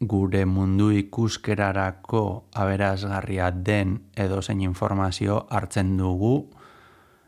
gure 0.01 0.45
mundu 0.47 0.91
ikuskerarako 0.97 2.23
aberazgarria 2.55 3.51
den 3.51 3.99
edo 4.17 4.41
zein 4.43 4.61
informazio 4.61 5.47
hartzen 5.51 5.97
dugu 5.97 6.35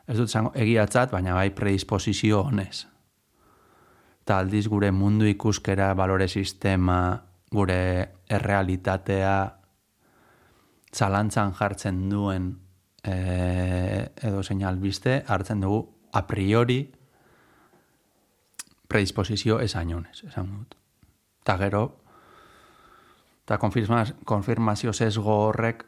ez 0.09 0.17
dut 0.19 0.29
zango 0.29 0.53
egiatzat, 0.55 1.11
baina 1.13 1.35
bai 1.35 1.51
predisposizio 1.57 2.43
honez 2.47 2.92
eta 4.23 4.39
aldiz 4.39 4.69
gure 4.71 4.93
mundu 4.95 5.27
ikuskera, 5.27 5.93
balore 5.99 6.29
sistema, 6.29 7.19
gure 7.51 7.79
errealitatea 8.31 9.35
zalantzan 10.95 11.53
jartzen 11.59 12.09
duen 12.11 12.53
e, 13.03 13.17
edo 14.23 14.43
zein 14.43 14.63
albiste, 14.65 15.23
hartzen 15.27 15.65
dugu 15.65 15.83
a 16.13 16.27
priori 16.27 16.85
predisposizio 18.87 19.59
esainonez, 19.65 20.23
esan 20.29 20.53
dut. 20.53 20.77
Eta 21.43 21.57
gero, 21.65 21.83
konfirmaz, 23.59 24.13
konfirmazio 24.25 24.93
sesgo 24.93 25.35
horrek 25.49 25.83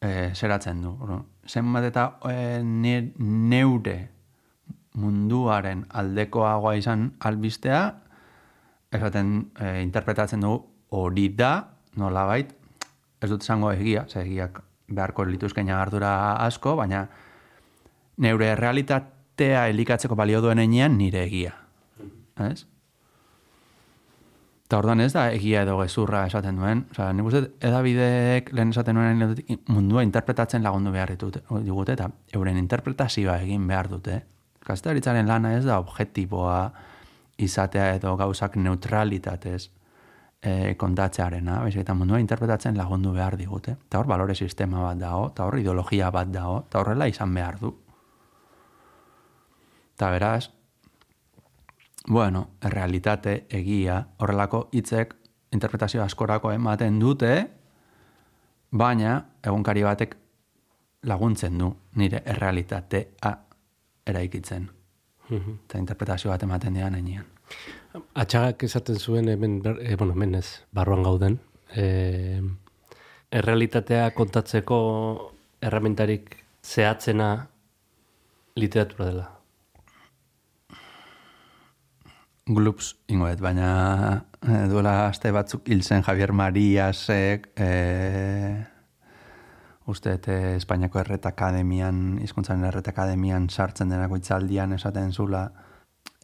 e, 0.00 0.30
zeratzen 0.34 0.82
du. 0.84 0.94
Zenbat 1.48 1.90
eta 1.90 2.06
e, 2.30 2.62
ne, 2.62 2.96
neure 3.18 3.98
munduaren 4.98 5.84
aldekoagoa 5.88 6.74
izan 6.80 7.10
albistea, 7.20 7.82
esaten 8.90 9.50
e, 9.54 9.82
interpretatzen 9.84 10.42
dugu 10.42 10.64
hori 10.90 11.28
da, 11.38 11.52
nolabait, 12.00 12.50
ez 13.20 13.30
dut 13.30 13.44
esango 13.44 13.70
egia, 13.72 14.06
ze 14.08 14.24
egiak 14.24 14.62
beharko 14.90 15.24
lituzken 15.28 15.70
ardura 15.70 16.34
asko, 16.46 16.74
baina 16.76 17.04
neure 18.18 18.54
realitatea 18.58 19.68
elikatzeko 19.70 20.16
balio 20.18 20.40
duen 20.42 20.58
enean 20.58 20.98
nire 20.98 21.24
egia. 21.28 21.54
Ez? 22.50 22.66
Eta 24.70 24.78
orduan 24.78 25.00
ez 25.02 25.12
da 25.12 25.24
egia 25.34 25.64
edo 25.66 25.76
gezurra 25.80 26.24
esaten 26.28 26.58
duen. 26.60 26.84
Osa, 26.92 27.08
nik 27.12 27.26
uste 27.26 27.40
edabideek 27.66 28.52
lehen 28.54 28.70
esaten 28.70 28.98
duen 28.98 29.62
mundua 29.66 30.04
interpretatzen 30.06 30.62
lagundu 30.62 30.92
behar 30.94 31.10
ditut, 31.10 31.40
digute, 31.64 31.96
eta 31.98 32.06
euren 32.38 32.58
interpretazioa 32.60 33.40
egin 33.46 33.66
behar 33.66 33.90
dute. 33.90 34.20
Kastaritzaren 34.66 35.28
lana 35.28 35.54
ez 35.56 35.64
da 35.64 35.78
objektiboa 35.80 36.70
izatea 37.40 37.94
edo 37.96 38.14
gauzak 38.20 38.56
neutralitatez 38.60 39.70
e, 40.42 40.74
kontatzearena, 40.76 41.60
baizik 41.64 41.84
eta 41.84 41.94
mundua 41.96 42.20
interpretatzen 42.20 42.76
lagundu 42.76 43.12
behar 43.16 43.36
digute. 43.40 43.76
Eta 43.88 44.00
hor 44.00 44.08
balore 44.10 44.34
sistema 44.34 44.82
bat 44.84 45.00
dago, 45.00 45.28
eta 45.32 45.46
hor 45.46 45.58
ideologia 45.60 46.10
bat 46.10 46.32
dago, 46.32 46.64
eta 46.68 46.80
horrela 46.80 47.08
izan 47.08 47.34
behar 47.34 47.58
du. 47.60 47.72
Eta 49.94 50.10
beraz, 50.10 50.50
bueno, 52.08 52.46
errealitate, 52.64 53.44
egia, 53.48 54.00
horrelako 54.18 54.68
hitzek 54.72 55.16
interpretazio 55.52 56.02
askorako 56.04 56.52
ematen 56.52 56.98
dute, 57.00 57.34
baina 58.70 59.16
egunkari 59.42 59.82
batek 59.82 60.16
laguntzen 61.10 61.56
du 61.58 61.72
nire 61.96 62.22
errealitatea 62.28 63.36
eraikitzen. 64.10 64.68
Eta 65.30 65.78
interpretazio 65.78 66.32
bat 66.32 66.42
ematen 66.42 66.74
dian 66.74 66.96
heinean. 66.98 67.26
Atxagak 68.18 68.64
esaten 68.66 68.98
zuen 68.98 69.28
hemen, 69.30 69.60
e, 69.62 69.94
bueno, 69.96 70.14
hemen 70.14 70.34
ez, 70.38 70.62
barruan 70.74 71.04
gauden. 71.06 71.38
E, 71.70 72.40
errealitatea 73.30 74.10
kontatzeko 74.16 74.78
erramentarik 75.62 76.34
zehatzena 76.62 77.30
literatura 78.56 79.06
dela. 79.10 79.28
Glups 82.50 82.94
ingoet, 83.12 83.38
baina 83.38 83.70
eh, 84.42 84.66
duela 84.70 85.06
aste 85.06 85.30
batzuk 85.34 85.68
hil 85.70 85.84
zen 85.86 86.02
Javier 86.02 86.32
Mariasek 86.34 87.50
eh, 87.54 88.56
uste 89.90 90.14
eh, 90.26 90.56
Espainiako 90.56 91.02
Erret 91.02 91.26
Akademian, 91.26 92.18
hizkuntzaren 92.22 92.64
Erret 92.64 92.88
Akademian 92.88 93.48
sartzen 93.50 93.90
denako 93.90 94.20
itzaldian 94.20 94.72
esaten 94.76 95.12
zula 95.12 95.48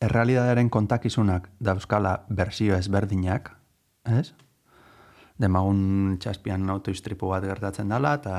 errealitatearen 0.03 0.71
kontakizunak 0.71 1.49
dauzkala 1.61 2.21
bersio 2.29 2.77
ezberdinak, 2.77 3.51
ez? 4.05 4.33
Demagun 5.41 6.17
txaspian 6.21 6.69
autoistripu 6.73 7.29
bat 7.33 7.45
gertatzen 7.45 7.91
dela, 7.93 8.15
eta 8.21 8.37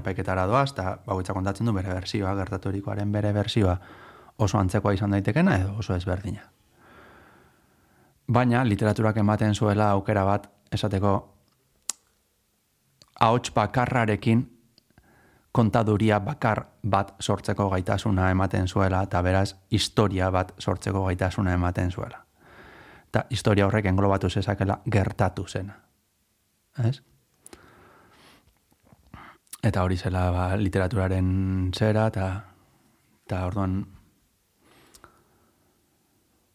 epaiketara 0.00 0.46
doaz, 0.50 0.72
eta 0.74 0.98
bagoitza 1.06 1.36
kontatzen 1.36 1.68
du 1.68 1.72
bere 1.76 1.94
bersioa, 1.94 2.34
gertaturikoaren 2.36 3.12
bere 3.12 3.32
bersioa 3.32 3.78
oso 4.36 4.58
antzekoa 4.58 4.92
izan 4.96 5.14
daitekena 5.16 5.56
edo 5.62 5.78
oso 5.80 5.94
ezberdina. 5.96 6.50
Baina 8.28 8.64
literaturak 8.66 9.16
ematen 9.22 9.54
zuela 9.54 9.92
aukera 9.94 10.24
bat 10.26 10.50
esateko 10.74 11.14
ahots 13.20 13.52
bakarrarekin 13.54 14.44
kontaduria 15.56 16.18
bakar 16.20 16.62
bat 16.84 17.14
sortzeko 17.20 17.70
gaitasuna 17.72 18.30
ematen 18.34 18.68
zuela 18.68 19.02
eta 19.06 19.22
beraz 19.24 19.54
historia 19.72 20.30
bat 20.30 20.52
sortzeko 20.60 21.04
gaitasuna 21.06 21.54
ematen 21.56 21.90
zuela. 21.90 22.22
Eta 23.08 23.24
historia 23.30 23.66
horrek 23.66 23.88
englobatu 23.88 24.30
zezakela 24.30 24.80
gertatu 24.92 25.46
zena. 25.48 25.78
Ez? 26.84 27.00
Eta 29.64 29.82
hori 29.82 29.96
zela 29.96 30.30
ba, 30.30 30.48
literaturaren 30.60 31.28
zera 31.74 32.06
eta 32.12 32.26
eta 33.26 33.46
orduan 33.46 33.78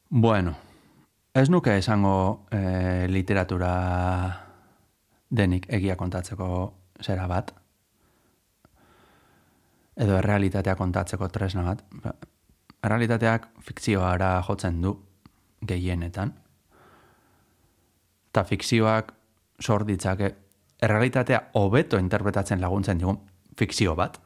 bueno, 0.09 0.53
Ez 1.33 1.47
nuke 1.47 1.77
esango 1.79 2.45
e, 2.51 3.07
literatura 3.07 3.71
denik 5.31 5.69
egia 5.71 5.95
kontatzeko 5.95 6.47
zera 6.99 7.27
bat. 7.31 7.53
Edo 9.97 10.17
errealitatea 10.17 10.75
kontatzeko 10.79 11.27
tresna 11.27 11.63
bat. 11.67 11.83
Ba, 12.03 12.13
Errealitateak 12.81 13.47
fikzioara 13.61 14.41
jotzen 14.47 14.81
du 14.81 14.95
gehienetan. 15.67 16.31
Eta 18.31 18.43
fikzioak 18.47 19.11
sor 19.59 19.85
ditzake 19.85 20.31
errealitatea 20.81 21.41
hobeto 21.59 21.99
interpretatzen 22.01 22.61
laguntzen 22.61 22.97
digun 22.97 23.19
fikzio 23.57 23.93
bat. 23.95 24.17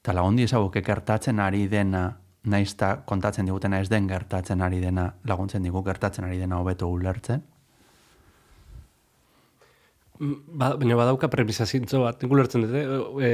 Eta 0.00 0.14
lagundi 0.16 0.46
ezaguke 0.48 0.80
gertatzen 0.80 1.40
ari 1.44 1.66
dena 1.68 2.06
naizta 2.48 2.94
kontatzen 3.04 3.44
digutena 3.44 3.80
ez 3.80 3.90
den 3.90 4.06
gertatzen 4.08 4.62
ari 4.64 4.80
dena 4.80 5.10
laguntzen 5.28 5.62
digu 5.62 5.82
gertatzen 5.84 6.24
ari 6.24 6.38
dena 6.38 6.62
hobeto 6.62 6.88
ulertzen. 6.88 7.42
Ba, 10.20 10.74
baina 10.76 10.96
badauka 10.98 11.30
premisa 11.32 11.64
zintzo 11.64 12.02
bat, 12.04 12.20
nik 12.20 12.32
ulertzen 12.34 12.66
dute, 12.66 12.82
e, 13.24 13.30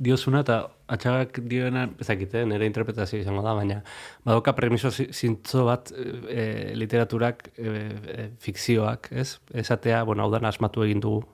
diozuna 0.00 0.40
eta 0.40 0.56
atxagak 0.94 1.42
dioena, 1.50 1.84
ezakite, 2.00 2.46
nire 2.48 2.64
interpretazio 2.66 3.20
izango 3.20 3.42
da, 3.44 3.52
baina 3.58 3.82
badauka 4.24 4.54
premiso 4.56 4.90
zi- 4.90 5.10
zintzo 5.12 5.66
bat 5.68 5.92
e, 5.92 6.72
literaturak, 6.80 7.50
e, 7.58 7.68
e, 7.68 8.26
fikzioak, 8.40 9.10
ez? 9.12 9.38
Esatea, 9.52 10.02
bueno, 10.08 10.24
hau 10.24 10.32
da 10.32 10.40
asmatu 10.48 10.86
egin 10.88 11.04
dugu, 11.04 11.26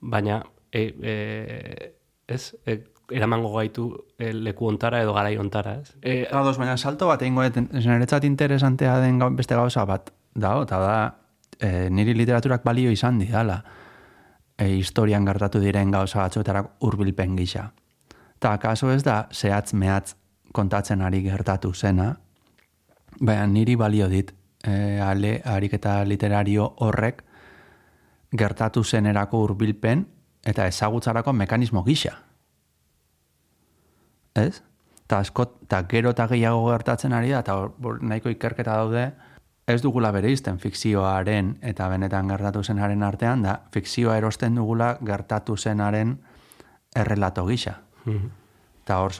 baina, 0.00 0.42
e, 0.72 0.84
e, 1.00 1.16
ez? 2.28 2.52
E, 2.66 2.78
eramango 3.10 3.54
gaitu 3.56 3.88
e, 4.20 4.34
leku 4.36 4.68
ontara 4.68 5.00
edo 5.00 5.16
garai 5.16 5.38
ontara, 5.40 5.78
ez? 5.80 5.96
E, 6.02 6.26
Ados, 6.30 6.58
baina 6.60 6.76
salto 6.76 7.08
bat 7.08 7.24
egingo 7.24 7.48
dut, 7.48 7.72
niretzat 7.72 8.28
interesantea 8.28 9.00
den 9.00 9.18
beste 9.40 9.56
gauza 9.56 9.88
bat 9.88 10.12
dago, 10.36 10.68
eta 10.68 10.84
da, 10.84 10.96
e, 11.58 11.88
niri 11.88 12.12
literaturak 12.12 12.60
balio 12.68 12.92
izan 12.92 13.18
didala, 13.24 13.62
e, 14.58 14.68
historian 14.76 15.24
gertatu 15.24 15.60
diren 15.62 15.90
gauza 15.90 16.20
batzuetarak 16.20 16.74
hurbilpen 16.80 17.36
gisa. 17.36 17.70
Eta 18.38 18.56
kaso 18.58 18.90
ez 18.92 19.02
da, 19.02 19.28
zehatz 19.32 19.72
mehatz 19.74 20.14
kontatzen 20.52 21.02
ari 21.02 21.22
gertatu 21.22 21.72
zena, 21.74 22.16
baina 23.20 23.46
niri 23.46 23.74
balio 23.76 24.08
dit, 24.08 24.32
e, 24.64 25.00
ale, 25.00 25.40
ariketa 25.44 26.02
literario 26.04 26.74
horrek 26.84 27.24
gertatu 28.36 28.84
zenerako 28.84 29.44
hurbilpen 29.44 30.06
eta 30.44 30.66
ezagutzarako 30.66 31.32
mekanismo 31.32 31.82
gisa 31.84 32.18
ez? 34.38 34.62
Eta 35.08 35.22
asko, 35.24 35.46
eta 35.64 35.82
gero 35.88 36.12
eta 36.12 36.26
gehiago 36.28 36.66
gertatzen 36.68 37.14
ari 37.16 37.32
da, 37.32 37.40
eta 37.44 37.56
nahiko 38.04 38.32
ikerketa 38.32 38.76
daude, 38.82 39.06
ez 39.68 39.82
dugula 39.84 40.10
bere 40.14 40.30
izten 40.32 40.58
fikzioaren 40.58 41.56
eta 41.70 41.88
benetan 41.92 42.30
gertatu 42.32 42.62
zenaren 42.64 43.02
artean, 43.04 43.42
da 43.44 43.58
fikzioa 43.74 44.16
erosten 44.16 44.56
dugula 44.56 44.94
gertatu 45.04 45.56
zenaren 45.56 46.16
errelato 46.96 47.44
gisa. 47.46 47.74
Eta 48.08 48.98
hor, 49.02 49.12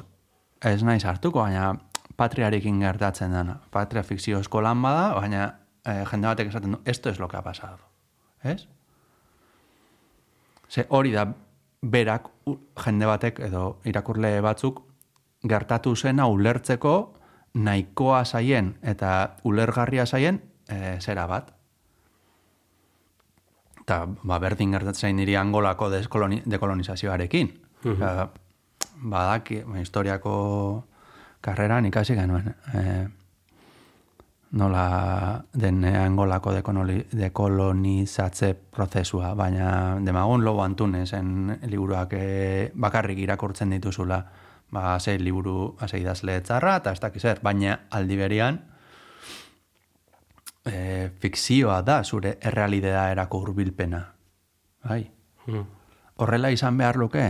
ez 0.64 0.80
naiz 0.82 1.04
hartuko, 1.04 1.42
baina 1.44 1.74
patriarekin 2.16 2.80
gertatzen 2.80 3.36
dana. 3.36 3.58
Patria 3.70 4.02
fikziozko 4.02 4.62
lan 4.64 4.80
bada, 4.82 5.12
baina 5.18 5.44
eh, 5.84 6.02
jende 6.08 6.30
batek 6.30 6.48
esaten 6.48 6.72
du, 6.74 6.80
esto 6.84 7.10
es 7.10 7.18
lo 7.18 7.28
que 7.28 7.36
ha 7.36 7.42
pasado. 7.42 7.78
Ez? 8.42 8.66
Ze 10.68 10.86
hori 10.88 11.12
da 11.12 11.26
berak 11.82 12.30
jende 12.84 13.06
batek 13.06 13.38
edo 13.40 13.80
irakurle 13.84 14.40
batzuk 14.40 14.82
gertatu 15.48 15.94
zena 15.96 16.26
ulertzeko 16.26 16.94
nahikoa 17.54 18.24
zaien 18.24 18.74
eta 18.82 19.36
ulergarria 19.44 20.06
zaien 20.06 20.42
e, 20.68 20.98
zera 21.00 21.26
bat. 21.26 21.54
Eta 23.82 24.04
ba, 24.06 24.38
berdin 24.38 24.72
gertatzen 24.76 25.16
niri 25.16 25.36
angolako 25.36 25.88
deskoloni, 25.90 26.42
dekolonizazioarekin. 26.46 27.54
Osea, 27.88 28.28
badaki, 29.02 29.62
ba, 29.64 29.78
historiako 29.80 30.34
karreran 31.40 31.86
ikasi 31.88 32.18
genuen. 32.18 32.52
E, 32.74 32.84
nola 34.50 35.44
den 35.52 35.84
eh, 35.84 35.96
angolako 35.98 36.52
dekolonizatze 37.12 38.54
prozesua, 38.54 39.34
baina 39.34 39.98
demagun 40.00 40.44
lobo 40.44 40.62
antunesen 40.64 41.58
liburuak 41.68 42.14
eh, 42.16 42.70
bakarrik 42.74 43.18
irakurtzen 43.18 43.70
dituzula, 43.76 44.22
ba, 44.70 44.98
ze 45.00 45.18
liburu, 45.18 45.76
ze 45.86 46.00
idazle 46.00 46.40
txarra, 46.44 46.76
eta 46.82 46.92
ez 46.92 47.00
dakiz 47.00 47.22
zer, 47.22 47.40
baina 47.42 47.78
aldi 47.90 48.16
berian, 48.16 48.60
e, 50.68 51.10
fikzioa 51.20 51.80
da 51.82 52.02
zure 52.04 52.36
errealidea 52.40 53.08
erako 53.12 53.42
hurbilpena. 53.44 54.02
Bai. 54.84 55.02
Horrela 56.18 56.50
izan 56.52 56.76
behar 56.78 56.98
luke, 57.00 57.24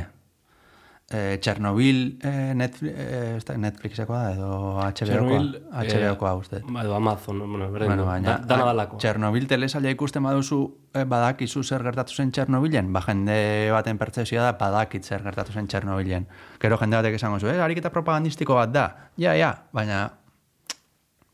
e, 1.11 1.39
Chernobyl 1.41 2.19
e, 2.23 2.55
Netflix, 2.55 2.95
e, 2.95 3.37
ez 3.37 3.45
da 3.45 3.57
Netflixekoa 3.57 4.23
edo 4.35 4.51
HBO-koa, 4.77 5.41
HBO-koa 5.73 6.33
uste. 6.37 6.61
Ba, 6.69 6.83
edo 6.85 6.95
Amazon, 6.95 7.39
bueno, 7.39 7.71
berdin, 7.73 7.89
Bueno, 7.89 8.05
baina, 8.07 8.37
da, 8.37 8.45
dana 8.53 8.67
dalako. 8.69 8.99
Chernobyl 9.01 9.49
telesaila 9.49 9.93
ikusten 9.95 10.27
baduzu, 10.27 10.61
eh, 10.93 11.05
badakizu 11.09 11.65
zer 11.65 11.87
gertatu 11.87 12.15
zen 12.15 12.33
Txernobilen, 12.33 12.93
ba 12.93 13.03
jende 13.07 13.39
baten 13.73 13.99
pertsezioa 13.99 14.51
da, 14.51 14.53
badakit 14.61 15.05
zer 15.05 15.25
gertatu 15.25 15.53
zen 15.53 15.69
Txernobilen. 15.69 16.29
Gero 16.61 16.79
jende 16.83 17.01
batek 17.01 17.19
esango 17.21 17.41
zu, 17.41 17.49
eh, 17.49 17.61
ariketa 17.63 17.91
propagandistiko 17.95 18.59
bat 18.61 18.75
da. 18.75 18.87
Ja, 19.17 19.35
ja, 19.35 19.55
baina 19.73 20.05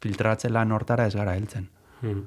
filtratzen 0.04 0.52
lan 0.52 0.72
hortara 0.72 1.06
ez 1.06 1.14
gara 1.16 1.34
heltzen. 1.34 1.68
Hmm. 2.00 2.22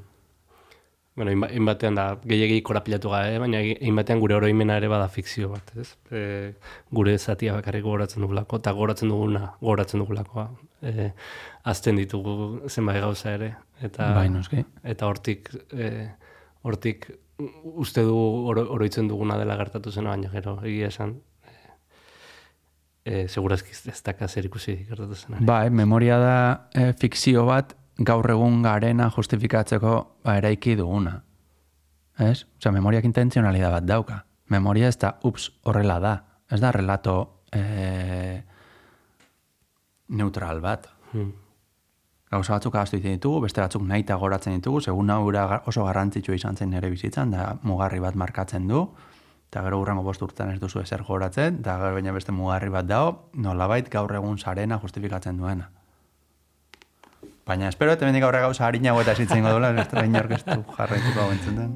Bueno, 1.18 1.32
hainbatean 1.48 1.96
da, 1.98 2.04
gehiagi 2.30 2.60
korapilatu 2.62 3.10
gabe, 3.10 3.40
baina 3.42 3.58
hainbatean 3.58 4.20
gure 4.22 4.36
oroimena 4.38 4.76
ere 4.78 4.88
bada 4.92 5.08
fikzio 5.10 5.50
bat, 5.50 5.72
ez? 5.82 5.88
E, 6.14 6.20
gure 6.94 7.16
zatia 7.18 7.56
bakarrik 7.58 7.82
gogoratzen 7.88 8.22
dugulako, 8.22 8.60
eta 8.62 8.72
gogoratzen 8.78 9.10
duguna, 9.10 9.48
gogoratzen 9.60 10.04
dugulako, 10.04 10.44
e, 10.86 11.08
azten 11.74 11.98
ditugu 11.98 12.36
zenbait 12.70 13.02
gauza 13.02 13.34
ere. 13.34 13.56
Eta, 13.82 14.12
Bai, 14.14 14.28
noski. 14.30 14.62
Eta 14.84 15.10
hortik, 15.10 15.50
e, 15.74 15.90
hortik 16.62 17.10
uste 17.82 18.04
du 18.06 18.14
oro, 18.54 18.68
oroitzen 18.78 19.10
duguna 19.10 19.40
dela 19.42 19.58
gertatu 19.58 19.90
zena, 19.92 20.14
baina 20.14 20.30
gero, 20.30 20.60
egia 20.70 20.92
esan, 20.94 21.18
e, 23.06 23.28
segurazki 23.28 23.72
ez- 23.74 24.04
daka 24.06 24.28
zer 24.28 24.46
ikusi 24.46 24.78
gertatu 24.86 25.16
zena. 25.16 25.38
Bai, 25.42 25.70
memoria 25.70 26.18
da 26.22 26.38
eh, 26.74 26.94
fikzio 26.94 27.46
bat 27.50 27.74
gaur 27.98 28.30
egun 28.30 28.62
garena 28.62 29.10
justifikatzeko 29.14 29.94
ba, 30.24 30.38
eraiki 30.38 30.76
duguna. 30.78 31.22
Ez? 32.18 32.46
Osea, 32.58 32.72
memoriak 32.74 33.06
intentzionalidad 33.06 33.72
bat 33.72 33.86
dauka. 33.86 34.22
Memoria 34.50 34.88
ez 34.88 34.98
da, 34.98 35.18
ups, 35.28 35.52
horrela 35.64 36.00
da. 36.00 36.14
Ez 36.50 36.60
da 36.62 36.72
relato 36.72 37.44
eh, 37.52 38.44
neutral 40.08 40.62
bat. 40.62 40.88
Hmm. 41.12 41.34
Gauza 42.32 42.58
batzuk 42.58 42.76
ahaztu 42.76 42.98
egiten 42.98 43.18
ditugu, 43.18 43.42
beste 43.46 43.62
batzuk 43.62 43.84
nahi 43.88 44.04
goratzen 44.04 44.58
ditugu, 44.58 44.82
segun 44.82 45.10
hau 45.10 45.32
oso 45.66 45.86
garrantzitsua 45.86 46.36
izan 46.36 46.58
zen 46.58 46.70
nire 46.70 46.90
bizitzan, 46.90 47.32
da 47.32 47.58
mugarri 47.64 48.00
bat 48.00 48.16
markatzen 48.16 48.68
du, 48.68 48.90
eta 49.50 49.62
gero 49.64 49.80
urrengo 49.80 50.04
bost 50.04 50.22
urtean 50.22 50.52
ez 50.52 50.60
duzu 50.60 50.82
ezer 50.82 51.04
goratzen, 51.04 51.60
eta 51.62 51.78
gero 51.78 51.94
baina 51.94 52.12
beste 52.12 52.32
mugarri 52.32 52.70
bat 52.70 52.86
dago, 52.86 53.30
nolabait 53.34 53.90
gaur 53.90 54.12
egun 54.14 54.38
sarena 54.38 54.80
justifikatzen 54.80 55.38
duena. 55.38 55.72
Baina 57.48 57.70
espero 57.72 57.94
eta 57.96 58.04
bendik 58.04 58.26
aurre 58.28 58.42
gauza 58.44 58.66
harinago 58.68 59.00
eta 59.00 59.14
esitzen 59.16 59.46
godola, 59.46 59.70
ez 59.72 59.88
da 59.88 60.02
inork 60.04 60.34
ez 60.36 60.44
du 60.44 60.58
jarraituko 60.76 61.22
hau 61.24 61.28
entzuten. 61.32 61.70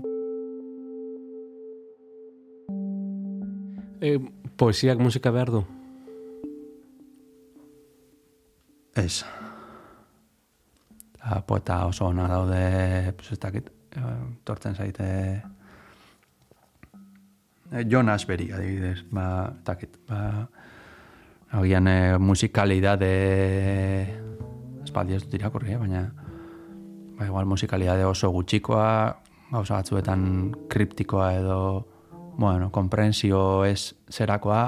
E, 4.02 4.18
poesiak 4.60 5.00
musika 5.00 5.32
behar 5.32 5.54
du? 5.54 5.62
Ez. 9.00 9.22
Eta 11.16 11.40
poeta 11.48 11.86
oso 11.88 12.10
ona 12.10 12.26
daude, 12.28 13.14
pues 13.16 13.32
ez 13.32 13.40
dakit, 13.40 13.70
eh, 13.96 14.18
tortzen 14.44 14.76
zaite... 14.76 15.08
Eh, 17.72 17.86
Jonas 17.88 18.28
Beri, 18.28 18.50
adibidez, 18.52 19.06
ba, 19.08 19.54
ez 19.56 19.64
dakit, 19.64 19.96
ba... 20.10 20.50
Agian 21.62 21.88
eh, 21.88 22.18
musikalidade... 22.20 24.21
Espaldi 24.92 25.16
ez 25.16 25.24
dut 25.24 25.40
irakurri, 25.40 25.72
eh, 25.72 25.80
baina... 25.80 26.04
Ba, 27.16 27.26
igual 27.30 27.48
musikalidade 27.48 28.04
oso 28.04 28.30
gutxikoa, 28.36 29.16
gauza 29.54 29.80
batzuetan 29.80 30.52
kriptikoa 30.70 31.34
edo... 31.40 31.88
Bueno, 32.42 32.72
komprensio 32.72 33.64
ez 33.68 33.94
zerakoa, 34.10 34.62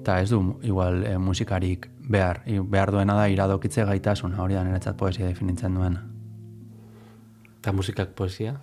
eta 0.00 0.16
ez 0.22 0.30
du 0.30 0.38
igual 0.64 1.04
e, 1.06 1.16
musikarik 1.18 1.86
behar. 2.08 2.40
I- 2.48 2.58
Behar 2.60 2.90
duena 2.90 3.14
da 3.14 3.28
iradokitze 3.28 3.84
gaitasuna, 3.84 4.40
hori 4.42 4.56
da 4.56 4.64
niretzat 4.64 4.96
poesia 4.96 5.26
definitzen 5.28 5.76
duena. 5.76 6.02
Eta 7.60 7.72
musikak 7.76 8.14
poesia? 8.16 8.56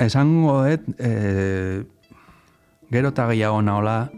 Esango 0.00 0.62
dut, 0.64 0.88
e, 0.98 1.84
gero 2.90 3.12
eta 3.12 3.26
gehiago 3.28 3.62
nahola, 3.62 4.10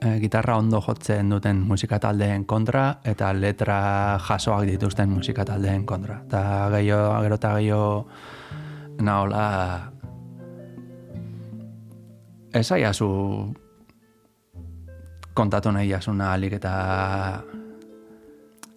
e, 0.00 0.18
gitarra 0.20 0.56
ondo 0.58 0.80
jotzen 0.84 1.30
duten 1.30 1.62
musika 1.66 1.98
taldeen 1.98 2.44
kontra, 2.44 3.00
eta 3.04 3.32
letra 3.32 4.18
jasoak 4.28 4.66
dituzten 4.68 5.10
musika 5.10 5.44
taldeen 5.44 5.86
kontra. 5.86 6.20
Eta 6.26 6.42
gehiago, 6.76 7.22
gero 7.24 7.38
eta 7.40 7.54
gehiago 7.56 7.92
nahola, 9.00 9.46
esaiazu 12.52 13.08
kontatu 15.34 15.72
nahi 15.72 15.88
jasuna 15.90 16.32
alik 16.34 16.58
eta 16.58 16.72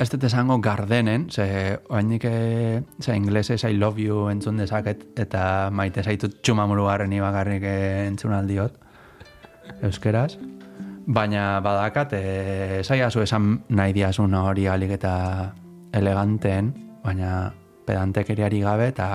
ez 0.01 0.09
dut 0.09 0.23
esango 0.25 0.57
gardenen, 0.61 1.27
ze 1.29 1.77
oainik 1.89 2.23
eh, 2.25 2.81
ze 3.01 3.15
inglesez 3.15 3.63
I 3.63 3.77
love 3.77 4.01
you 4.01 4.29
entzun 4.29 4.57
dezaket 4.57 5.19
eta 5.19 5.69
maite 5.71 6.03
zaitut 6.03 6.41
txumamuru 6.41 6.85
garreni 6.89 7.19
bakarrik 7.21 7.63
eh, 7.63 8.07
entzun 8.07 8.33
aldiot 8.33 8.77
euskeraz. 9.83 10.35
Baina 11.07 11.59
badakat, 11.65 12.13
e, 12.13 12.79
esaiazu 12.79 13.23
esan 13.23 13.55
nahi 13.69 13.93
diazuna 13.93 14.43
hori 14.49 14.67
alik 14.67 14.93
eta 14.97 15.13
eleganteen, 15.93 16.73
baina 17.03 17.51
pedantekeriari 17.85 18.61
gabe, 18.61 18.91
eta 18.93 19.09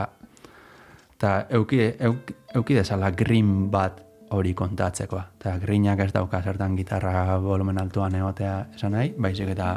eta 1.16 1.36
euki, 1.56 1.80
euki, 2.08 2.34
euki 2.54 2.74
desala 2.76 3.10
grin 3.16 3.70
bat 3.70 4.02
hori 4.30 4.52
kontatzeko. 4.54 5.20
Eta 5.38 5.56
grinak 5.62 6.02
ez 6.04 6.10
dauka 6.12 6.42
zertan 6.42 6.76
gitarra 6.76 7.38
volumen 7.40 7.78
altuan 7.80 8.14
egotea 8.18 8.56
esan 8.74 8.92
nahi, 8.96 9.14
baizik 9.18 9.54
eta 9.54 9.70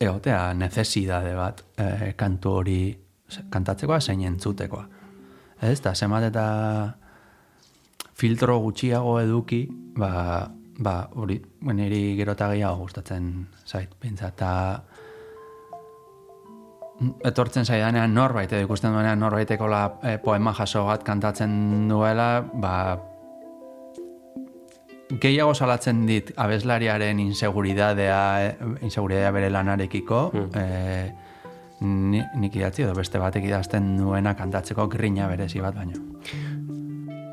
egotea 0.00 0.54
necesidade 0.54 1.34
bat 1.36 1.64
e, 1.76 2.12
kantu 2.16 2.56
hori 2.62 2.80
kantatzekoa 3.50 4.00
zein 4.00 4.24
entzutekoa. 4.26 4.86
Ez, 5.60 5.78
eta 5.78 5.92
zemat 5.94 6.24
eta 6.30 6.44
filtro 8.20 8.58
gutxiago 8.60 9.16
eduki, 9.22 9.64
ba, 9.96 10.44
ba 10.78 10.94
hori, 11.16 11.38
niri 11.72 12.02
gero 12.18 12.36
eta 12.36 12.50
gehiago 12.52 12.84
gustatzen 12.84 13.30
zait, 13.64 13.94
pintza, 14.00 14.28
eta 14.34 14.50
etortzen 17.24 17.64
zaidanean 17.64 18.12
norbait, 18.12 18.52
edo 18.52 18.66
ikusten 18.66 18.92
duenean 18.92 19.22
norbaiteko 19.24 19.68
la, 19.72 19.84
e, 20.04 20.18
poema 20.20 20.52
jaso 20.56 20.84
bat 20.84 21.04
kantatzen 21.06 21.88
duela, 21.88 22.28
ba, 22.60 22.74
gehiago 25.10 25.54
salatzen 25.54 26.04
dit 26.06 26.30
abeslariaren 26.36 27.18
inseguridadea, 27.24 28.20
eh, 28.44 28.52
inseguridadea 28.84 29.32
bere 29.34 29.50
lanarekiko, 29.50 30.20
mm. 30.34 31.88
ni, 32.12 32.20
nik 32.44 32.60
idatzi 32.60 32.84
edo 32.84 32.94
beste 32.94 33.18
batek 33.18 33.48
idazten 33.48 33.96
duena 33.96 34.36
kantatzeko 34.36 34.86
grina 34.92 35.26
berezi 35.32 35.64
bat 35.64 35.80
baino. 35.80 36.04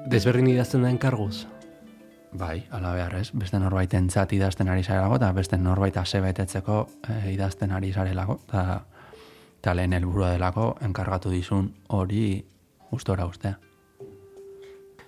Desberdin 0.07 0.47
idazten 0.47 0.85
da 0.85 0.89
enkarguz? 0.93 1.45
Bai, 2.39 2.61
ala 2.71 2.93
behar 2.95 3.17
ez, 3.19 3.27
beste 3.35 3.59
norbait 3.59 3.91
entzat 3.97 4.31
idazten 4.37 4.69
ari 4.71 4.85
zarelako, 4.85 5.17
eta 5.19 5.31
beste 5.35 5.57
norbait 5.59 5.97
asebetetzeko 5.99 6.77
e, 7.03 7.15
idazten 7.33 7.73
ari 7.75 7.89
zarelako, 7.91 8.37
eta 8.47 8.63
eta 9.57 9.73
lehen 9.75 9.97
helburua 9.97 10.29
delako 10.31 10.69
enkargatu 10.87 11.33
dizun 11.33 11.67
hori 11.97 12.39
gustora 12.91 13.25
ustea. 13.27 13.57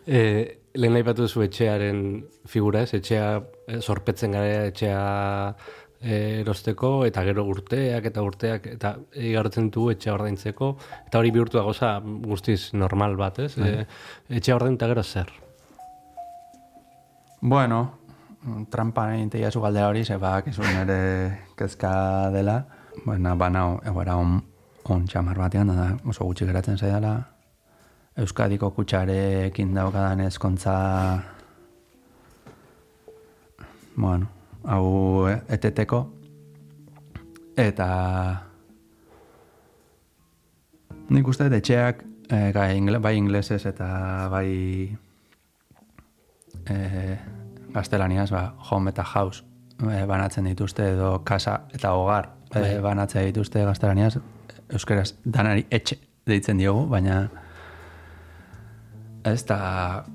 E, 0.03 0.19
lehen 0.75 0.99
aipatu 0.99 1.29
zu 1.29 1.45
etxearen 1.47 2.01
figura 2.47 2.83
ez, 2.83 2.91
etxea 2.99 3.29
e, 3.67 3.79
sorpetzen 3.79 4.35
gara 4.35 4.65
etxea 4.73 4.99
e, 6.01 6.39
erosteko, 6.41 7.05
eta 7.05 7.23
gero 7.27 7.45
urteak 7.49 8.09
eta 8.11 8.23
urteak, 8.23 8.65
eta 8.77 8.95
igarotzen 9.13 9.69
du 9.73 9.89
etxea 9.93 10.15
ordaintzeko, 10.15 10.73
eta 11.07 11.19
hori 11.19 11.31
bihurtu 11.35 11.59
da 11.59 11.67
goza 11.67 11.93
guztiz 12.03 12.73
normal 12.73 13.15
bat, 13.19 13.39
ez? 13.45 13.53
E, 13.57 13.85
etxea 14.39 14.57
ordain 14.57 14.79
eta 14.79 14.89
gero 14.91 15.03
zer? 15.03 15.31
Bueno, 17.41 17.83
trampa 18.71 19.11
egin 19.13 19.29
teia 19.31 19.51
zu 19.51 19.61
galdera 19.63 19.91
hori, 19.91 20.03
zebak 20.03 20.51
izun 20.51 20.83
ere 20.83 20.99
kezka 21.59 21.93
dela, 22.35 22.59
Baina, 23.05 23.35
banao, 23.35 23.79
egoera 23.85 24.15
on, 24.19 24.39
on 24.91 25.05
txamar 25.07 25.37
batean, 25.39 25.71
da 25.75 25.89
oso 26.09 26.25
gutxi 26.27 26.47
geratzen 26.49 26.77
zaidala. 26.77 27.13
Euskadiko 28.19 28.71
kutsarekin 28.75 29.73
daukadan 29.75 30.25
ezkontza... 30.25 30.73
Bueno, 33.95 34.27
hau 34.63 35.27
eteteko. 35.27 36.03
Eta... 37.57 37.89
Nik 41.09 41.27
uste 41.27 41.47
etxeak, 41.49 42.03
eh, 42.29 42.49
gai, 42.53 42.75
ingle, 42.77 42.99
bai 43.01 43.15
inglesez 43.17 43.63
eta 43.65 43.87
bai 44.29 44.49
eh, 46.69 47.15
gaztelaniaz, 47.73 48.29
ba, 48.31 48.43
home 48.69 48.93
eta 48.93 49.03
house 49.15 49.43
eh, 49.89 50.05
banatzen 50.05 50.45
dituzte 50.45 50.91
edo 50.93 51.19
kasa 51.25 51.63
eta 51.73 51.95
hogar 51.97 52.29
e, 52.53 52.79
banatzea 52.81 53.25
dituzte 53.25 53.63
gaztelaniaz, 53.65 54.19
euskeraz 54.73 55.13
danari 55.25 55.65
etxe 55.71 55.97
deitzen 56.29 56.61
diogu, 56.61 56.85
baina 56.89 57.23
ez 59.25 59.41
da, 59.49 59.59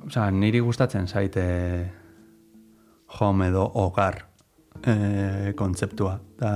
oza, 0.07 0.29
niri 0.31 0.61
gustatzen 0.65 1.09
zaite 1.09 1.45
home 3.21 3.51
edo 3.51 3.67
hogar 3.75 4.23
e, 4.87 5.53
kontzeptua. 5.57 6.19
Da, 6.39 6.51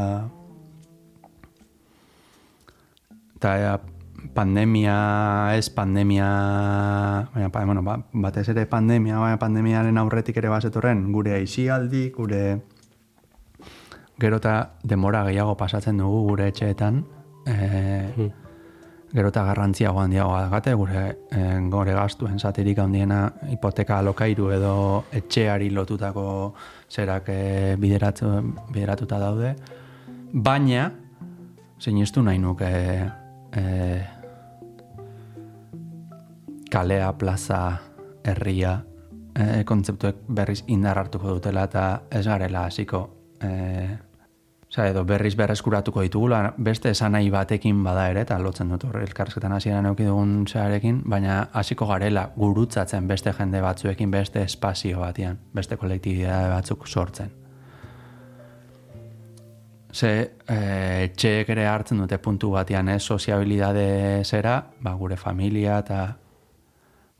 eta 3.38 3.80
pandemia, 4.34 4.96
ez 5.56 5.70
pandemia, 5.70 6.26
baina, 7.34 7.64
bueno, 7.64 7.82
ba, 7.82 7.98
batez 8.12 8.48
ere 8.50 8.66
pandemia, 8.66 9.18
baina 9.18 9.38
pandemiaren 9.38 9.98
aurretik 9.98 10.36
ere 10.42 10.50
bazetorren, 10.50 11.06
gure 11.12 11.36
aizialdi, 11.38 12.08
gure 12.16 12.42
gero 14.18 14.40
eta 14.42 14.74
demora 14.82 15.22
gehiago 15.28 15.54
pasatzen 15.56 15.98
dugu 16.02 16.24
gure 16.32 16.48
etxeetan, 16.50 17.04
e, 17.46 18.30
gero 19.12 19.28
eta 19.32 19.44
garrantzia 19.44 19.90
handiago 19.90 20.34
gate, 20.50 20.74
gure 20.74 21.04
e, 21.32 21.42
gore 21.70 21.94
gaztuen 21.96 22.38
zaterik 22.38 22.78
handiena 22.78 23.32
hipoteka 23.48 23.98
alokairu 23.98 24.50
edo 24.52 25.04
etxeari 25.12 25.70
lotutako 25.70 26.54
zerak 26.90 27.28
e, 27.28 27.76
bideratu, 27.80 28.30
bideratuta 28.72 29.18
daude, 29.18 29.54
baina, 30.32 30.90
sinistu 31.78 32.22
nahi 32.22 32.38
nuke 32.38 32.70
e, 33.56 33.64
kalea, 36.70 37.12
plaza, 37.16 37.62
herria, 38.24 38.76
e, 39.34 39.64
kontzeptuek 39.64 40.26
berriz 40.28 40.62
indar 40.68 40.98
hartuko 40.98 41.38
dutela 41.38 41.64
eta 41.68 41.86
ez 42.11 42.26
garela 42.26 42.66
hasiko 42.68 43.02
e, 43.40 43.48
Osa, 44.68 44.84
edo 44.90 45.04
berriz 45.08 45.32
berreskuratuko 45.36 46.02
ditugula, 46.04 46.52
beste 46.58 46.90
esan 46.92 47.14
nahi 47.16 47.30
batekin 47.32 47.78
bada 47.84 48.04
ere, 48.10 48.26
eta 48.26 48.36
lotzen 48.38 48.68
dut 48.68 48.84
horre 48.84 49.00
elkarrezketan 49.06 49.54
hasieran 49.56 49.86
euki 49.88 50.04
dugun 50.04 50.42
zearekin, 50.46 51.00
baina 51.08 51.38
hasiko 51.56 51.86
garela 51.88 52.26
gurutzatzen 52.36 53.06
beste 53.08 53.32
jende 53.32 53.62
batzuekin, 53.64 54.10
beste 54.12 54.42
espazio 54.44 55.00
batian, 55.00 55.38
beste 55.56 55.78
kolektibidade 55.80 56.50
batzuk 56.52 56.84
sortzen. 56.86 57.30
Ze, 59.88 60.10
e, 60.44 60.58
txeek 61.16 61.48
ere 61.48 61.64
hartzen 61.66 62.02
dute 62.04 62.18
puntu 62.20 62.50
batian, 62.52 62.90
ez, 62.92 63.00
soziabilidade 63.02 64.22
zera, 64.24 64.58
ba, 64.84 64.92
gure 65.00 65.16
familia 65.16 65.78
eta 65.80 66.02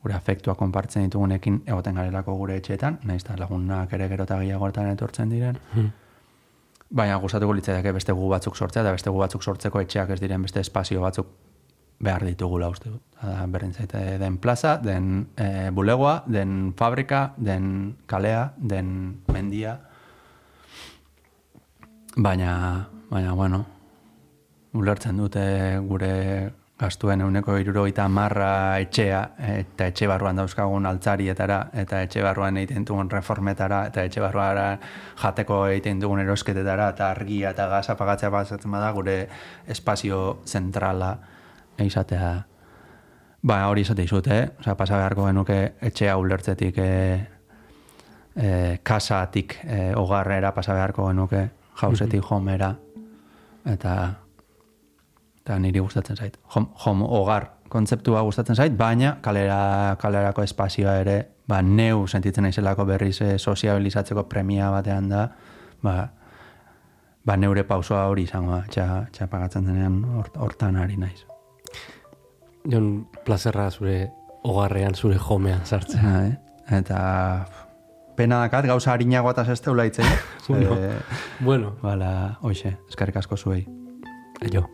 gure 0.03 0.13
afektua 0.13 0.53
konpartzen 0.55 1.07
ditugunekin 1.07 1.63
egoten 1.65 1.97
garelako 1.97 2.37
gure 2.43 2.59
etxeetan, 2.61 3.01
nahiz 3.09 3.25
lagunak 3.41 3.97
ere 3.97 4.07
gero 4.07 4.29
eta 4.29 4.37
gehiago 4.37 4.69
etortzen 4.69 5.33
diren. 5.33 5.57
Hmm. 5.73 5.89
Baina 6.89 7.19
gustatuko 7.21 7.53
litzaiake 7.53 7.91
beste 7.93 8.13
gu 8.17 8.29
batzuk 8.31 8.55
sortzea 8.57 8.81
eta 8.81 8.95
beste 8.95 9.11
gu 9.13 9.19
batzuk 9.21 9.43
sortzeko 9.43 9.81
etxeak 9.83 10.09
ez 10.15 10.19
diren 10.21 10.41
beste 10.41 10.59
espazio 10.63 11.01
batzuk 11.01 11.27
behar 11.99 12.23
ditugula 12.25 12.69
uste 12.71 12.89
dut. 12.89 13.01
Berdin 13.51 13.73
zaite 13.73 14.17
den 14.21 14.37
plaza, 14.39 14.77
den 14.81 15.27
e, 15.37 15.69
bulegoa, 15.75 16.23
den 16.25 16.73
fabrika, 16.77 17.33
den 17.37 17.97
kalea, 18.07 18.53
den 18.57 19.21
mendia. 19.27 19.79
Baina, 22.15 22.87
baina, 23.11 23.33
bueno, 23.35 23.65
ulertzen 24.73 25.19
dute 25.19 25.43
gure 25.85 26.13
gastuen 26.79 27.21
euneko 27.21 27.57
irurogeita 27.59 28.05
marra 28.07 28.79
etxea, 28.79 29.19
eta 29.59 29.89
etxe 29.91 30.07
barruan 30.07 30.37
dauzkagun 30.39 30.85
altzarietara, 30.87 31.59
eta 31.81 32.03
etxe 32.05 32.23
barruan 32.23 32.57
egiten 32.61 32.85
dugun 32.87 33.09
reformetara, 33.11 33.81
eta 33.89 34.05
etxe 34.07 34.23
barruan 34.23 34.79
jateko 35.19 35.65
egiten 35.73 35.99
dugun 35.99 36.23
erosketetara, 36.23 36.89
eta 36.95 37.09
argia 37.11 37.51
eta 37.51 37.67
gaza 37.67 37.97
pagatzea 37.99 38.31
pasatzen 38.31 38.71
bada, 38.71 38.91
gure 38.95 39.17
espazio 39.67 40.39
zentrala 40.47 41.17
eizatea. 41.79 42.31
Ba, 43.41 43.59
hori 43.71 43.83
izate 43.83 44.03
izut, 44.03 44.27
eh? 44.31 44.45
Osa, 44.59 44.75
pasa 44.79 44.97
beharko 44.99 45.27
genuke 45.27 45.59
etxea 45.91 46.15
ulertzetik 46.19 46.79
e, 46.83 46.89
e, 48.35 48.49
kasatik 48.83 49.59
e, 49.63 49.93
ogarrera 49.99 50.51
pasa 50.55 50.75
beharko 50.75 51.07
genuke 51.11 51.45
jausetik 51.79 52.31
homera. 52.31 52.73
Eta 53.67 53.93
eta 55.49 55.57
niri 55.57 55.81
gustatzen 55.81 56.17
zait. 56.17 56.37
Hom, 56.53 56.67
hom 56.85 57.01
hogar 57.01 57.47
kontzeptua 57.73 58.21
gustatzen 58.25 58.57
zait, 58.57 58.75
baina 58.77 59.15
kalera, 59.25 59.95
kalerako 60.01 60.45
espazioa 60.45 60.99
ere, 61.01 61.17
ba, 61.49 61.63
neu 61.65 62.05
sentitzen 62.07 62.45
naizelako 62.45 62.85
berriz 62.85 63.15
e, 63.25 63.31
sozializatzeko 63.39 64.27
premia 64.29 64.69
batean 64.73 65.09
da, 65.09 65.23
ba, 65.85 65.95
ba 67.25 67.37
neure 67.37 67.63
pausoa 67.65 68.05
hori 68.11 68.27
izango 68.29 68.59
da, 68.59 68.99
txa, 69.09 69.55
denean 69.57 70.03
hortan 70.37 70.77
ari 70.77 70.97
naiz. 71.01 71.23
Jon, 72.69 73.07
plazerra 73.25 73.69
zure 73.71 74.11
hogarrean, 74.45 74.93
zure 74.93 75.17
jomean 75.17 75.65
sartzen. 75.65 76.05
Ja, 76.05 76.21
eh? 76.27 76.77
Eta 76.77 76.99
pena 78.19 78.43
dakat, 78.43 78.69
gauza 78.69 78.93
harinago 78.93 79.31
eta 79.33 79.45
zeste 79.45 79.73
ulaitzen. 79.73 80.05
bueno, 80.47 80.77
e, 80.77 80.93
bueno. 81.39 81.73
Bala, 81.81 82.37
hoxe, 82.41 82.77
eskarrik 82.89 83.17
asko 83.23 83.37
zuei. 83.37 83.65
Aio. 84.45 84.67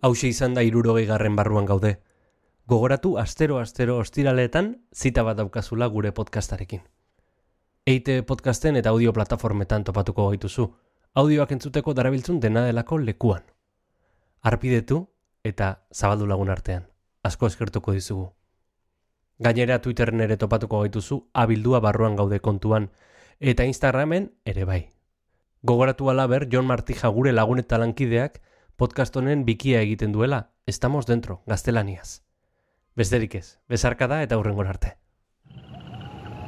Hauxe 0.00 0.28
izan 0.30 0.54
da 0.54 0.62
irurogei 0.62 1.06
garren 1.06 1.34
barruan 1.34 1.66
gaude. 1.66 1.96
Gogoratu 2.70 3.16
astero-astero 3.18 3.96
ostiraletan 3.98 4.68
zita 4.94 5.24
bat 5.26 5.36
daukazula 5.40 5.88
gure 5.90 6.12
podcastarekin. 6.12 6.84
Eite 7.86 8.22
podcasten 8.22 8.76
eta 8.76 8.92
audio 8.94 9.12
plataformetan 9.12 9.84
topatuko 9.84 10.28
gaituzu. 10.28 10.68
Audioak 11.14 11.50
entzuteko 11.56 11.94
darabiltzun 11.98 12.38
dena 12.38 12.62
delako 12.66 12.98
lekuan. 12.98 13.42
Arpidetu 14.42 15.00
eta 15.42 15.80
zabaldu 15.92 16.28
lagun 16.30 16.50
artean. 16.54 16.86
Asko 17.24 17.46
eskertuko 17.46 17.92
dizugu. 17.92 18.28
Gainera 19.38 19.80
Twitterren 19.82 20.20
ere 20.20 20.36
topatuko 20.36 20.84
gaituzu 20.84 21.24
abildua 21.32 21.80
barruan 21.80 22.14
gaude 22.14 22.38
kontuan 22.38 22.90
eta 23.40 23.64
Instagramen 23.64 24.30
ere 24.44 24.64
bai. 24.64 24.90
Gogoratu 25.62 26.10
alaber 26.10 26.46
John 26.52 26.66
Martija 26.66 27.08
gure 27.08 27.32
lagun 27.32 27.58
eta 27.58 27.78
lankideak 27.78 28.40
podcast 28.78 29.16
honen 29.18 29.42
bikia 29.44 29.80
egiten 29.82 30.12
duela. 30.14 30.52
Estamos 30.66 31.06
dentro, 31.06 31.42
gaztelaniaz. 31.50 32.22
Besterik 32.94 33.34
ez, 33.34 33.58
bezarkada 33.68 34.22
eta 34.22 34.38
hurrengor 34.38 34.70
arte. 34.70 34.94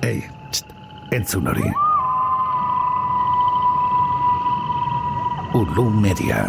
Ei, 0.07 0.23
txt, 0.53 0.71
entzun 1.11 1.51
hori. 1.51 1.67
Ulu 5.59 5.91
Media. 5.91 6.45